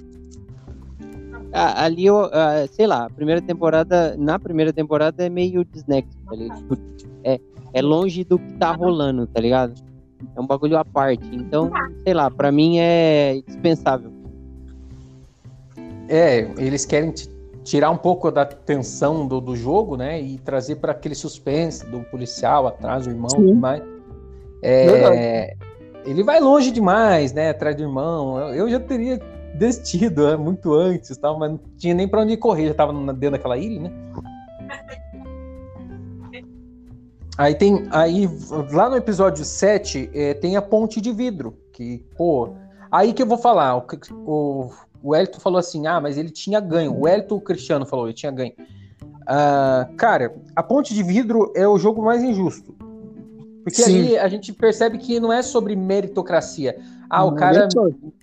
Ah, 1.53 1.83
ali, 1.83 2.05
eu, 2.05 2.29
ah, 2.31 2.65
sei 2.71 2.87
lá, 2.87 3.05
a 3.05 3.09
primeira 3.09 3.41
temporada, 3.41 4.15
na 4.17 4.39
primeira 4.39 4.71
temporada 4.71 5.25
é 5.25 5.29
meio 5.29 5.65
desnexo, 5.65 6.17
tá 6.27 6.35
ligado? 6.35 6.59
Tipo, 6.59 6.77
é, 7.23 7.39
é 7.73 7.81
longe 7.81 8.23
do 8.23 8.39
que 8.39 8.53
tá 8.53 8.71
rolando, 8.71 9.27
tá 9.27 9.41
ligado? 9.41 9.73
É 10.35 10.39
um 10.39 10.47
bagulho 10.47 10.77
à 10.77 10.85
parte. 10.85 11.27
Então, 11.35 11.69
sei 12.03 12.13
lá, 12.13 12.31
pra 12.31 12.51
mim 12.51 12.77
é 12.79 13.41
dispensável. 13.45 14.11
É, 16.07 16.49
eles 16.57 16.85
querem 16.85 17.11
ti- 17.11 17.29
tirar 17.63 17.91
um 17.91 17.97
pouco 17.97 18.31
da 18.31 18.45
tensão 18.45 19.27
do, 19.27 19.41
do 19.41 19.55
jogo, 19.55 19.97
né? 19.97 20.21
E 20.21 20.37
trazer 20.37 20.75
para 20.77 20.91
aquele 20.93 21.15
suspense 21.15 21.85
do 21.85 22.01
policial 22.05 22.67
atrás 22.67 23.05
do 23.05 23.11
irmão 23.11 23.29
e 23.39 23.47
Sim. 23.47 23.53
mais. 23.53 23.83
É, 24.61 25.55
ele 26.05 26.23
vai 26.23 26.39
longe 26.39 26.71
demais, 26.71 27.33
né? 27.33 27.49
Atrás 27.49 27.75
do 27.75 27.83
irmão. 27.83 28.37
Eu, 28.53 28.69
já 28.69 28.79
teria 28.79 29.19
desistido 29.55 30.27
né, 30.27 30.35
muito 30.35 30.73
antes, 30.73 31.15
tal, 31.17 31.37
mas 31.37 31.51
não 31.51 31.59
tinha 31.77 31.93
nem 31.93 32.07
para 32.07 32.21
onde 32.21 32.37
correr, 32.37 32.67
já 32.67 32.73
tava 32.73 32.93
na- 32.93 33.11
dentro 33.11 33.31
daquela 33.31 33.57
ilha, 33.57 33.81
né? 33.81 33.91
Aí 37.37 37.55
tem. 37.55 37.87
Aí, 37.91 38.29
lá 38.71 38.89
no 38.89 38.95
episódio 38.95 39.43
7, 39.43 40.09
é, 40.13 40.33
tem 40.33 40.55
a 40.57 40.61
ponte 40.61 41.01
de 41.01 41.11
vidro. 41.11 41.57
Que, 41.73 42.05
pô. 42.15 42.49
Aí 42.91 43.13
que 43.13 43.23
eu 43.23 43.25
vou 43.25 43.37
falar. 43.37 43.77
O, 43.77 43.85
o, 44.25 44.71
o 45.01 45.39
falou 45.39 45.57
assim: 45.57 45.87
ah, 45.87 45.99
mas 45.99 46.17
ele 46.17 46.29
tinha 46.29 46.59
ganho. 46.59 46.95
O 46.95 47.07
Elton 47.07 47.35
o 47.35 47.41
Cristiano 47.41 47.85
falou, 47.85 48.05
ele 48.07 48.13
tinha 48.13 48.31
ganho. 48.31 48.53
Ah, 49.25 49.89
cara, 49.97 50.35
a 50.55 50.61
ponte 50.61 50.93
de 50.93 51.01
vidro 51.01 51.51
é 51.55 51.67
o 51.67 51.79
jogo 51.79 52.03
mais 52.03 52.21
injusto. 52.21 52.75
Porque 53.63 53.81
Sim. 53.81 53.99
ali 53.99 54.17
a 54.17 54.27
gente 54.27 54.51
percebe 54.53 54.97
que 54.97 55.19
não 55.19 55.31
é 55.31 55.41
sobre 55.41 55.75
meritocracia. 55.75 56.77
Ah, 57.09 57.23
o 57.25 57.31
Não, 57.31 57.37
cara 57.37 57.67
nem 57.67 58.13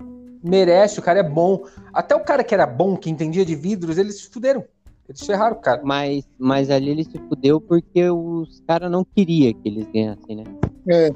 merece, 0.42 0.98
o 0.98 1.02
cara 1.02 1.20
é 1.20 1.22
bom. 1.22 1.64
Até 1.92 2.14
o 2.14 2.20
cara 2.20 2.42
que 2.42 2.54
era 2.54 2.66
bom, 2.66 2.96
que 2.96 3.10
entendia 3.10 3.44
de 3.44 3.54
vidros, 3.54 3.98
eles 3.98 4.20
se 4.22 4.28
fuderam. 4.30 4.64
Eles 5.08 5.20
ferraram 5.24 5.56
o 5.56 5.60
cara. 5.60 5.80
Mas, 5.84 6.24
mas 6.38 6.70
ali 6.70 6.90
ele 6.90 7.04
se 7.04 7.18
fudeu 7.28 7.60
porque 7.60 8.08
os 8.10 8.60
caras 8.66 8.90
não 8.90 9.04
queriam 9.04 9.52
que 9.54 9.68
eles 9.68 9.86
ganhassem, 9.92 10.36
né? 10.36 10.44
É. 10.88 11.10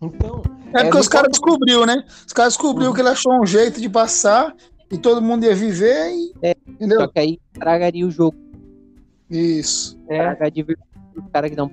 Então, 0.00 0.42
É 0.72 0.82
porque 0.84 0.96
É, 0.96 1.00
os 1.00 1.06
não 1.06 1.10
caras 1.12 1.28
descobriu, 1.30 1.86
né? 1.86 2.04
Os 2.26 2.32
caras 2.32 2.52
descobriu 2.54 2.88
Uhum. 2.88 2.94
que 2.94 3.00
ele 3.00 3.08
achou 3.08 3.32
um 3.40 3.44
jeito 3.46 3.80
de 3.80 3.88
passar 3.88 4.54
e 4.90 4.96
todo 4.98 5.20
mundo 5.20 5.44
ia 5.44 5.54
viver 5.54 6.10
e. 6.14 6.32
É, 6.42 6.54
Entendeu? 6.68 7.00
Só 7.00 7.08
que 7.08 7.18
aí 7.18 7.38
tragaria 7.52 8.06
o 8.06 8.10
jogo. 8.10 8.36
Isso. 9.30 9.98
é, 10.08 10.18
Traga 10.18 10.46
a 10.46 10.50
diversão 10.50 10.84
dos 11.14 11.24
caras 11.32 11.50
que 11.50 11.56
dão. 11.56 11.70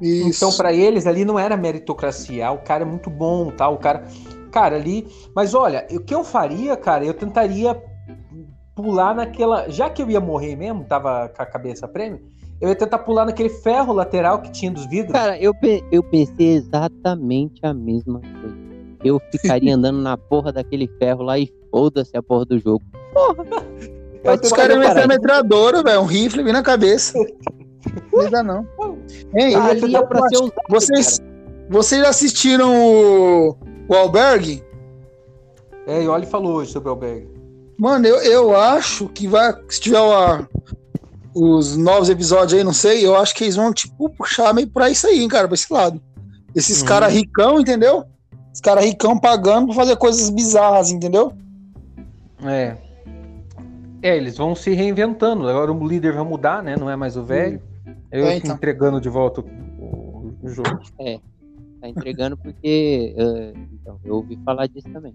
Isso. 0.00 0.28
Então, 0.44 0.52
pra 0.56 0.72
eles 0.72 1.06
ali 1.06 1.24
não 1.24 1.38
era 1.38 1.56
meritocracia. 1.56 2.48
Ah, 2.48 2.52
o 2.52 2.58
cara 2.58 2.82
é 2.82 2.86
muito 2.86 3.08
bom, 3.10 3.50
tá? 3.50 3.68
O 3.68 3.78
cara. 3.78 4.04
Cara, 4.50 4.76
ali. 4.76 5.06
Mas 5.34 5.54
olha, 5.54 5.86
o 5.90 6.00
que 6.00 6.14
eu 6.14 6.22
faria, 6.24 6.76
cara, 6.76 7.04
eu 7.04 7.14
tentaria 7.14 7.80
pular 8.74 9.14
naquela. 9.14 9.68
Já 9.68 9.88
que 9.90 10.02
eu 10.02 10.10
ia 10.10 10.20
morrer 10.20 10.56
mesmo, 10.56 10.84
tava 10.84 11.28
com 11.28 11.42
a 11.42 11.46
cabeça 11.46 11.86
prêmio, 11.88 12.20
eu 12.60 12.68
ia 12.68 12.74
tentar 12.74 12.98
pular 12.98 13.24
naquele 13.24 13.48
ferro 13.48 13.92
lateral 13.92 14.40
que 14.40 14.50
tinha 14.52 14.70
dos 14.70 14.86
vidros. 14.86 15.12
Cara, 15.12 15.38
eu, 15.38 15.54
pe- 15.54 15.84
eu 15.90 16.02
pensei 16.02 16.54
exatamente 16.54 17.60
a 17.64 17.72
mesma 17.74 18.20
coisa. 18.20 18.56
Eu 19.02 19.20
ficaria 19.32 19.74
andando 19.76 20.00
na 20.00 20.16
porra 20.16 20.52
daquele 20.52 20.88
ferro 20.98 21.22
lá 21.22 21.38
e 21.38 21.52
foda-se 21.70 22.16
a 22.16 22.22
porra 22.22 22.44
do 22.46 22.58
jogo. 22.58 22.82
Porra! 23.12 23.44
Os 24.42 24.52
caras 24.52 24.78
caralho. 24.78 25.08
metralhadora, 25.08 25.82
velho. 25.82 26.00
Um 26.00 26.06
rifle 26.06 26.42
bem 26.42 26.52
na 26.52 26.62
cabeça. 26.62 27.12
Não 28.10 28.30
dá, 28.30 28.42
não. 28.42 28.66
Hein, 29.36 29.54
Ali 29.56 29.94
é 29.96 30.02
pra 30.02 30.28
ser 30.28 30.36
usado, 30.36 30.52
vocês, 30.68 31.18
cara. 31.18 31.30
vocês 31.70 32.04
assistiram 32.04 32.74
o, 32.74 33.56
o 33.88 33.94
Albergue? 33.94 34.62
É, 35.86 36.02
e 36.02 36.08
olha 36.08 36.24
e 36.24 36.26
falou 36.26 36.54
hoje 36.54 36.70
sobre 36.72 36.88
o 36.88 36.92
Albergue. 36.92 37.28
Mano, 37.78 38.06
eu, 38.06 38.16
eu 38.18 38.56
acho 38.58 39.08
que 39.08 39.26
vai. 39.26 39.52
Se 39.68 39.80
tiver 39.80 39.98
a- 39.98 40.46
os 41.34 41.76
novos 41.76 42.08
episódios 42.08 42.54
aí, 42.54 42.62
não 42.64 42.72
sei, 42.72 43.04
eu 43.04 43.16
acho 43.16 43.34
que 43.34 43.42
eles 43.44 43.56
vão, 43.56 43.72
tipo, 43.72 44.08
puxar 44.10 44.54
meio 44.54 44.68
pra 44.70 44.88
isso 44.88 45.06
aí, 45.06 45.20
hein, 45.20 45.28
cara, 45.28 45.48
pra 45.48 45.54
esse 45.56 45.72
lado. 45.72 46.00
Esses 46.54 46.80
Uhum. 46.80 46.86
caras 46.86 47.12
ricão, 47.12 47.58
entendeu? 47.60 48.04
Os 48.52 48.60
caras 48.60 48.84
ricão 48.84 49.18
pagando 49.18 49.66
pra 49.66 49.74
fazer 49.74 49.96
coisas 49.96 50.30
bizarras, 50.30 50.92
entendeu? 50.92 51.32
É. 52.44 52.76
É, 54.00 54.16
eles 54.16 54.36
vão 54.36 54.54
se 54.54 54.70
reinventando. 54.72 55.48
Agora 55.48 55.72
o 55.72 55.88
líder 55.88 56.12
vai 56.12 56.22
mudar, 56.24 56.62
né? 56.62 56.76
Não 56.78 56.88
é 56.88 56.94
mais 56.94 57.16
o 57.16 57.24
velho. 57.24 57.60
Eu 58.14 58.26
É, 58.26 58.36
então. 58.36 58.54
entregando 58.54 59.00
de 59.00 59.08
volta 59.08 59.40
o, 59.40 59.44
o- 60.42 60.48
jogo. 60.48 60.80
Tá 61.80 61.88
entregando 61.88 62.36
porque. 62.36 63.12
eh, 63.16 63.52
então, 63.72 63.98
eu 64.04 64.14
ouvi 64.14 64.38
falar 64.44 64.68
disso 64.68 64.88
também. 64.92 65.12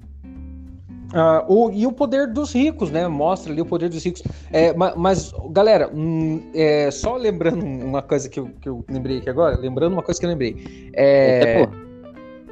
Ah, 1.13 1.43
o- 1.47 1.71
e 1.71 1.87
o 1.87 1.93
poder 1.93 2.27
dos 2.27 2.53
ricos, 2.53 2.91
né? 2.91 3.07
Mostra 3.07 3.51
ali 3.53 3.61
o 3.61 3.65
poder 3.65 3.89
dos 3.89 4.03
ricos. 4.03 4.21
É, 4.51 4.73
ma- 4.73 4.93
mas, 4.97 5.31
galera, 5.51 5.89
hum, 5.91 6.41
é, 6.53 6.91
só 6.91 7.15
lembrando 7.15 7.65
uma 7.65 8.01
coisa 8.01 8.27
que 8.27 8.39
eu, 8.39 8.49
que 8.61 8.67
eu 8.67 8.83
lembrei 8.89 9.19
aqui 9.19 9.29
agora, 9.29 9.57
lembrando 9.57 9.93
uma 9.93 10.03
coisa 10.03 10.19
que 10.19 10.25
eu 10.25 10.29
lembrei. 10.29 10.91
É, 10.93 11.55
Eita, 11.55 11.71
porra. 11.71 11.89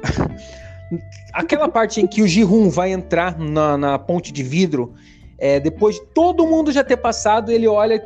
aquela 1.34 1.68
parte 1.68 2.00
em 2.00 2.06
que 2.06 2.22
o 2.22 2.26
Jihun 2.26 2.70
vai 2.70 2.90
entrar 2.92 3.38
na, 3.38 3.76
na 3.76 3.98
ponte 3.98 4.32
de 4.32 4.42
vidro, 4.42 4.94
é, 5.38 5.60
depois 5.60 5.96
de 5.96 6.06
todo 6.06 6.46
mundo 6.46 6.72
já 6.72 6.82
ter 6.82 6.96
passado, 6.96 7.52
ele 7.52 7.68
olha, 7.68 8.00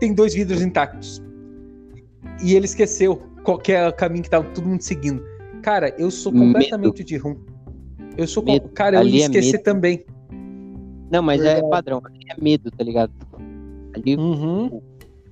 tem 0.00 0.12
dois 0.14 0.34
vidros 0.34 0.62
intactos. 0.62 1.22
E 2.42 2.54
ele 2.54 2.64
esqueceu 2.66 3.22
qual 3.44 3.58
que 3.58 3.72
é 3.72 3.86
o 3.88 3.92
caminho 3.92 4.22
que 4.24 4.30
tava 4.30 4.44
todo 4.54 4.66
mundo 4.68 4.80
seguindo. 4.82 5.22
Cara, 5.62 5.94
eu 5.98 6.10
sou 6.10 6.32
Medo. 6.32 6.44
completamente 6.46 7.02
o 7.02 7.08
Jihun. 7.08 7.36
Eu 8.16 8.26
sou. 8.26 8.42
com- 8.42 8.52
Medo. 8.52 8.68
Cara, 8.70 8.96
eu 8.96 9.00
Ali 9.00 9.10
ia 9.18 9.22
é 9.22 9.26
esquecer 9.26 9.52
medo. 9.52 9.62
também. 9.64 10.04
Não, 11.10 11.22
mas 11.22 11.40
Verdade. 11.40 11.66
é 11.66 11.68
padrão. 11.70 12.02
Ali 12.04 12.18
é 12.30 12.42
medo, 12.42 12.70
tá 12.70 12.82
ligado? 12.84 13.12
Ali 13.94 14.16
Uhum. 14.16 14.80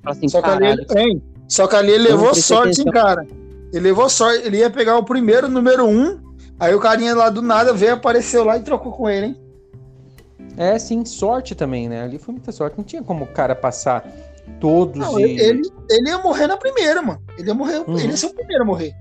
fala 0.02 0.16
assim, 0.16 0.28
Só 0.28 0.40
que, 0.42 0.50
ali, 0.50 0.86
hein? 0.96 1.22
Só 1.48 1.66
que 1.66 1.76
ali 1.76 1.90
ele 1.92 2.04
levou 2.11 2.34
sorte, 2.34 2.80
hein, 2.80 2.86
cara. 2.92 3.26
Ele 3.72 3.80
levou 3.80 4.08
sorte. 4.08 4.46
Ele 4.46 4.58
ia 4.58 4.70
pegar 4.70 4.96
o 4.98 5.04
primeiro, 5.04 5.48
número 5.48 5.86
um. 5.86 6.18
Aí 6.58 6.74
o 6.74 6.80
carinha 6.80 7.14
lá 7.14 7.30
do 7.30 7.40
nada 7.42 7.72
veio, 7.72 7.94
apareceu 7.94 8.44
lá 8.44 8.56
e 8.58 8.62
trocou 8.62 8.92
com 8.92 9.08
ele, 9.08 9.26
hein? 9.26 9.36
É, 10.56 10.78
sim, 10.78 11.04
sorte 11.06 11.54
também, 11.54 11.88
né? 11.88 12.02
Ali 12.02 12.18
foi 12.18 12.32
muita 12.34 12.52
sorte. 12.52 12.76
Não 12.76 12.84
tinha 12.84 13.02
como 13.02 13.24
o 13.24 13.26
cara 13.26 13.54
passar 13.54 14.06
todos 14.59 14.96
Não, 14.96 15.18
e... 15.18 15.38
ele, 15.40 15.62
ele, 15.90 16.09
ia 16.09 16.18
morrer 16.18 16.46
na 16.46 16.57
primeira, 16.57 17.03
mano. 17.03 17.22
Ele 17.38 17.48
ia 17.48 17.55
morrer. 17.55 17.78
Uhum. 17.86 17.98
Ele 17.98 18.09
ia 18.09 18.16
ser 18.16 18.26
o 18.26 18.34
primeiro 18.34 18.62
a 18.62 18.66
morrer. 18.66 18.94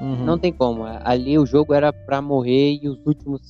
Uhum. 0.00 0.24
Não 0.24 0.38
tem 0.38 0.52
como. 0.52 0.84
Ali 1.04 1.38
o 1.38 1.46
jogo 1.46 1.74
era 1.74 1.92
pra 1.92 2.22
morrer 2.22 2.78
e 2.82 2.88
os 2.88 3.04
últimos 3.04 3.40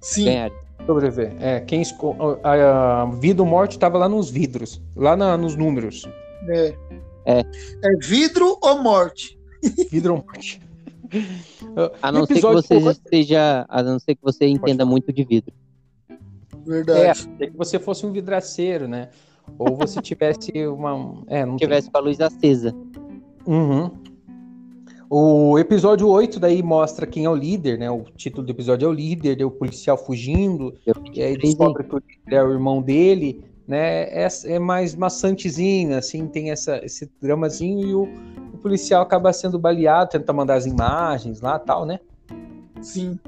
Sim. 0.00 0.24
ganharem. 0.24 0.56
sobreviver. 0.86 1.32
É, 1.40 1.60
quem 1.60 1.82
esco... 1.82 2.16
a, 2.42 3.02
a 3.02 3.06
vida 3.06 3.42
ou 3.42 3.48
morte 3.48 3.78
tava 3.78 3.98
lá 3.98 4.08
nos 4.08 4.30
vidros, 4.30 4.82
lá 4.96 5.16
na- 5.16 5.36
nos 5.36 5.56
números. 5.56 6.08
É. 6.48 6.74
É. 7.26 7.40
É 7.40 7.96
vidro 8.02 8.58
ou 8.60 8.82
morte? 8.82 9.38
Vidro 9.90 10.14
ou 10.14 10.18
morte. 10.18 10.60
A 12.02 12.12
não 12.12 12.26
ser 12.26 12.34
que 12.34 12.40
você 12.40 12.80
pô, 12.80 12.90
esteja. 12.90 13.64
A 13.68 13.82
não 13.82 13.98
ser 13.98 14.14
que 14.14 14.22
você 14.22 14.46
entenda 14.46 14.84
muito 14.84 15.12
de 15.12 15.24
vidro. 15.24 15.54
Verdade. 16.66 17.28
é 17.40 17.46
que 17.46 17.56
você 17.56 17.78
fosse 17.78 18.04
um 18.06 18.12
vidraceiro, 18.12 18.88
né? 18.88 19.10
Ou 19.58 19.76
você 19.76 20.00
tivesse 20.00 20.50
uma. 20.66 21.22
É, 21.26 21.44
não 21.44 21.54
Se 21.54 21.64
tivesse 21.64 21.90
com 21.90 21.98
a 21.98 22.00
luz 22.00 22.20
acesa. 22.20 22.74
Uhum. 23.46 23.90
O 25.08 25.58
episódio 25.58 26.08
8 26.08 26.40
daí 26.40 26.62
mostra 26.62 27.06
quem 27.06 27.24
é 27.24 27.30
o 27.30 27.34
líder, 27.34 27.78
né? 27.78 27.90
O 27.90 28.02
título 28.16 28.44
do 28.44 28.50
episódio 28.50 28.86
é 28.86 28.88
o 28.88 28.92
líder, 28.92 29.36
daí 29.36 29.44
o 29.44 29.50
policial 29.50 29.96
fugindo, 29.96 30.74
Eu 30.84 30.94
e 31.12 31.22
aí 31.22 31.36
descobre 31.36 31.84
que 31.84 31.94
o 31.94 31.98
líder 31.98 32.36
é 32.36 32.42
o 32.42 32.50
irmão 32.50 32.82
dele, 32.82 33.44
né? 33.66 34.04
É, 34.04 34.26
é 34.46 34.58
mais 34.58 34.94
maçantezinho, 34.94 35.96
assim, 35.96 36.26
tem 36.26 36.50
essa, 36.50 36.84
esse 36.84 37.08
dramazinho 37.20 37.86
e 37.86 37.94
o, 37.94 38.08
o 38.54 38.58
policial 38.58 39.02
acaba 39.02 39.32
sendo 39.32 39.58
baleado, 39.58 40.10
tenta 40.10 40.32
mandar 40.32 40.54
as 40.54 40.66
imagens 40.66 41.40
lá 41.40 41.58
tal, 41.58 41.86
né? 41.86 42.00
Sim. 42.80 43.18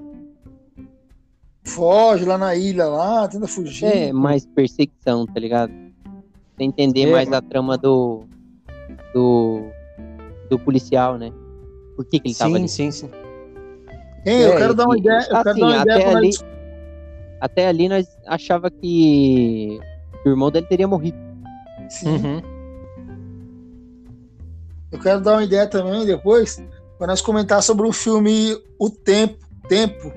Foge 1.62 2.24
lá 2.24 2.38
na 2.38 2.54
ilha, 2.54 2.86
lá, 2.86 3.28
tenta 3.28 3.46
fugir. 3.46 3.86
É 3.86 4.12
mais 4.12 4.46
perseguição, 4.46 5.26
tá 5.26 5.38
ligado? 5.38 5.72
Você 6.56 6.64
entender 6.64 7.08
É, 7.08 7.12
mais 7.12 7.32
a 7.32 7.40
trama 7.42 7.76
do. 7.76 8.24
do. 9.14 9.62
do 10.50 10.58
policial, 10.58 11.18
né? 11.18 11.32
Por 11.94 12.04
que, 12.04 12.18
que 12.20 12.28
ele 12.28 12.34
tava 12.34 12.50
sim, 12.50 12.56
ali? 12.56 12.68
sim, 12.68 12.90
sim. 12.90 13.10
Hein, 14.26 14.40
eu 14.40 14.52
É, 14.52 14.56
quero 14.56 14.74
dar 14.74 14.84
uma 14.86 14.98
ideia. 14.98 15.20
Eu 15.20 15.26
quero 15.42 15.50
assim, 15.50 15.60
dar 15.60 15.66
uma 15.66 15.76
ideia 15.82 15.96
até 15.96 16.10
pra 16.10 16.18
ali- 16.18 16.26
nós- 16.28 16.44
Até 17.40 17.66
ali 17.68 17.88
nós 17.88 18.06
achava 18.26 18.70
que 18.70 19.78
o 20.24 20.28
irmão 20.28 20.50
dele 20.50 20.66
teria 20.66 20.88
morrido. 20.88 21.18
Sim. 21.90 22.08
Uhum. 22.16 22.42
Eu 24.92 24.98
quero 25.00 25.20
dar 25.20 25.32
uma 25.34 25.44
ideia 25.44 25.66
também 25.66 26.06
depois 26.06 26.62
para 26.98 27.08
nós 27.08 27.20
comentar 27.20 27.62
sobre 27.62 27.86
o 27.86 27.92
filme 27.92 28.56
O 28.78 28.88
Tempo. 28.90 29.44
Tempo. 29.68 30.12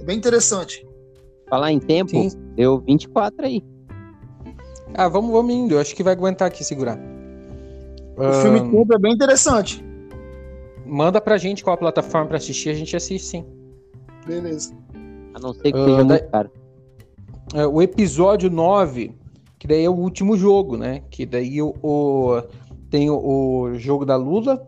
É 0.00 0.04
bem 0.04 0.16
interessante. 0.16 0.86
Falar 1.48 1.72
em 1.72 1.80
tempo, 1.80 2.10
Sim. 2.10 2.30
deu 2.54 2.78
24 2.80 3.44
aí. 3.46 3.64
Ah, 4.94 5.08
vamos, 5.08 5.30
vamos 5.30 5.54
indo. 5.54 5.74
Eu 5.74 5.80
acho 5.80 5.94
que 5.94 6.02
vai 6.02 6.12
aguentar 6.12 6.48
aqui 6.48 6.64
segurar. 6.64 6.98
O 8.16 8.22
Ahn, 8.22 8.42
filme 8.42 8.60
Tempo 8.70 8.94
é 8.94 8.98
bem 8.98 9.12
interessante. 9.12 9.84
Manda 10.84 11.20
pra 11.20 11.38
gente 11.38 11.62
qual 11.62 11.74
a 11.74 11.78
plataforma 11.78 12.26
pra 12.28 12.36
assistir, 12.36 12.68
a 12.70 12.74
gente 12.74 12.94
assiste 12.96 13.24
sim. 13.26 13.44
Beleza. 14.26 14.74
A 15.34 15.38
não 15.38 15.54
ser 15.54 15.72
que 15.72 15.78
Ah, 15.78 15.84
seja 15.84 16.04
muito 16.04 16.28
caro. 16.30 16.50
É, 17.54 17.66
o 17.66 17.80
episódio 17.80 18.50
9, 18.50 19.12
que 19.58 19.66
daí 19.66 19.84
é 19.84 19.88
o 19.90 19.94
último 19.94 20.36
jogo, 20.36 20.76
né? 20.76 21.02
Que 21.10 21.24
daí 21.24 21.62
o, 21.62 21.74
o- 21.82 22.42
tem 22.90 23.08
o, 23.10 23.16
o 23.62 23.74
jogo 23.78 24.04
da 24.04 24.16
Lula, 24.16 24.66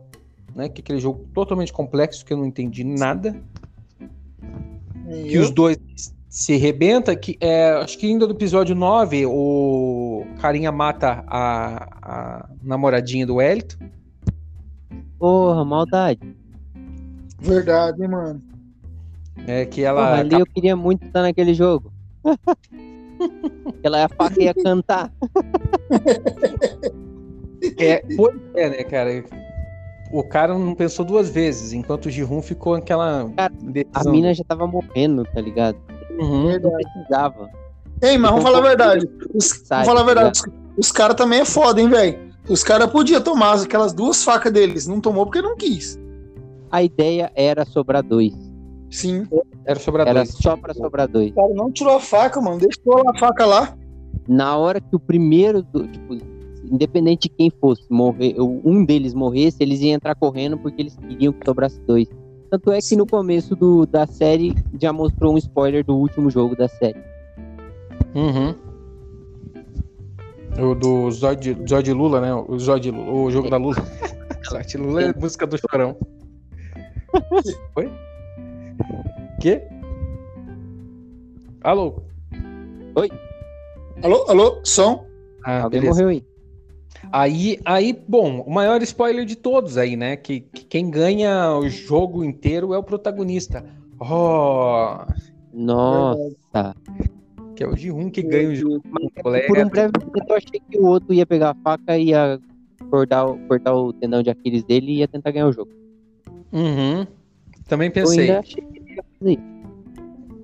né? 0.54 0.68
Que 0.68 0.80
é 0.80 0.82
aquele 0.82 1.00
jogo 1.00 1.26
totalmente 1.34 1.72
complexo 1.72 2.24
que 2.24 2.32
eu 2.32 2.36
não 2.36 2.46
entendi 2.46 2.84
nada. 2.84 3.36
E 5.08 5.24
Que 5.24 5.34
eu- 5.34 5.42
os 5.42 5.50
dois 5.50 5.76
se 6.32 6.54
arrebenta, 6.54 7.14
que 7.14 7.36
é, 7.38 7.72
acho 7.72 7.98
que 7.98 8.06
ainda 8.06 8.26
do 8.26 8.32
episódio 8.32 8.74
9, 8.74 9.26
o 9.26 10.24
carinha 10.40 10.72
mata 10.72 11.22
a, 11.26 11.88
a 12.00 12.48
namoradinha 12.62 13.26
do 13.26 13.34
Wellington. 13.34 13.76
Porra, 15.18 15.62
maldade. 15.62 16.34
Verdade, 17.38 18.02
hein, 18.02 18.08
mano. 18.08 18.42
É 19.46 19.66
que 19.66 19.82
Porra, 19.82 19.90
ela 19.90 20.18
ali 20.20 20.40
eu 20.40 20.46
queria 20.46 20.74
muito 20.74 21.04
estar 21.04 21.20
naquele 21.20 21.52
jogo. 21.52 21.92
Ela 23.84 24.00
ia 24.00 24.08
faca 24.08 24.40
e 24.40 24.44
ia 24.44 24.54
cantar. 24.54 25.12
É, 27.78 28.02
pois 28.16 28.36
é, 28.54 28.70
né, 28.70 28.82
cara? 28.84 29.24
O 30.12 30.24
cara 30.24 30.58
não 30.58 30.74
pensou 30.74 31.04
duas 31.04 31.30
vezes, 31.30 31.72
enquanto 31.72 32.06
o 32.06 32.10
Jihun 32.10 32.42
ficou 32.42 32.74
aquela 32.74 33.30
Cara, 33.36 33.54
A 33.94 34.10
mina 34.10 34.34
já 34.34 34.42
tava 34.42 34.66
morrendo, 34.66 35.24
tá 35.24 35.40
ligado? 35.40 35.78
Uhum. 36.22 36.58
Não 36.60 36.70
precisava. 36.70 37.50
Ei, 38.02 38.18
mas 38.18 38.30
vamos 38.30 38.44
falar 38.44 38.58
a 38.58 38.62
verdade. 38.62 39.08
Os, 39.34 39.44
Sai, 39.64 39.84
vamos 39.84 39.86
falar 39.86 40.00
a 40.00 40.04
verdade. 40.04 40.38
Os, 40.78 40.86
os 40.86 40.92
caras 40.92 41.16
também 41.16 41.40
é 41.40 41.44
foda, 41.44 41.80
hein, 41.80 41.88
velho? 41.88 42.32
Os 42.48 42.64
caras 42.64 42.90
podiam 42.90 43.20
tomar 43.20 43.54
aquelas 43.60 43.92
duas 43.92 44.24
facas 44.24 44.52
deles. 44.52 44.86
Não 44.86 45.00
tomou 45.00 45.24
porque 45.26 45.40
não 45.42 45.56
quis. 45.56 45.98
a 46.70 46.82
ideia 46.82 47.30
era 47.34 47.64
sobrar 47.64 48.02
dois. 48.02 48.34
Sim. 48.90 49.26
Era 49.64 49.78
sobrar 49.78 50.06
Era 50.08 50.20
dois. 50.24 50.34
só 50.40 50.56
pra 50.56 50.74
sobrar 50.74 51.06
dois. 51.08 51.30
O 51.30 51.34
cara 51.34 51.54
não 51.54 51.70
tirou 51.70 51.94
a 51.96 52.00
faca, 52.00 52.40
mano. 52.40 52.58
Deixou 52.58 53.08
a 53.08 53.18
faca 53.18 53.46
lá. 53.46 53.76
Na 54.28 54.56
hora 54.56 54.80
que 54.80 54.94
o 54.96 54.98
primeiro, 54.98 55.62
do, 55.62 55.86
tipo, 55.86 56.14
independente 56.64 57.28
de 57.28 57.34
quem 57.36 57.50
fosse, 57.60 57.82
morrer, 57.90 58.34
um 58.38 58.84
deles 58.84 59.14
morresse, 59.14 59.58
eles 59.60 59.80
iam 59.80 59.94
entrar 59.94 60.14
correndo 60.14 60.58
porque 60.58 60.82
eles 60.82 60.96
queriam 60.96 61.32
que 61.32 61.44
sobrasse 61.44 61.80
dois. 61.86 62.08
Tanto 62.53 62.70
é 62.70 62.80
que 62.82 62.94
no 62.94 63.07
começo 63.07 63.57
do, 63.57 63.86
da 63.86 64.07
série 64.07 64.55
já 64.78 64.92
mostrou 64.92 65.32
um 65.32 65.38
spoiler 65.38 65.82
do 65.82 65.96
último 65.96 66.28
jogo 66.28 66.55
da 66.55 66.68
série. 66.68 67.03
Uhum. 68.14 68.55
O 70.62 70.74
do 70.74 71.11
Zóio 71.11 71.34
de 71.82 71.92
Lula, 71.94 72.20
né? 72.20 72.34
O 72.34 72.59
Lula, 72.90 73.11
o 73.11 73.30
jogo 73.30 73.48
da 73.48 73.57
Lula. 73.57 73.76
Zóio 74.46 74.66
de 74.66 74.76
Lula 74.76 75.03
é 75.03 75.14
música 75.14 75.46
do 75.46 75.57
Chorão. 75.57 75.96
Oi? 77.74 77.90
Quê? 79.40 79.62
Alô? 81.62 82.03
Alô, 84.03 84.24
alô, 84.28 84.61
som. 84.62 85.07
Ah, 85.42 85.62
Alguém 85.62 85.80
beleza. 85.80 86.03
morreu 86.03 86.09
aí. 86.11 86.31
Aí, 87.11 87.59
aí, 87.64 87.93
bom, 88.09 88.40
o 88.47 88.51
maior 88.51 88.80
spoiler 88.82 89.24
de 89.24 89.36
todos 89.36 89.76
aí, 89.76 89.97
né? 89.97 90.16
Que, 90.16 90.40
que 90.40 90.64
quem 90.64 90.90
ganha 90.90 91.57
o 91.57 91.68
jogo 91.68 92.24
inteiro 92.24 92.72
é 92.72 92.78
o 92.78 92.82
protagonista. 92.82 93.64
Oh, 94.01 94.99
Nossa. 95.53 96.74
que 97.55 97.62
é 97.62 97.66
o 97.66 97.72
G1 97.72 98.11
que 98.11 98.22
ganha 98.22 98.49
o 98.51 98.55
jogo. 98.55 98.82
Por 99.22 99.59
um 99.59 99.68
breve 99.68 99.93
momento 99.99 100.28
eu 100.30 100.36
achei 100.36 100.61
que 100.70 100.78
o 100.78 100.86
outro 100.86 101.12
ia 101.12 101.26
pegar 101.26 101.51
a 101.51 101.55
faca 101.55 101.97
e 101.99 102.09
ia 102.11 102.40
cortar, 102.90 103.26
o- 103.26 103.38
cortar 103.49 103.74
o 103.74 103.93
tendão 103.93 104.22
de 104.22 104.30
Aquiles 104.30 104.62
dele 104.64 104.93
e 104.93 104.99
ia 104.99 105.09
tentar 105.09 105.30
ganhar 105.32 105.47
o 105.49 105.53
jogo. 105.53 105.70
Uhum. 106.53 107.07
Também 107.68 107.88
Eu 107.88 107.93
pensei. 107.95 108.20
ainda 108.28 108.40
achei 108.40 108.62
que 108.62 108.78
ele 108.78 108.95
ia 108.95 109.05
fazer 109.18 109.32
isso. 109.32 109.43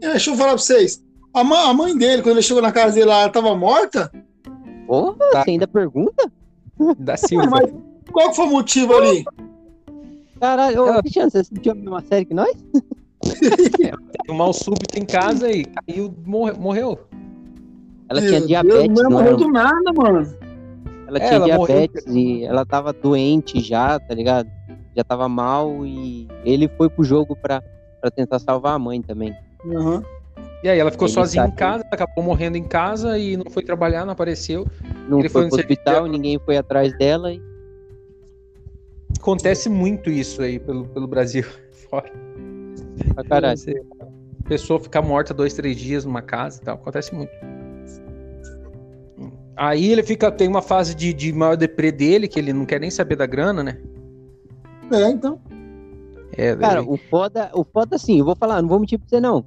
É, 0.02 0.10
Deixa 0.10 0.30
eu 0.30 0.36
falar 0.36 0.50
pra 0.50 0.58
vocês. 0.58 1.04
A 1.34 1.44
mãe, 1.44 1.58
a 1.70 1.74
mãe 1.74 1.96
dele, 1.96 2.22
quando 2.22 2.36
ele 2.36 2.42
chegou 2.42 2.62
na 2.62 2.72
casa 2.72 2.94
dele 2.94 3.06
lá, 3.06 3.22
ela 3.22 3.30
tava 3.30 3.54
morta? 3.56 4.10
Porra, 4.86 5.14
Tá. 5.32 5.44
você 5.44 5.50
ainda 5.50 5.66
pergunta? 5.68 6.30
Da 6.98 7.16
Silva. 7.16 7.46
Mas 7.50 7.70
qual 8.12 8.30
que 8.30 8.36
foi 8.36 8.46
o 8.46 8.50
motivo 8.50 8.94
ali? 8.96 9.24
Caralho, 10.40 10.82
ô, 10.84 10.88
Ela- 10.88 11.00
Cristiano, 11.00 11.30
você 11.30 11.38
assistiu 11.38 11.72
a 11.72 11.74
mesma 11.74 12.00
série 12.02 12.24
que 12.24 12.34
nós? 12.34 12.54
Tem 13.22 13.92
um 14.34 14.34
mal 14.38 14.52
súbito 14.52 14.98
em 14.98 15.04
casa 15.04 15.50
e 15.50 15.64
caiu, 15.64 16.14
morre- 16.24 16.52
morreu. 16.52 16.98
Ela 18.08 18.20
Meu 18.20 18.28
tinha 18.30 18.40
Deus, 18.40 18.48
diabetes, 18.48 18.96
não 19.02 19.10
não 19.10 19.10
morreu 19.18 19.36
do 19.36 19.48
nada, 19.50 19.92
mano. 19.94 20.34
Ela 21.06 21.18
É, 21.18 21.20
tinha 21.28 21.34
ela 21.34 21.46
morreu. 21.56 21.66
diabetes 21.66 22.06
e 22.06 22.44
ela 22.44 22.64
tava 22.64 22.92
doente 22.92 23.60
já, 23.60 23.98
tá 23.98 24.14
ligado? 24.14 24.48
Já 24.96 25.02
tava 25.04 25.28
mal 25.28 25.84
e 25.84 26.28
ele 26.44 26.68
foi 26.68 26.88
pro 26.88 27.04
jogo 27.04 27.36
pra, 27.36 27.62
pra 28.00 28.10
tentar 28.10 28.38
salvar 28.38 28.74
a 28.74 28.78
mãe 28.78 29.02
também. 29.02 29.34
Uhum. 29.64 30.02
E 30.62 30.68
aí 30.68 30.78
ela 30.78 30.90
ficou 30.90 31.06
Ele 31.06 31.14
sozinha 31.14 31.44
em 31.44 31.46
saiu. 31.48 31.56
casa, 31.56 31.84
acabou 31.90 32.24
morrendo 32.24 32.56
em 32.56 32.64
casa 32.64 33.16
e 33.18 33.36
não 33.36 33.44
foi 33.50 33.62
trabalhar, 33.62 34.04
não 34.04 34.12
apareceu. 34.12 34.66
Não 35.08 35.20
Ele 35.20 35.28
foi 35.28 35.42
foi 35.42 35.44
no 35.50 35.54
serviço 35.54 35.80
hospital, 35.80 35.94
dela. 36.04 36.08
ninguém 36.08 36.38
foi 36.44 36.56
atrás 36.56 36.96
dela 36.98 37.32
e 37.32 37.40
Acontece 39.20 39.68
muito 39.68 40.10
isso 40.10 40.42
aí 40.42 40.58
pelo, 40.58 40.84
pelo 40.88 41.06
Brasil. 41.06 41.44
Fora. 41.90 42.10
pra 43.14 43.24
caralho. 43.24 43.58
Pessoa 44.48 44.78
ficar 44.80 45.02
morta 45.02 45.34
dois, 45.34 45.54
três 45.54 45.76
dias 45.76 46.04
numa 46.04 46.22
casa 46.22 46.60
e 46.60 46.64
tal. 46.64 46.74
Acontece 46.76 47.14
muito. 47.14 47.30
Aí 49.56 49.90
ele 49.90 50.02
fica, 50.04 50.30
tem 50.30 50.46
uma 50.48 50.62
fase 50.62 50.94
de, 50.94 51.12
de 51.12 51.32
maior 51.32 51.56
deprê 51.56 51.90
dele, 51.90 52.28
que 52.28 52.38
ele 52.38 52.52
não 52.52 52.64
quer 52.64 52.80
nem 52.80 52.90
saber 52.90 53.16
da 53.16 53.26
grana, 53.26 53.62
né? 53.62 53.78
É, 54.92 55.10
então. 55.10 55.40
É, 56.36 56.54
Cara, 56.54 56.80
ele- 56.80 56.88
o 56.88 56.96
foda, 56.96 57.50
o 57.52 57.64
foda 57.64 57.96
assim, 57.96 58.20
eu 58.20 58.24
vou 58.24 58.36
falar, 58.36 58.62
não 58.62 58.68
vou 58.68 58.78
mentir 58.78 58.98
pra 58.98 59.08
você 59.08 59.20
não. 59.20 59.44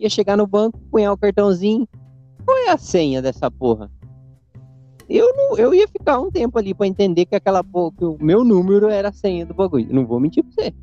Ia 0.00 0.08
chegar 0.08 0.34
no 0.34 0.46
banco, 0.46 0.80
punhar 0.90 1.12
o 1.12 1.16
cartãozinho. 1.16 1.86
Qual 2.46 2.56
é 2.56 2.70
a 2.70 2.78
senha 2.78 3.20
dessa 3.20 3.50
porra? 3.50 3.90
Eu, 5.06 5.30
não, 5.36 5.58
eu 5.58 5.74
ia 5.74 5.86
ficar 5.86 6.18
um 6.18 6.30
tempo 6.30 6.58
ali 6.58 6.72
pra 6.72 6.86
entender 6.86 7.26
que 7.26 7.34
aquela 7.34 7.62
porra, 7.62 7.92
que 7.98 8.04
o 8.06 8.16
meu 8.18 8.42
número 8.42 8.88
era 8.88 9.10
a 9.10 9.12
senha 9.12 9.44
do 9.44 9.52
bagulho. 9.52 9.86
Não 9.90 10.06
vou 10.06 10.18
mentir 10.18 10.42
pra 10.42 10.52
você. 10.54 10.74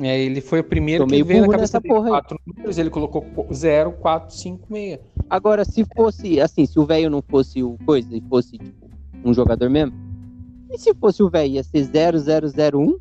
é, 0.00 0.18
ele 0.18 0.40
foi 0.40 0.60
o 0.60 0.64
primeiro 0.64 1.04
Tô 1.04 1.10
que 1.10 1.22
veio 1.22 1.42
na 1.42 1.48
cabeça 1.48 1.78
dele. 1.78 1.92
porra 1.92 2.06
aí. 2.06 2.10
Quatro 2.12 2.40
números, 2.46 2.78
ele 2.78 2.88
colocou 2.88 3.26
0, 3.52 3.92
4, 4.00 4.34
5, 4.34 4.68
6. 4.72 4.98
Agora, 5.28 5.64
se 5.66 5.84
fosse, 5.94 6.40
assim, 6.40 6.64
se 6.64 6.78
o 6.78 6.86
velho 6.86 7.10
não 7.10 7.20
fosse 7.20 7.62
o 7.62 7.76
coisa 7.84 8.16
e 8.16 8.20
fosse, 8.22 8.56
tipo, 8.56 8.88
um 9.22 9.34
jogador 9.34 9.68
mesmo, 9.68 9.94
e 10.70 10.78
se 10.78 10.94
fosse 10.94 11.22
o 11.22 11.28
velho, 11.28 11.52
ia 11.52 11.62
ser 11.62 11.84
0001? 11.84 12.96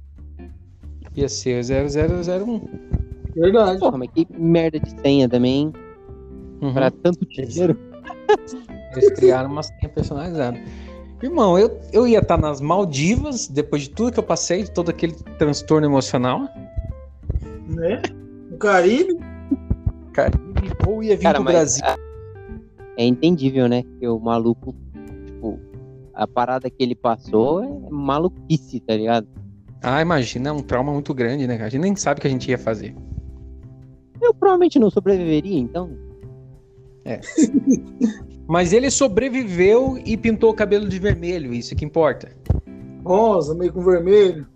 Ia 1.16 1.30
ser 1.30 1.64
0001. 1.64 3.01
Verdade. 3.36 3.80
Porra, 3.80 3.98
mas 3.98 4.10
que 4.14 4.28
merda 4.32 4.80
de 4.80 4.90
senha 5.02 5.28
também, 5.30 5.54
hein? 5.62 5.74
Uhum. 6.62 6.74
Pra 6.74 6.92
tanto 6.92 7.26
dinheiro. 7.26 7.78
Eles 8.94 9.12
criaram 9.14 9.50
uma 9.52 9.64
senha 9.64 9.90
personalizada. 9.90 10.58
Irmão, 11.24 11.58
eu, 11.58 11.80
eu 11.94 12.08
ia 12.08 12.20
estar 12.20 12.38
nas 12.38 12.60
Maldivas, 12.60 13.48
depois 13.48 13.84
de 13.84 13.90
tudo 13.92 14.12
que 14.12 14.20
eu 14.20 14.24
passei, 14.24 14.64
de 14.64 14.72
todo 14.72 14.90
aquele 14.90 15.14
transtorno 15.38 15.86
emocional. 15.88 16.42
Né? 17.68 18.02
O 18.52 18.58
Caribe. 18.58 19.18
Caribe, 20.14 20.72
ou 20.88 21.02
ia 21.04 21.16
vir 21.16 21.24
Cara, 21.24 21.36
pro 21.36 21.44
mas 21.46 21.54
Brasil. 21.54 21.86
a- 21.86 21.96
é 22.98 23.06
entendível, 23.06 23.68
né? 23.70 23.84
Que 24.00 24.08
o 24.08 24.20
maluco, 24.20 24.76
tipo, 25.26 25.60
a 26.14 26.28
parada 26.28 26.70
que 26.70 26.84
ele 26.84 26.96
passou 26.96 27.64
é 27.64 27.70
maluquice, 27.90 28.80
tá 28.82 28.96
ligado? 28.96 29.28
Ah, 29.82 30.02
imagina, 30.02 30.50
é 30.50 30.52
um 30.52 30.62
trauma 30.62 30.92
muito 30.92 31.14
grande, 31.14 31.48
né? 31.48 31.56
cara? 31.56 31.68
A 31.68 31.70
gente 31.70 31.82
nem 31.82 31.96
sabe 31.96 32.18
o 32.20 32.22
que 32.22 32.28
a 32.28 32.32
gente 32.32 32.50
ia 32.52 32.58
fazer. 32.58 32.94
Eu 34.22 34.34
provavelmente 34.34 34.78
não 34.80 34.90
sobreviveria, 34.90 35.58
então. 35.60 35.92
Mas 38.48 38.74
ele 38.74 38.92
sobreviveu 38.92 39.98
e 40.06 40.16
pintou 40.16 40.52
o 40.52 40.54
cabelo 40.54 40.88
de 40.88 41.00
vermelho, 41.00 41.54
isso 41.54 41.76
que 41.76 41.86
importa. 41.86 42.32
Rosa, 43.04 43.56
meio 43.56 43.74
com 43.74 43.82
vermelho. 43.82 44.48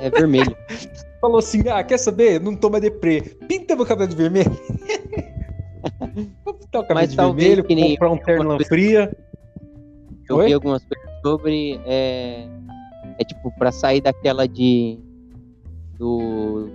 É 0.00 0.08
vermelho. 0.10 0.54
Falou 1.20 1.38
assim: 1.38 1.68
ah, 1.68 1.82
quer 1.82 1.98
saber? 1.98 2.40
Não 2.40 2.54
toma 2.54 2.80
deprê. 2.80 3.20
Pinta 3.48 3.74
meu 3.74 3.84
cabelo 3.84 4.08
de 4.10 4.16
vermelho. 4.16 4.52
Vou 6.44 6.54
pintar 6.54 6.82
o 6.82 6.86
cabelo 6.86 7.00
Mas 7.00 7.10
de 7.10 7.16
talvez 7.16 7.48
vermelho, 7.56 7.64
que 7.64 7.74
nem- 7.74 7.90
comprar 7.96 8.10
um 8.10 8.18
terno 8.18 8.64
fria. 8.64 9.16
Eu 10.28 10.36
Oi? 10.36 10.46
vi 10.46 10.52
algumas 10.52 10.84
coisas 10.84 11.10
sobre. 11.22 11.80
É, 11.84 12.46
é 13.18 13.24
tipo, 13.24 13.50
pra 13.58 13.72
sair 13.72 14.00
daquela 14.00 14.46
de. 14.46 14.98
Do. 15.98 16.70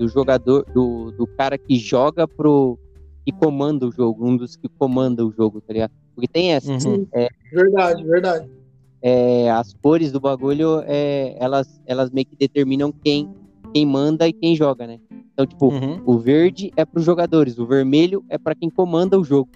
Do 0.00 0.08
jogador. 0.08 0.64
Do, 0.72 1.12
do 1.12 1.26
cara 1.26 1.56
que 1.58 1.76
joga 1.76 2.26
pro. 2.26 2.78
Que 3.24 3.32
comanda 3.32 3.86
o 3.86 3.92
jogo. 3.92 4.26
Um 4.26 4.36
dos 4.36 4.56
que 4.56 4.68
comanda 4.68 5.24
o 5.24 5.30
jogo, 5.30 5.60
tá 5.60 5.72
ligado? 5.72 5.92
Porque 6.14 6.26
tem 6.26 6.52
essa. 6.54 6.72
Uhum. 6.72 7.06
Verdade, 7.52 8.02
verdade. 8.04 8.48
é, 9.02 9.50
as 9.50 9.72
cores 9.74 10.10
do 10.12 10.18
bagulho, 10.20 10.82
é, 10.86 11.36
elas, 11.38 11.80
elas 11.86 12.10
meio 12.10 12.26
que 12.26 12.36
determinam 12.36 12.90
quem, 12.92 13.28
quem 13.74 13.84
manda 13.86 14.26
e 14.26 14.32
quem 14.32 14.56
joga, 14.56 14.86
né? 14.86 14.98
Então, 15.32 15.46
tipo, 15.46 15.68
Uhum. 15.68 16.00
o 16.04 16.18
verde 16.18 16.70
é 16.76 16.84
pros 16.84 17.04
jogadores, 17.04 17.58
o 17.58 17.66
vermelho 17.66 18.22
é 18.28 18.36
pra 18.36 18.54
quem 18.54 18.68
comanda 18.68 19.18
o 19.18 19.24
jogo. 19.24 19.50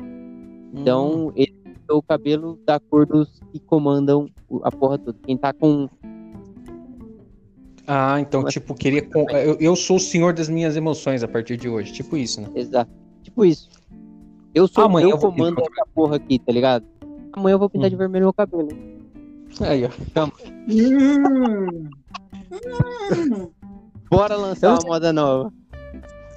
Então, 0.72 1.30
ele 1.36 1.52
pintou 1.62 1.98
o 1.98 2.02
cabelo 2.02 2.58
da 2.66 2.80
cor 2.80 3.06
dos 3.06 3.40
que 3.52 3.58
comandam 3.60 4.28
a 4.62 4.70
porra 4.70 4.98
toda. 4.98 5.18
Quem 5.24 5.36
tá 5.36 5.52
com. 5.52 5.88
Ah, 7.86 8.18
então, 8.20 8.42
Mas- 8.42 8.54
tipo, 8.54 8.74
queria. 8.74 9.06
Eu, 9.44 9.56
eu 9.60 9.76
sou 9.76 9.96
o 9.96 10.00
senhor 10.00 10.32
das 10.32 10.48
minhas 10.48 10.76
emoções 10.76 11.22
a 11.22 11.28
partir 11.28 11.56
de 11.56 11.68
hoje. 11.68 11.92
Tipo 11.92 12.16
isso, 12.16 12.40
né? 12.40 12.48
Exato. 12.54 12.90
Tipo 13.22 13.44
isso. 13.44 13.68
Eu 14.54 14.66
sou 14.68 14.84
Amanhã 14.84 15.06
eu 15.06 15.10
eu 15.10 15.18
vou 15.18 15.32
comando 15.32 15.60
essa 15.60 15.86
porra 15.94 16.16
aqui, 16.16 16.38
tá 16.38 16.52
ligado? 16.52 16.84
Amanhã 17.32 17.54
eu 17.54 17.58
vou 17.58 17.68
pintar 17.68 17.88
Hum. 17.88 17.90
de 17.90 17.96
vermelho 17.96 18.26
meu 18.26 18.32
cabelo. 18.32 18.68
Aí, 19.60 19.84
ó. 19.84 19.90
Bora 24.10 24.36
lançar 24.36 24.68
Eu 24.68 24.72
uma 24.74 24.80
moda 24.86 25.12
nova. 25.12 25.52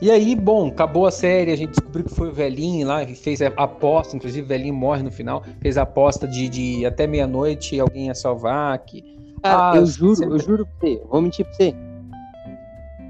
E 0.02 0.12
aí, 0.12 0.36
bom, 0.36 0.68
acabou 0.68 1.08
a 1.08 1.12
série, 1.12 1.52
a 1.52 1.56
gente 1.56 1.72
descobriu 1.72 2.06
que 2.06 2.14
foi 2.14 2.30
o 2.30 2.34
velhinho 2.34 2.88
lá, 2.88 3.04
que 3.04 3.16
fez 3.16 3.42
a 3.42 3.48
aposta, 3.48 4.16
inclusive 4.16 4.46
o 4.46 4.48
velhinho 4.48 4.76
morre 4.76 5.02
no 5.02 5.12
final, 5.12 5.44
fez 5.60 5.76
a 5.78 5.82
aposta 5.82 6.28
de, 6.28 6.48
de 6.50 6.86
até 6.86 7.08
meia-noite 7.08 7.80
alguém 7.80 8.08
ia 8.08 8.16
salvar. 8.16 8.78
Que... 8.86 9.17
Cara, 9.44 9.72
Ah, 9.72 9.76
eu 9.76 9.82
eu 9.82 9.86
juro, 9.86 10.16
sempre- 10.16 10.36
eu 10.36 10.40
juro 10.40 10.66
pra 10.66 10.76
você, 10.90 11.02
vou 11.10 11.22
mentir 11.22 11.46
pra 11.46 11.54
você. 11.54 11.76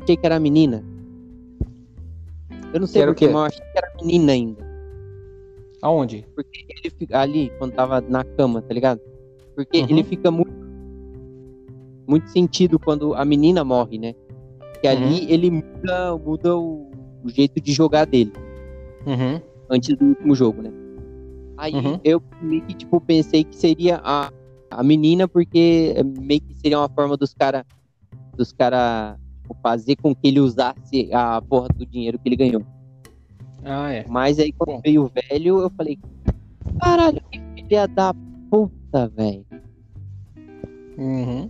Achei 0.03 0.17
que 0.17 0.25
era 0.25 0.39
menina. 0.39 0.83
Eu 2.73 2.79
não 2.81 2.87
sei 2.87 3.01
Era 3.01 3.11
o 3.11 3.13
porquê, 3.13 3.27
quê? 3.27 3.33
mas 3.33 3.41
eu 3.41 3.47
achei 3.47 3.71
que 3.71 3.77
era 3.77 3.91
menina 4.01 4.31
ainda. 4.33 4.67
Aonde? 5.81 6.25
Porque 6.35 6.65
ele 6.69 6.89
fica 6.93 7.19
ali, 7.19 7.51
quando 7.57 7.73
tava 7.73 8.01
na 8.01 8.23
cama, 8.23 8.61
tá 8.61 8.73
ligado? 8.73 8.99
Porque 9.55 9.79
Uhum. 9.79 9.87
ele 9.89 10.03
fica 10.03 10.29
muito. 10.31 10.57
Muito 12.07 12.29
sentido 12.29 12.79
quando 12.79 13.13
a 13.15 13.25
menina 13.25 13.63
morre, 13.65 13.97
né? 13.97 14.15
Que 14.81 14.87
ali 14.87 15.21
Uhum. 15.23 15.27
ele 15.29 15.51
muda, 15.51 16.17
muda 16.17 16.55
o, 16.57 16.89
o 17.23 17.29
jeito 17.29 17.59
de 17.59 17.71
jogar 17.73 18.05
dele. 18.05 18.31
Uhum. 19.05 19.39
antes 19.69 19.95
do 19.97 20.05
último 20.05 20.33
jogo, 20.35 20.61
né? 20.61 20.71
Aí 21.57 21.73
Uhum. 21.73 21.99
eu 22.03 22.21
meio 22.41 22.61
que, 22.65 22.73
tipo, 22.73 22.99
pensei 23.01 23.43
que 23.43 23.55
seria 23.55 23.99
a, 24.03 24.31
a 24.69 24.83
menina, 24.83 25.27
porque 25.27 25.93
é 25.95 26.03
meio 26.03 26.41
que 26.41 26.55
seria 26.55 26.79
uma 26.79 26.89
forma 26.89 27.17
dos 27.17 27.33
caras 27.33 27.63
dos 28.35 28.51
caras 28.51 29.17
tipo, 29.41 29.57
fazer 29.61 29.95
com 29.95 30.13
que 30.13 30.27
ele 30.27 30.39
usasse 30.39 31.09
a 31.11 31.41
porra 31.41 31.67
do 31.69 31.85
dinheiro 31.85 32.19
que 32.19 32.29
ele 32.29 32.35
ganhou. 32.35 32.63
Ah, 33.63 33.91
é. 33.91 34.05
Mas 34.07 34.39
aí 34.39 34.51
quando 34.51 34.75
Bom. 34.75 34.81
veio 34.83 35.03
o 35.03 35.11
velho, 35.29 35.59
eu 35.61 35.69
falei, 35.71 35.99
caralho, 36.79 37.21
que 37.31 37.39
filha 37.55 37.87
da 37.87 38.13
puta, 38.49 39.07
velho. 39.09 39.45
Uhum. 40.97 41.49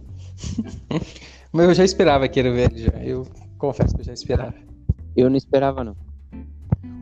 Mas 1.51 1.69
eu 1.69 1.75
já 1.75 1.83
esperava 1.83 2.27
que 2.27 2.39
era 2.39 2.49
o 2.49 2.53
velho 2.53 2.77
já. 2.77 3.03
Eu 3.03 3.27
confesso 3.57 3.95
que 3.95 4.01
eu 4.01 4.05
já 4.05 4.13
esperava. 4.13 4.55
Eu 5.15 5.29
não 5.29 5.37
esperava, 5.37 5.83
não. 5.83 5.95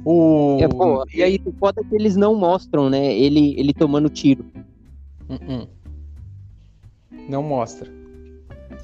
O... 0.05 0.57
É, 0.61 0.67
pô, 0.67 1.03
e 1.13 1.23
aí? 1.23 1.41
O 1.45 1.51
foda 1.53 1.81
é 1.81 1.83
que 1.83 1.95
eles 1.95 2.15
não 2.15 2.35
mostram, 2.35 2.89
né? 2.89 3.13
Ele, 3.13 3.59
ele 3.59 3.73
tomando 3.73 4.07
tiro. 4.09 4.45
Uh-uh. 5.27 5.67
Não 7.29 7.43
mostra. 7.43 7.91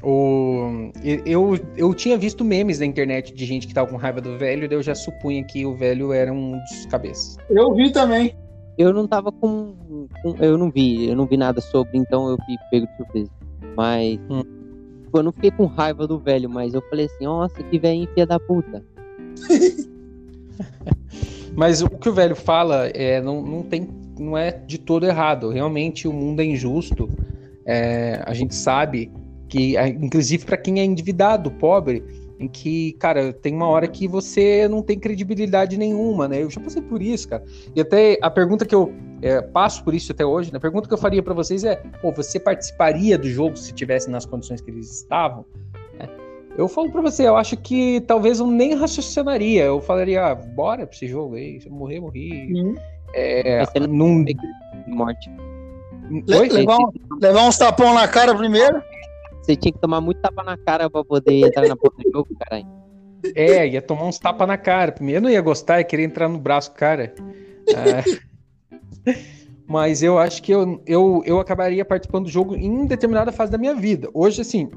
O... 0.04 0.92
Eu, 1.26 1.60
eu 1.76 1.94
tinha 1.94 2.18
visto 2.18 2.44
memes 2.44 2.80
na 2.80 2.86
internet 2.86 3.34
de 3.34 3.46
gente 3.46 3.68
que 3.68 3.74
tava 3.74 3.90
com 3.90 3.98
raiva 3.98 4.20
do 4.20 4.38
velho, 4.38 4.68
daí 4.68 4.78
eu 4.78 4.84
já 4.84 4.96
supunha 4.96 5.44
que 5.44 5.66
o 5.66 5.76
velho 5.76 6.12
era 6.12 6.32
um 6.34 6.52
dos 6.52 6.86
cabeças. 6.88 7.38
Eu 7.50 7.74
vi 7.74 7.92
também. 7.92 8.36
Eu 8.78 8.94
não 8.94 9.08
tava 9.08 9.32
com, 9.32 9.76
com- 10.24 10.36
Eu 10.40 10.58
não 10.58 10.72
vi, 10.72 11.08
eu 11.08 11.16
não 11.16 11.26
vi 11.26 11.38
nada 11.38 11.62
sobre, 11.62 11.98
então 11.98 12.30
eu 12.30 12.38
fui 12.46 12.56
pego 12.72 12.88
de 12.88 12.98
surpresa. 12.98 13.32
Mas. 13.76 14.20
Hum. 14.30 14.42
tipo, 15.04 15.18
Eu 15.18 15.24
não 15.24 15.32
fiquei 15.32 15.52
com 15.52 15.66
raiva 15.66 16.08
do 16.08 16.18
velho, 16.18 16.50
mas 16.50 16.74
eu 16.74 16.82
falei 16.90 17.06
assim, 17.06 17.26
nossa, 17.26 17.62
que 17.62 17.78
velho 17.78 18.08
filha 18.14 18.26
da 18.26 18.40
puta. 18.40 18.84
Mas 21.56 21.82
o 21.82 21.90
que 21.90 22.08
o 22.08 22.14
velho 22.14 22.36
fala 22.36 22.88
é, 22.88 23.22
não, 23.22 23.42
não, 23.42 23.64
tem, 23.64 23.88
não 24.18 24.38
é 24.38 24.52
de 24.52 24.78
todo 24.78 25.06
errado. 25.06 25.50
Realmente 25.50 26.08
o 26.08 26.14
mundo 26.14 26.42
é 26.42 26.46
injusto. 26.46 27.10
É, 27.66 28.22
a 28.26 28.34
gente 28.34 28.56
sabe 28.56 29.12
que, 29.48 29.78
a- 29.78 29.88
inclusive 29.88 30.46
para 30.46 30.58
quem 30.58 30.80
é 30.80 30.84
endividado, 30.86 31.52
pobre, 31.52 32.04
em 32.40 32.48
que, 32.48 32.94
cara, 32.94 33.32
tem 33.32 33.54
uma 33.54 33.68
hora 33.68 33.88
que 33.88 34.08
você 34.08 34.68
não 34.68 34.82
tem 34.82 34.98
credibilidade 34.98 35.78
nenhuma, 35.78 36.28
né? 36.28 36.42
Eu 36.42 36.50
já 36.50 36.60
passei 36.60 36.82
por 36.82 37.02
isso, 37.02 37.30
cara. 37.30 37.44
E 37.76 37.82
até 37.82 38.18
a 38.22 38.32
pergunta 38.32 38.66
que 38.66 38.74
eu 38.74 38.92
é, 39.22 39.42
passo 39.42 39.84
por 39.84 39.94
isso 39.94 40.12
até 40.12 40.26
hoje, 40.26 40.52
né? 40.52 40.58
A 40.58 40.62
pergunta 40.62 40.88
que 40.88 40.94
eu 40.94 40.98
faria 40.98 41.22
para 41.22 41.36
vocês 41.36 41.64
é: 41.64 41.76
pô, 42.02 42.12
você 42.12 42.40
participaria 42.40 43.16
do 43.18 43.30
jogo 43.30 43.56
se 43.56 43.72
tivesse 43.74 44.10
nas 44.10 44.26
condições 44.26 44.60
que 44.60 44.72
eles 44.72 44.92
estavam? 44.92 45.46
É. 46.00 46.10
Eu 46.58 46.68
falo 46.68 46.92
pra 46.92 47.02
você, 47.02 47.28
eu 47.28 47.38
acho 47.38 47.56
que 47.58 48.02
talvez 48.08 48.40
eu 48.40 48.48
nem 48.48 48.74
raciocinaria. 48.74 49.66
Eu 49.66 49.80
falaria, 49.80 50.26
ah, 50.26 50.34
bora 50.36 50.88
pra 50.88 50.96
esse 50.96 51.08
jogo 51.08 51.36
aí. 51.36 51.62
Se 51.62 51.68
eu 51.68 51.72
morrer, 51.74 52.00
morri. 52.00 52.76
É, 53.14 53.60
Mas 53.60 53.70
você 53.70 53.80
não 53.82 53.88
num... 53.88 54.24
de 54.26 54.36
morte. 54.88 55.30
Le- 56.12 56.38
Oi? 56.38 56.50
levar, 56.50 56.78
um- 56.78 56.92
levar 57.22 57.48
uns 57.48 57.58
tapão 57.58 57.94
na 57.94 58.08
cara 58.08 58.36
primeiro. 58.36 58.82
Você 59.42 59.56
tinha 59.56 59.72
que 59.72 59.80
tomar 59.80 60.02
muito 60.02 60.20
tapa 60.22 60.44
na 60.44 60.58
cara 60.58 60.90
pra 60.90 61.04
poder 61.04 61.48
entrar 61.48 61.68
na 61.68 61.76
porta 61.76 61.98
do 62.04 62.12
jogo, 62.12 62.30
caralho. 62.40 62.68
É, 63.36 63.68
ia 63.68 63.82
tomar 63.82 64.06
uns 64.06 64.20
tapas 64.20 64.48
na 64.48 64.58
cara. 64.58 64.92
Primeiro 64.92 65.22
não 65.24 65.30
ia 65.30 65.42
gostar, 65.42 65.80
ia 65.80 65.84
querer 65.84 66.04
entrar 66.04 66.28
no 66.28 66.38
braço 66.40 66.72
cara. 66.74 67.14
É. 67.70 68.04
Mas 69.68 70.04
eu 70.04 70.20
acho 70.20 70.44
que 70.44 70.52
eu, 70.52 70.82
eu, 70.86 71.24
eu 71.26 71.40
acabaria 71.40 71.86
participando 71.86 72.26
do 72.26 72.30
jogo 72.32 72.56
em 72.56 72.86
determinada 72.86 73.32
fase 73.32 73.52
da 73.52 73.58
minha 73.58 73.74
vida. 73.74 74.10
Hoje, 74.14 74.42
assim, 74.42 74.70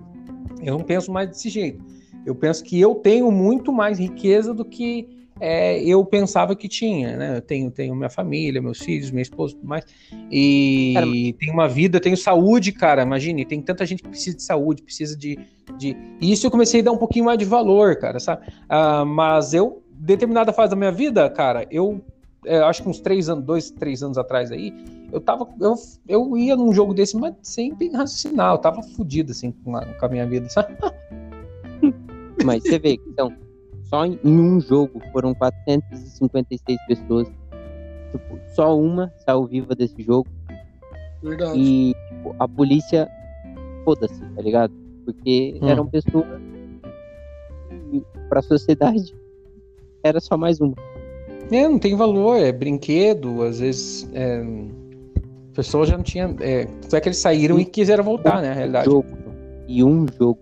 eu 0.62 0.78
não 0.78 0.84
penso 0.84 1.10
mais 1.10 1.28
desse 1.28 1.48
jeito. 1.48 1.84
Eu 2.24 2.34
penso 2.34 2.62
que 2.62 2.80
eu 2.80 2.94
tenho 2.94 3.30
muito 3.30 3.72
mais 3.72 3.98
riqueza 3.98 4.54
do 4.54 4.64
que 4.64 5.23
é, 5.40 5.82
eu 5.82 6.04
pensava 6.04 6.54
que 6.54 6.68
tinha, 6.68 7.16
né? 7.16 7.36
Eu 7.36 7.42
tenho, 7.42 7.70
tenho 7.70 7.94
minha 7.94 8.08
família, 8.08 8.62
meus 8.62 8.78
filhos, 8.78 9.10
minha 9.10 9.22
esposa, 9.22 9.54
tudo 9.54 9.66
mais. 9.66 9.84
E 10.30 10.92
Cara, 10.94 11.06
tenho 11.06 11.52
uma 11.52 11.68
vida, 11.68 12.00
tenho 12.00 12.16
saúde, 12.16 12.72
cara. 12.72 13.02
Imagine, 13.02 13.44
tem 13.44 13.60
tanta 13.60 13.84
gente 13.84 14.02
que 14.02 14.08
precisa 14.08 14.36
de 14.36 14.42
saúde, 14.42 14.82
precisa 14.82 15.16
de, 15.16 15.38
de. 15.76 15.96
E 16.20 16.32
isso 16.32 16.46
eu 16.46 16.50
comecei 16.50 16.80
a 16.80 16.84
dar 16.84 16.92
um 16.92 16.98
pouquinho 16.98 17.24
mais 17.24 17.38
de 17.38 17.44
valor, 17.44 17.96
cara, 17.96 18.20
sabe? 18.20 18.46
Ah, 18.68 19.04
mas 19.04 19.52
eu, 19.54 19.82
determinada 19.90 20.52
fase 20.52 20.70
da 20.70 20.76
minha 20.76 20.92
vida, 20.92 21.28
cara, 21.28 21.66
eu 21.70 22.00
é, 22.46 22.58
acho 22.58 22.82
que 22.82 22.88
uns 22.88 23.00
três 23.00 23.28
anos, 23.28 23.44
dois, 23.44 23.70
três 23.70 24.02
anos 24.02 24.18
atrás 24.18 24.52
aí, 24.52 24.72
eu 25.12 25.20
tava. 25.20 25.48
Eu, 25.60 25.74
eu 26.06 26.36
ia 26.36 26.56
num 26.56 26.72
jogo 26.72 26.94
desse, 26.94 27.16
mas 27.16 27.34
sem 27.42 27.74
raciocinar, 27.92 28.52
eu 28.52 28.58
tava 28.58 28.82
fudido, 28.82 29.32
assim, 29.32 29.50
com 29.50 29.76
a, 29.76 29.84
com 29.84 30.06
a 30.06 30.08
minha 30.08 30.26
vida, 30.26 30.48
sabe? 30.48 30.76
Mas 32.44 32.62
você 32.62 32.78
vê, 32.78 33.00
então, 33.08 33.32
só 33.84 34.04
em 34.04 34.18
em 34.24 34.38
um 34.38 34.60
jogo 34.60 35.00
foram 35.12 35.34
456 35.34 36.78
pessoas. 36.86 37.28
Tipo, 38.12 38.38
só 38.54 38.78
uma 38.78 39.12
saiu 39.24 39.46
viva 39.46 39.74
desse 39.74 40.02
jogo. 40.02 40.28
Verdade. 41.22 41.58
E 41.58 41.94
tipo, 42.08 42.34
a 42.38 42.46
polícia, 42.46 43.08
foda-se, 43.84 44.20
tá 44.20 44.42
ligado? 44.42 44.72
Porque 45.04 45.58
Hum. 45.62 45.68
eram 45.68 45.86
pessoas 45.86 46.26
que, 47.90 48.02
pra 48.28 48.40
sociedade, 48.42 49.14
era 50.02 50.20
só 50.20 50.36
mais 50.36 50.60
uma. 50.60 50.74
É, 51.50 51.68
não 51.68 51.78
tem 51.78 51.94
valor, 51.96 52.36
é 52.38 52.52
brinquedo, 52.52 53.42
às 53.42 53.58
vezes. 53.60 54.08
É, 54.14 54.40
a 54.42 55.54
pessoa 55.54 55.84
já 55.86 55.96
não 55.96 56.04
tinha. 56.04 56.34
É, 56.40 56.66
só 56.88 56.98
que 57.00 57.08
eles 57.08 57.18
saíram 57.18 57.58
e 57.60 57.64
quiseram 57.64 58.02
voltar, 58.04 58.40
né? 58.40 58.48
Na 58.48 58.54
realidade. 58.54 58.86
jogo. 58.86 59.06
E 59.68 59.82
um 59.84 60.06
jogo. 60.18 60.38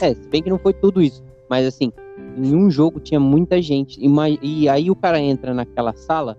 É, 0.00 0.14
se 0.14 0.28
bem 0.28 0.42
que 0.42 0.50
não 0.50 0.58
foi 0.58 0.72
tudo 0.74 1.00
isso. 1.02 1.22
Mas 1.48 1.66
assim, 1.66 1.92
em 2.36 2.54
um 2.54 2.70
jogo 2.70 3.00
tinha 3.00 3.18
muita 3.18 3.60
gente. 3.62 3.98
E, 4.00 4.08
e 4.42 4.68
aí 4.68 4.90
o 4.90 4.96
cara 4.96 5.18
entra 5.20 5.54
naquela 5.54 5.94
sala, 5.94 6.36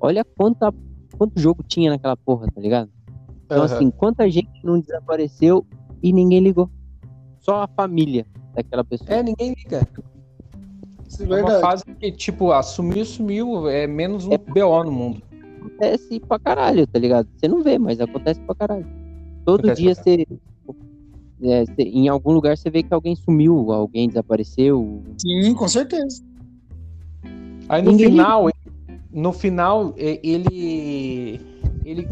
olha 0.00 0.24
quanta, 0.36 0.72
quanto 1.18 1.38
jogo 1.40 1.62
tinha 1.66 1.90
naquela 1.90 2.16
porra, 2.16 2.46
tá 2.54 2.60
ligado? 2.60 2.90
Então, 3.44 3.62
Aham. 3.62 3.74
assim, 3.74 3.90
quanta 3.90 4.30
gente 4.30 4.48
não 4.62 4.80
desapareceu 4.80 5.66
e 6.02 6.12
ninguém 6.12 6.40
ligou. 6.40 6.70
Só 7.40 7.62
a 7.62 7.68
família 7.68 8.26
daquela 8.54 8.84
pessoa. 8.84 9.10
É, 9.10 9.22
ninguém 9.22 9.54
liga. 9.58 9.86
Isso 11.06 11.22
é 11.22 11.24
É 11.24 11.28
uma 11.28 11.34
verdade. 11.36 11.60
fase 11.60 11.84
que, 11.98 12.10
tipo, 12.12 12.52
ah, 12.52 12.62
sumiu, 12.62 13.68
é 13.68 13.86
menos 13.86 14.26
um 14.26 14.30
BO 14.30 14.84
no 14.84 14.92
mundo. 14.92 15.22
Acontece 15.58 16.20
pra 16.20 16.38
caralho, 16.38 16.86
tá 16.86 16.98
ligado? 16.98 17.28
Você 17.36 17.48
não 17.48 17.62
vê, 17.62 17.78
mas 17.78 18.00
acontece 18.00 18.40
pra 18.40 18.54
caralho. 18.54 18.86
Todo 19.44 19.60
Acontece 19.60 19.82
dia 19.82 19.94
você. 19.94 20.26
É, 21.44 21.64
em 21.78 22.08
algum 22.08 22.32
lugar 22.32 22.56
você 22.56 22.70
vê 22.70 22.82
que 22.82 22.92
alguém 22.94 23.14
sumiu, 23.14 23.70
alguém 23.72 24.08
desapareceu. 24.08 25.02
Sim, 25.18 25.54
com 25.54 25.68
certeza. 25.68 26.22
Aí 27.68 27.82
no 27.82 27.92
Ninguém 27.92 28.10
final, 28.10 28.48
no 29.12 29.32
final, 29.32 29.94
ele. 29.96 31.40
Ele 31.84 32.08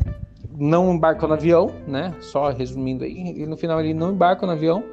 não 0.58 0.92
embarca 0.94 1.26
no 1.26 1.32
avião, 1.34 1.70
né? 1.88 2.14
Só 2.20 2.50
resumindo 2.50 3.04
aí, 3.04 3.34
e 3.42 3.46
no 3.46 3.56
final 3.56 3.80
ele 3.80 3.94
não 3.94 4.12
embarca 4.12 4.44
no 4.46 4.52
avião 4.52 4.84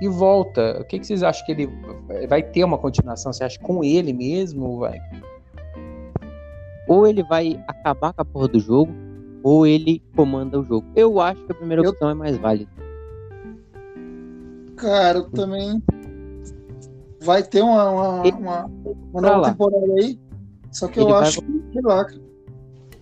e 0.00 0.08
volta. 0.08 0.78
O 0.80 0.84
que, 0.84 0.98
que 0.98 1.06
vocês 1.06 1.22
acham 1.22 1.44
que 1.44 1.52
ele 1.52 1.68
vai 2.28 2.42
ter 2.42 2.62
uma 2.64 2.78
continuação? 2.78 3.32
Você 3.32 3.42
acha 3.44 3.58
com 3.58 3.82
ele 3.84 4.12
mesmo? 4.12 4.66
ou 4.66 4.78
Vai? 4.78 5.00
ou 6.88 7.06
ele 7.06 7.22
vai 7.22 7.62
acabar 7.68 8.12
com 8.12 8.22
a 8.22 8.24
porra 8.24 8.48
do 8.48 8.58
jogo, 8.58 8.92
ou 9.44 9.64
ele 9.64 10.02
comanda 10.16 10.58
o 10.58 10.64
jogo. 10.64 10.84
Eu 10.96 11.20
acho 11.20 11.40
que 11.44 11.52
a 11.52 11.54
primeira 11.54 11.82
Eu- 11.84 11.90
opção 11.90 12.10
é 12.10 12.14
mais 12.14 12.36
válida. 12.36 12.70
Cara, 14.80 15.18
eu 15.18 15.30
também. 15.30 15.82
Vai 17.22 17.42
ter 17.42 17.62
uma, 17.62 17.90
uma, 17.90 18.22
uma, 18.22 18.64
uma 19.12 19.20
nova 19.20 19.36
lá. 19.38 19.50
temporada 19.50 19.92
aí. 20.00 20.18
Só 20.72 20.88
que 20.88 20.98
eu 20.98 21.04
Ele 21.04 21.12
vai 21.12 21.22
acho 21.22 21.42
que, 21.42 21.62
sei 21.72 21.82
lá. 21.82 22.06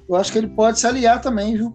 Eu 0.09 0.16
acho 0.16 0.33
que 0.33 0.39
ele 0.39 0.49
pode 0.49 0.81
se 0.81 0.87
aliar 0.87 1.20
também, 1.20 1.55
viu? 1.57 1.72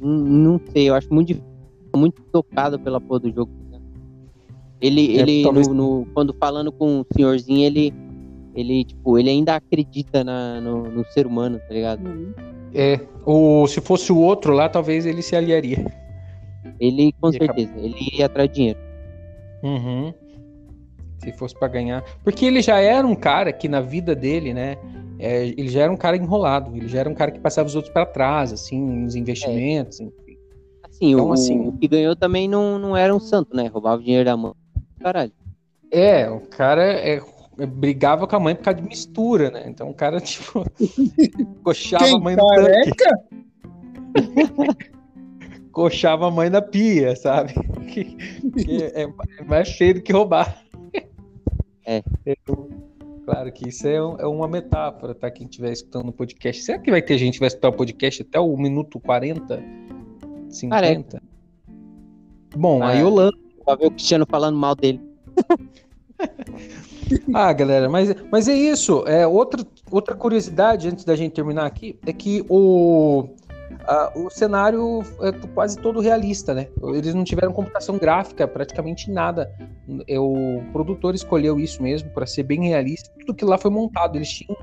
Hum, 0.00 0.24
Não 0.24 0.60
sei, 0.72 0.88
eu 0.90 0.94
acho 0.94 1.12
muito 1.12 1.28
difícil, 1.28 1.48
muito 1.96 2.22
tocado 2.30 2.78
pela 2.78 3.00
porra 3.00 3.20
do 3.20 3.32
jogo. 3.32 3.50
né? 3.70 3.80
Ele, 4.80 5.16
É, 5.16 5.20
ele 5.22 5.42
talvez- 5.42 5.66
no, 5.68 5.74
no- 5.74 6.06
quando 6.14 6.34
falando 6.34 6.70
com 6.70 7.00
o 7.00 7.06
senhorzinho, 7.16 7.64
ele, 7.64 7.92
ele, 8.54 8.84
tipo, 8.84 9.18
ele 9.18 9.30
ainda 9.30 9.56
acredita 9.56 10.22
na, 10.22 10.60
no, 10.60 10.84
no 10.84 11.04
ser 11.06 11.26
humano, 11.26 11.58
tá 11.66 11.72
ligado? 11.74 12.02
É, 12.74 13.00
ou 13.24 13.66
se 13.66 13.80
fosse 13.80 14.12
o 14.12 14.18
outro 14.18 14.52
lá, 14.52 14.68
talvez 14.68 15.06
ele 15.06 15.22
se 15.22 15.34
aliaria. 15.34 15.84
Ele, 16.80 17.12
com 17.20 17.30
Ia 17.30 17.36
acabar- 17.36 17.54
certeza, 17.54 17.78
ele 17.78 17.96
ia 18.18 18.26
atrás 18.26 18.48
de 18.48 18.54
dinheiro. 18.54 18.78
Uhum. 19.62 20.12
Se 21.18 21.32
fosse 21.32 21.58
pra 21.58 21.68
ganhar. 21.68 22.02
Porque 22.22 22.44
ele 22.44 22.60
já 22.60 22.78
era 22.80 23.06
um 23.06 23.14
cara 23.14 23.52
que 23.52 23.68
na 23.68 23.80
vida 23.80 24.14
dele, 24.14 24.52
né? 24.52 24.76
é, 25.18 25.46
ele 25.46 25.68
já 25.68 25.82
era 25.82 25.92
um 25.92 25.96
cara 25.96 26.16
enrolado. 26.16 26.76
Ele 26.76 26.88
já 26.88 27.00
era 27.00 27.08
um 27.08 27.14
cara 27.14 27.30
que 27.30 27.38
passava 27.38 27.66
os 27.68 27.74
outros 27.76 27.92
pra 27.92 28.04
trás, 28.04 28.52
assim, 28.52 28.80
nos 28.80 29.14
investimentos. 29.14 30.00
enfim. 30.00 30.36
Assim, 30.82 31.12
Então, 31.12 31.28
o, 31.28 31.32
assim- 31.32 31.68
o 31.68 31.72
que 31.72 31.86
ganhou 31.88 32.14
também 32.16 32.48
não, 32.48 32.78
não 32.78 32.96
era 32.96 33.14
um 33.14 33.20
santo, 33.20 33.56
né? 33.56 33.68
Roubava 33.68 34.00
o 34.00 34.04
dinheiro 34.04 34.24
da 34.24 34.36
mão. 34.36 34.54
Caralho. 35.00 35.32
É, 35.90 36.28
o 36.28 36.40
cara 36.40 36.84
é, 36.84 37.20
é, 37.58 37.66
brigava 37.66 38.26
com 38.26 38.34
a 38.36 38.40
mãe 38.40 38.54
por 38.56 38.64
causa 38.64 38.80
de 38.80 38.86
mistura, 38.88 39.50
né? 39.50 39.64
Então 39.68 39.88
o 39.88 39.94
cara, 39.94 40.18
tipo, 40.20 40.64
coxava 41.62 42.04
a 42.04 42.08
Quem 42.08 42.20
mãe 42.20 42.36
no 42.36 42.46
tanque, 42.46 42.90
careca? 42.92 43.18
coxava 45.74 46.28
a 46.28 46.30
mãe 46.30 46.48
na 46.48 46.62
pia, 46.62 47.14
sabe? 47.16 47.52
Que- 47.92 48.16
que 48.64 48.82
é, 48.82 49.02
é 49.02 49.44
mais 49.44 49.70
feio 49.76 49.94
do 49.94 50.02
que 50.02 50.12
roubar. 50.12 50.62
É. 51.86 52.02
Eu- 52.24 52.70
claro 53.26 53.52
que 53.52 53.68
isso 53.68 53.86
é, 53.86 54.02
um- 54.02 54.16
é 54.18 54.26
uma 54.26 54.48
metáfora, 54.48 55.14
tá? 55.14 55.30
Quem 55.30 55.46
estiver 55.46 55.70
escutando 55.72 56.08
o 56.08 56.12
podcast. 56.12 56.62
Será 56.62 56.78
que 56.78 56.90
vai 56.90 57.02
ter 57.02 57.18
gente 57.18 57.34
que 57.34 57.40
vai 57.40 57.48
escutar 57.48 57.68
o 57.68 57.72
podcast 57.72 58.22
até 58.22 58.40
o 58.40 58.56
minuto 58.56 58.98
40? 58.98 59.62
50? 60.48 61.22
Bom, 62.56 62.82
Ah, 62.82 62.88
aí 62.90 62.98
é. 62.98 63.02
eu 63.02 63.10
lanço 63.10 63.38
Pra 63.64 63.74
ver 63.76 63.86
o 63.86 63.90
Cristiano 63.90 64.26
falando 64.28 64.56
mal 64.58 64.74
dele. 64.74 65.00
Ah, 67.34 67.52
galera, 67.52 67.88
mas, 67.88 68.14
mas 68.30 68.48
é 68.48 68.54
isso. 68.54 69.04
É, 69.06 69.26
outra, 69.26 69.64
outra 69.90 70.14
curiosidade, 70.14 70.88
antes 70.88 71.04
da 71.04 71.14
gente 71.14 71.32
terminar 71.32 71.66
aqui, 71.66 71.98
é 72.06 72.12
que 72.12 72.44
o, 72.48 73.28
a- 73.86 74.12
o 74.16 74.30
cenário 74.30 75.02
é 75.20 75.32
quase 75.54 75.76
todo 75.78 76.00
realista, 76.00 76.54
né? 76.54 76.68
Eles 76.94 77.14
não 77.14 77.24
tiveram 77.24 77.52
computação 77.52 77.98
gráfica, 77.98 78.46
praticamente 78.48 79.10
nada. 79.10 79.50
É, 80.08 80.18
O 80.18 80.62
produtor 80.72 81.14
escolheu 81.14 81.58
isso 81.58 81.82
mesmo, 81.82 82.10
para 82.10 82.26
ser 82.26 82.42
bem 82.44 82.68
realista. 82.68 83.10
Tudo 83.20 83.34
que 83.34 83.44
lá 83.44 83.58
foi 83.58 83.70
montado. 83.70 84.16
Eles 84.16 84.28
tinham 84.30 84.56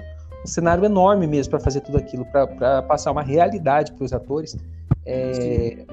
um 0.43 0.47
cenário 0.47 0.84
enorme 0.84 1.28
mesmo 1.28 1.51
para 1.51 1.59
fazer 1.59 1.82
tudo 1.82 1.97
aquilo, 1.97 2.26
para 2.26 2.82
passar 2.84 3.12
uma 3.12 3.22
realidade 3.22 3.91
para 3.93 4.03
os 4.05 4.14
atores 4.14 4.57
é, 5.05 5.86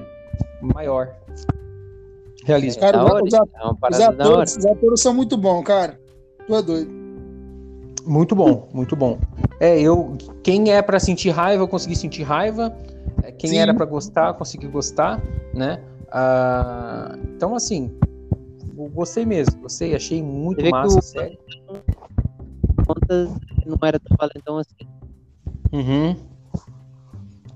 maior. 0.61 1.13
Realismo. 2.45 2.81
Cara, 2.81 2.97
da 2.97 3.05
os- 3.05 3.11
hora, 3.11 3.21
é 3.23 3.89
Os 3.89 3.99
atores, 4.01 4.57
os 4.57 4.65
atores 4.65 5.01
são 5.01 5.13
muito 5.13 5.37
bons, 5.37 5.63
cara. 5.63 5.99
Tu 6.47 6.55
é 6.55 6.61
doido. 6.61 6.91
Muito 8.05 8.33
bom, 8.35 8.67
muito 8.73 8.95
bom. 8.95 9.19
É, 9.59 9.79
eu 9.81 10.17
quem 10.43 10.71
é 10.71 10.81
pra 10.81 10.99
sentir 10.99 11.29
raiva, 11.31 11.63
eu 11.63 11.67
consegui 11.67 11.95
sentir 11.95 12.23
raiva. 12.23 12.75
É, 13.23 13.31
Quem 13.31 13.49
Sim. 13.51 13.57
era 13.57 13.73
pra 13.73 13.85
gostar, 13.85 14.33
consegui 14.35 14.67
gostar, 14.67 15.21
né? 15.53 15.83
Ah, 16.11 17.15
então 17.35 17.53
assim, 17.55 17.91
eu 18.77 18.89
gostei 18.89 19.25
mesmo, 19.25 19.59
gostei, 19.61 19.93
achei 19.95 20.23
muito 20.23 20.61
Você 20.61 20.69
massa 20.69 20.95
o- 20.95 20.99
a 20.99 21.01
série. 21.01 21.39
Contas 22.87 23.29
não 23.65 23.77
era 23.83 23.99
tão 23.99 24.15
valentão 24.17 24.57
assim. 24.57 24.75
Uhum. 25.73 26.15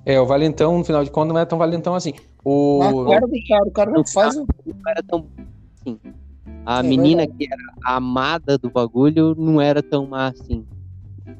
É, 0.05 0.19
o 0.19 0.25
Valentão, 0.25 0.77
no 0.77 0.83
final 0.83 1.01
de 1.03 1.09
contas, 1.09 1.33
não 1.33 1.39
é 1.39 1.45
tão 1.45 1.57
valentão 1.57 1.95
assim. 1.95 2.13
O 2.43 2.79
Na 3.05 3.09
cara 3.13 3.25
do 3.27 3.33
cara, 3.47 3.63
o 3.65 3.71
cara 3.71 3.91
não 3.91 4.05
faz. 4.05 4.35
o- 4.35 4.45
Não 4.65 4.91
era 4.91 5.01
tão 5.01 5.25
assim. 5.79 5.97
A 6.65 6.79
É 6.79 6.83
menina 6.83 7.25
que 7.25 7.45
era 7.49 7.61
a 7.85 7.95
amada 7.95 8.57
do 8.57 8.69
bagulho 8.69 9.33
não 9.37 9.61
era 9.61 9.81
tão 9.81 10.05
má 10.05 10.27
assim. 10.27 10.65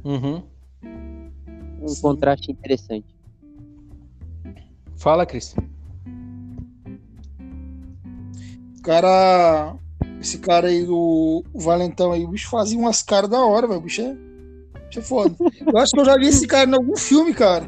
Uhum. 0.04 0.42
Um 1.84 1.90
Sim. 1.90 2.02
contraste 2.02 2.52
interessante. 2.52 3.06
Fala, 4.96 5.26
Cris. 5.26 5.54
O 8.78 8.82
cara. 8.82 9.76
Esse 10.22 10.38
cara 10.38 10.68
aí, 10.68 10.86
o, 10.88 11.44
o 11.54 11.60
Valentão 11.60 12.14
aí, 12.14 12.24
o 12.24 12.30
bicho 12.30 12.50
fazia 12.50 12.80
umas 12.80 13.02
caras 13.02 13.30
da 13.30 13.44
hora, 13.44 13.68
velho. 13.68 13.80
O 13.80 13.84
bicho 13.84 14.02
é, 14.02 14.12
o 14.12 14.88
bicho 14.88 15.00
é 15.00 15.02
foda. 15.02 15.36
Eu 15.40 15.78
acho 15.78 15.92
que 15.92 16.00
eu 16.00 16.06
já 16.06 16.16
vi 16.18 16.28
esse 16.28 16.48
cara 16.48 16.70
em 16.70 16.74
algum 16.74 16.96
filme, 16.96 17.34
cara. 17.34 17.66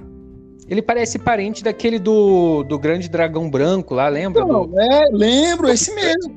Ele 0.67 0.81
parece 0.81 1.19
parente 1.19 1.63
daquele 1.63 1.99
do, 1.99 2.63
do 2.63 2.79
grande 2.79 3.09
dragão 3.09 3.49
branco 3.49 3.93
lá, 3.93 4.07
lembra? 4.07 4.45
Não, 4.45 4.65
do 4.65 4.79
é, 4.79 5.09
lembro, 5.11 5.67
esse 5.67 5.93
mesmo. 5.93 6.33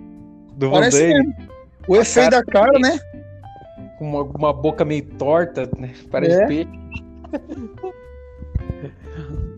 do 0.56 0.68
Van 0.70 0.80
Parece 0.80 1.04
mesmo. 1.06 1.34
O 1.86 1.96
efeito 1.96 2.30
da 2.30 2.44
cara, 2.44 2.78
né? 2.78 2.98
com 3.98 4.04
uma, 4.04 4.22
uma 4.22 4.52
boca 4.52 4.84
meio 4.84 5.02
torta, 5.16 5.68
né? 5.78 5.92
Parece 6.10 6.40
É. 6.40 6.46
peixe. 6.46 6.70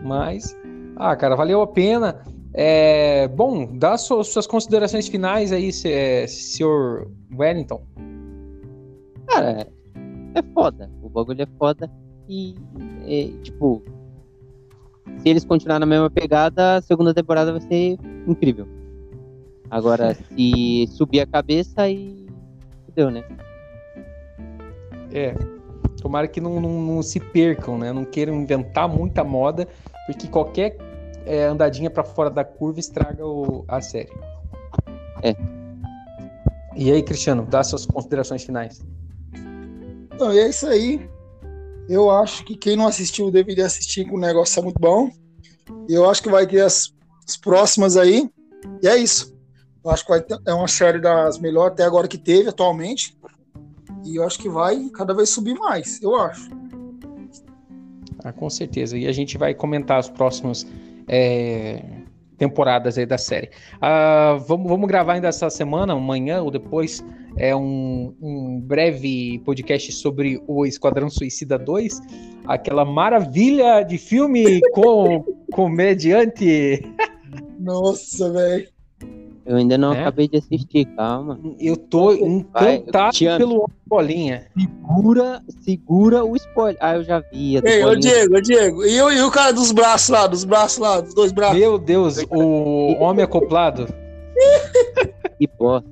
Mas, 0.03 0.57
ah, 0.97 1.14
cara, 1.16 1.37
valeu 1.37 1.61
a 1.62 1.66
pena. 1.66 2.23
É, 2.53 3.29
bom, 3.29 3.77
dá 3.77 3.97
suas, 3.97 4.29
suas 4.29 4.47
considerações 4.47 5.07
finais 5.09 5.53
aí, 5.53 5.73
se- 5.73 5.93
é, 5.93 6.27
senhor 6.27 7.11
Wellington. 7.33 7.83
Cara, 9.29 9.68
é 10.35 10.43
foda. 10.55 10.91
O 11.03 11.09
bagulho 11.09 11.43
é 11.43 11.47
foda. 11.59 11.89
E, 12.29 12.55
é, 13.07 13.29
tipo, 13.43 13.83
se 15.18 15.29
eles 15.29 15.45
continuarem 15.45 15.81
na 15.81 15.87
mesma 15.87 16.11
pegada, 16.11 16.77
a 16.77 16.83
segunda 16.83 17.14
temporada 17.14 17.53
vai 17.53 17.61
ser 17.61 17.99
incrível. 18.27 18.66
Agora, 19.71 20.14
se 20.35 20.87
subir 20.89 21.21
a 21.21 21.27
cabeça, 21.27 21.83
aí. 21.83 22.27
Fudeu, 22.87 23.11
né? 23.11 23.23
É. 25.12 25.35
Tomara 26.01 26.26
que 26.28 26.40
não, 26.40 26.61
não- 26.61 26.80
não 26.80 27.03
se 27.03 27.20
percam, 27.20 27.76
né? 27.78 27.92
Não 27.92 28.05
queiram 28.05 28.34
inventar 28.34 28.88
muita 28.88 29.22
moda, 29.24 29.68
porque 30.07 30.26
qualquer 30.28 30.76
é, 31.26 31.44
andadinha 31.44 31.90
pra 31.90 32.03
fora 32.03 32.30
da 32.30 32.42
curva 32.42 32.80
estraga 32.80 33.24
o- 33.26 33.64
a 33.68 33.80
série. 33.80 34.11
É. 35.22 35.36
E 36.74 36.90
aí, 36.90 37.03
Cristiano, 37.03 37.44
dá 37.44 37.62
suas 37.62 37.84
considerações 37.84 38.42
finais. 38.42 38.80
Então, 40.14 40.32
e 40.32 40.38
é 40.38 40.48
isso 40.48 40.66
aí. 40.66 41.09
Eu 41.88 42.11
acho 42.11 42.44
que 42.44 42.57
quem 42.57 42.76
não 42.76 42.86
assistiu 42.86 43.30
deveria 43.30 43.66
assistir, 43.66 44.05
que 44.07 44.14
o 44.14 44.18
negócio 44.18 44.59
é 44.61 44.62
muito 44.62 44.80
bom. 44.80 45.11
E 45.88 45.92
eu 45.92 46.09
acho 46.09 46.22
que 46.22 46.30
vai 46.30 46.46
ter 46.46 46.62
as, 46.62 46.92
as 47.28 47.36
próximas 47.36 47.96
aí. 47.96 48.30
E 48.82 48.88
é 48.88 48.96
isso. 48.96 49.36
Eu 49.84 49.90
acho 49.90 50.05
que 50.05 50.11
vai 50.11 50.20
ter, 50.20 50.38
é 50.46 50.55
uma 50.55 50.68
série 50.68 51.01
das 51.01 51.38
melhores 51.38 51.72
até 51.72 51.84
agora 51.84 52.09
que 52.09 52.18
teve 52.18 52.48
atualmente. 52.48 53.16
E 54.05 54.16
eu 54.16 54.24
acho 54.24 54.38
que 54.38 54.48
vai 54.48 54.88
cada 54.94 55.14
vez 55.14 55.30
subir 55.30 55.55
mais, 55.55 56.01
eu 56.03 56.16
acho. 56.16 56.48
Ah, 58.24 58.32
com 58.32 58.51
certeza. 58.51 58.96
E 58.98 59.07
a 59.07 59.12
gente 59.12 59.38
vai 59.38 59.55
comentar 59.55 59.98
as 59.98 60.09
próximas 60.09 60.66
é, 61.09 61.82
temporadas 62.36 62.96
aí 62.96 63.07
da 63.07 63.18
série. 63.18 63.51
Ah, 63.80 64.38
vamos, 64.46 64.68
vamos 64.68 64.88
gravar 64.88 65.14
ainda 65.14 65.28
essa 65.28 65.51
semana, 65.51 65.92
amanhã 65.92 66.42
ou 66.42 66.51
depois, 66.51 67.05
é 67.36 67.55
um, 67.55 68.14
um 68.20 68.61
breve 68.61 69.38
podcast 69.44 69.92
sobre 69.92 70.42
o 70.46 70.64
Esquadrão 70.64 71.11
Suicida 71.11 71.59
2, 71.59 72.01
aquela 72.46 72.84
maravilha 72.84 73.82
de 73.82 73.98
filme 73.98 74.61
com 74.72 75.24
comediante. 75.53 76.82
Nossa, 77.59 78.30
velho. 78.32 78.80
Eu 79.47 79.57
ainda 79.57 79.76
não 79.78 79.93
É? 79.93 80.01
acabei 80.01 80.28
de 80.28 80.36
assistir, 80.36 80.84
calma. 80.97 81.41
Eu 81.59 81.76
tô 81.76 82.12
encantado 82.12 83.16
amo. 83.26 83.38
pelo 83.38 83.70
Bolinha. 83.86 84.47
Segura, 84.57 85.43
segura 85.62 86.24
o 86.24 86.36
spoiler. 86.36 86.76
Ah, 86.80 86.97
eu 86.97 87.03
já 87.05 87.20
vi. 87.20 87.57
Ei, 87.64 87.82
ô 87.82 87.86
Bolinha. 87.88 88.01
Diego, 88.01 88.36
ô 88.36 88.41
Diego. 88.41 88.84
E, 88.84 89.03
o- 89.03 89.11
e 89.11 89.22
o 89.22 89.30
cara 89.30 89.53
dos 89.53 89.72
braços 89.72 90.09
lá, 90.11 90.26
dos 90.26 90.45
braços 90.45 90.78
lá, 90.78 91.01
dos 91.01 91.14
dois 91.14 91.32
braços? 91.32 91.59
Meu 91.59 91.78
Deus, 91.78 92.18
o 92.30 92.97
homem 93.03 93.24
acoplado. 93.24 93.86
Que 95.38 95.47
bosta. 95.59 95.88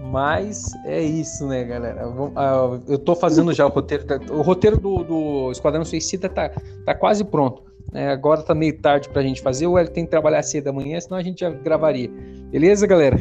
Mas 0.00 0.70
é 0.84 1.00
isso, 1.02 1.46
né, 1.46 1.64
galera? 1.64 2.02
Ah, 2.36 2.78
Eu 2.86 2.98
tô 2.98 3.14
fazendo 3.16 3.52
já 3.54 3.64
o 3.66 3.70
roteiro. 3.70 4.04
tá- 4.04 4.20
O 4.30 4.42
roteiro 4.42 4.78
do, 4.78 5.02
do 5.02 5.50
Esquadrão 5.50 5.84
Suicida 5.84 6.28
tá, 6.28 6.50
tá 6.84 6.94
quase 6.94 7.24
pronto. 7.24 7.62
Né? 7.92 8.10
agora 8.10 8.42
tá 8.42 8.54
meio 8.54 8.78
tarde 8.80 9.08
pra 9.08 9.22
gente 9.22 9.42
fazer. 9.42 9.66
O 9.66 9.78
Hélio 9.78 9.92
tem 9.92 10.04
que 10.04 10.10
trabalhar 10.10 10.42
cedo 10.42 10.68
amanhã, 10.68 11.00
senão 11.00 11.18
a 11.18 11.22
gente 11.22 11.40
já 11.40 11.50
gravaria. 11.50 12.10
Beleza, 12.50 12.86
galera? 12.86 13.16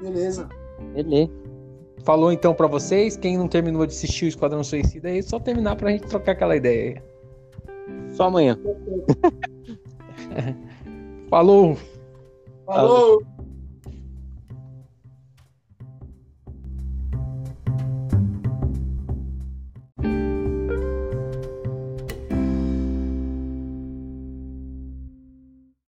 Beleza. 0.00 0.48
Beleza. 0.94 1.30
Falou 2.04 2.32
então 2.32 2.54
pra 2.54 2.66
vocês. 2.66 3.16
Quem 3.16 3.36
não 3.36 3.48
terminou 3.48 3.86
de 3.86 3.92
assistir 3.92 4.24
o 4.24 4.28
Esquadrão 4.28 4.64
Suicida 4.64 5.08
aí, 5.08 5.18
é 5.18 5.22
só 5.22 5.38
terminar 5.38 5.76
pra 5.76 5.90
gente 5.90 6.06
trocar 6.06 6.32
aquela 6.32 6.56
ideia 6.56 6.94
aí. 6.94 8.14
Só 8.14 8.24
amanhã. 8.24 8.58
Falou! 11.28 11.76
Falou. 12.66 13.22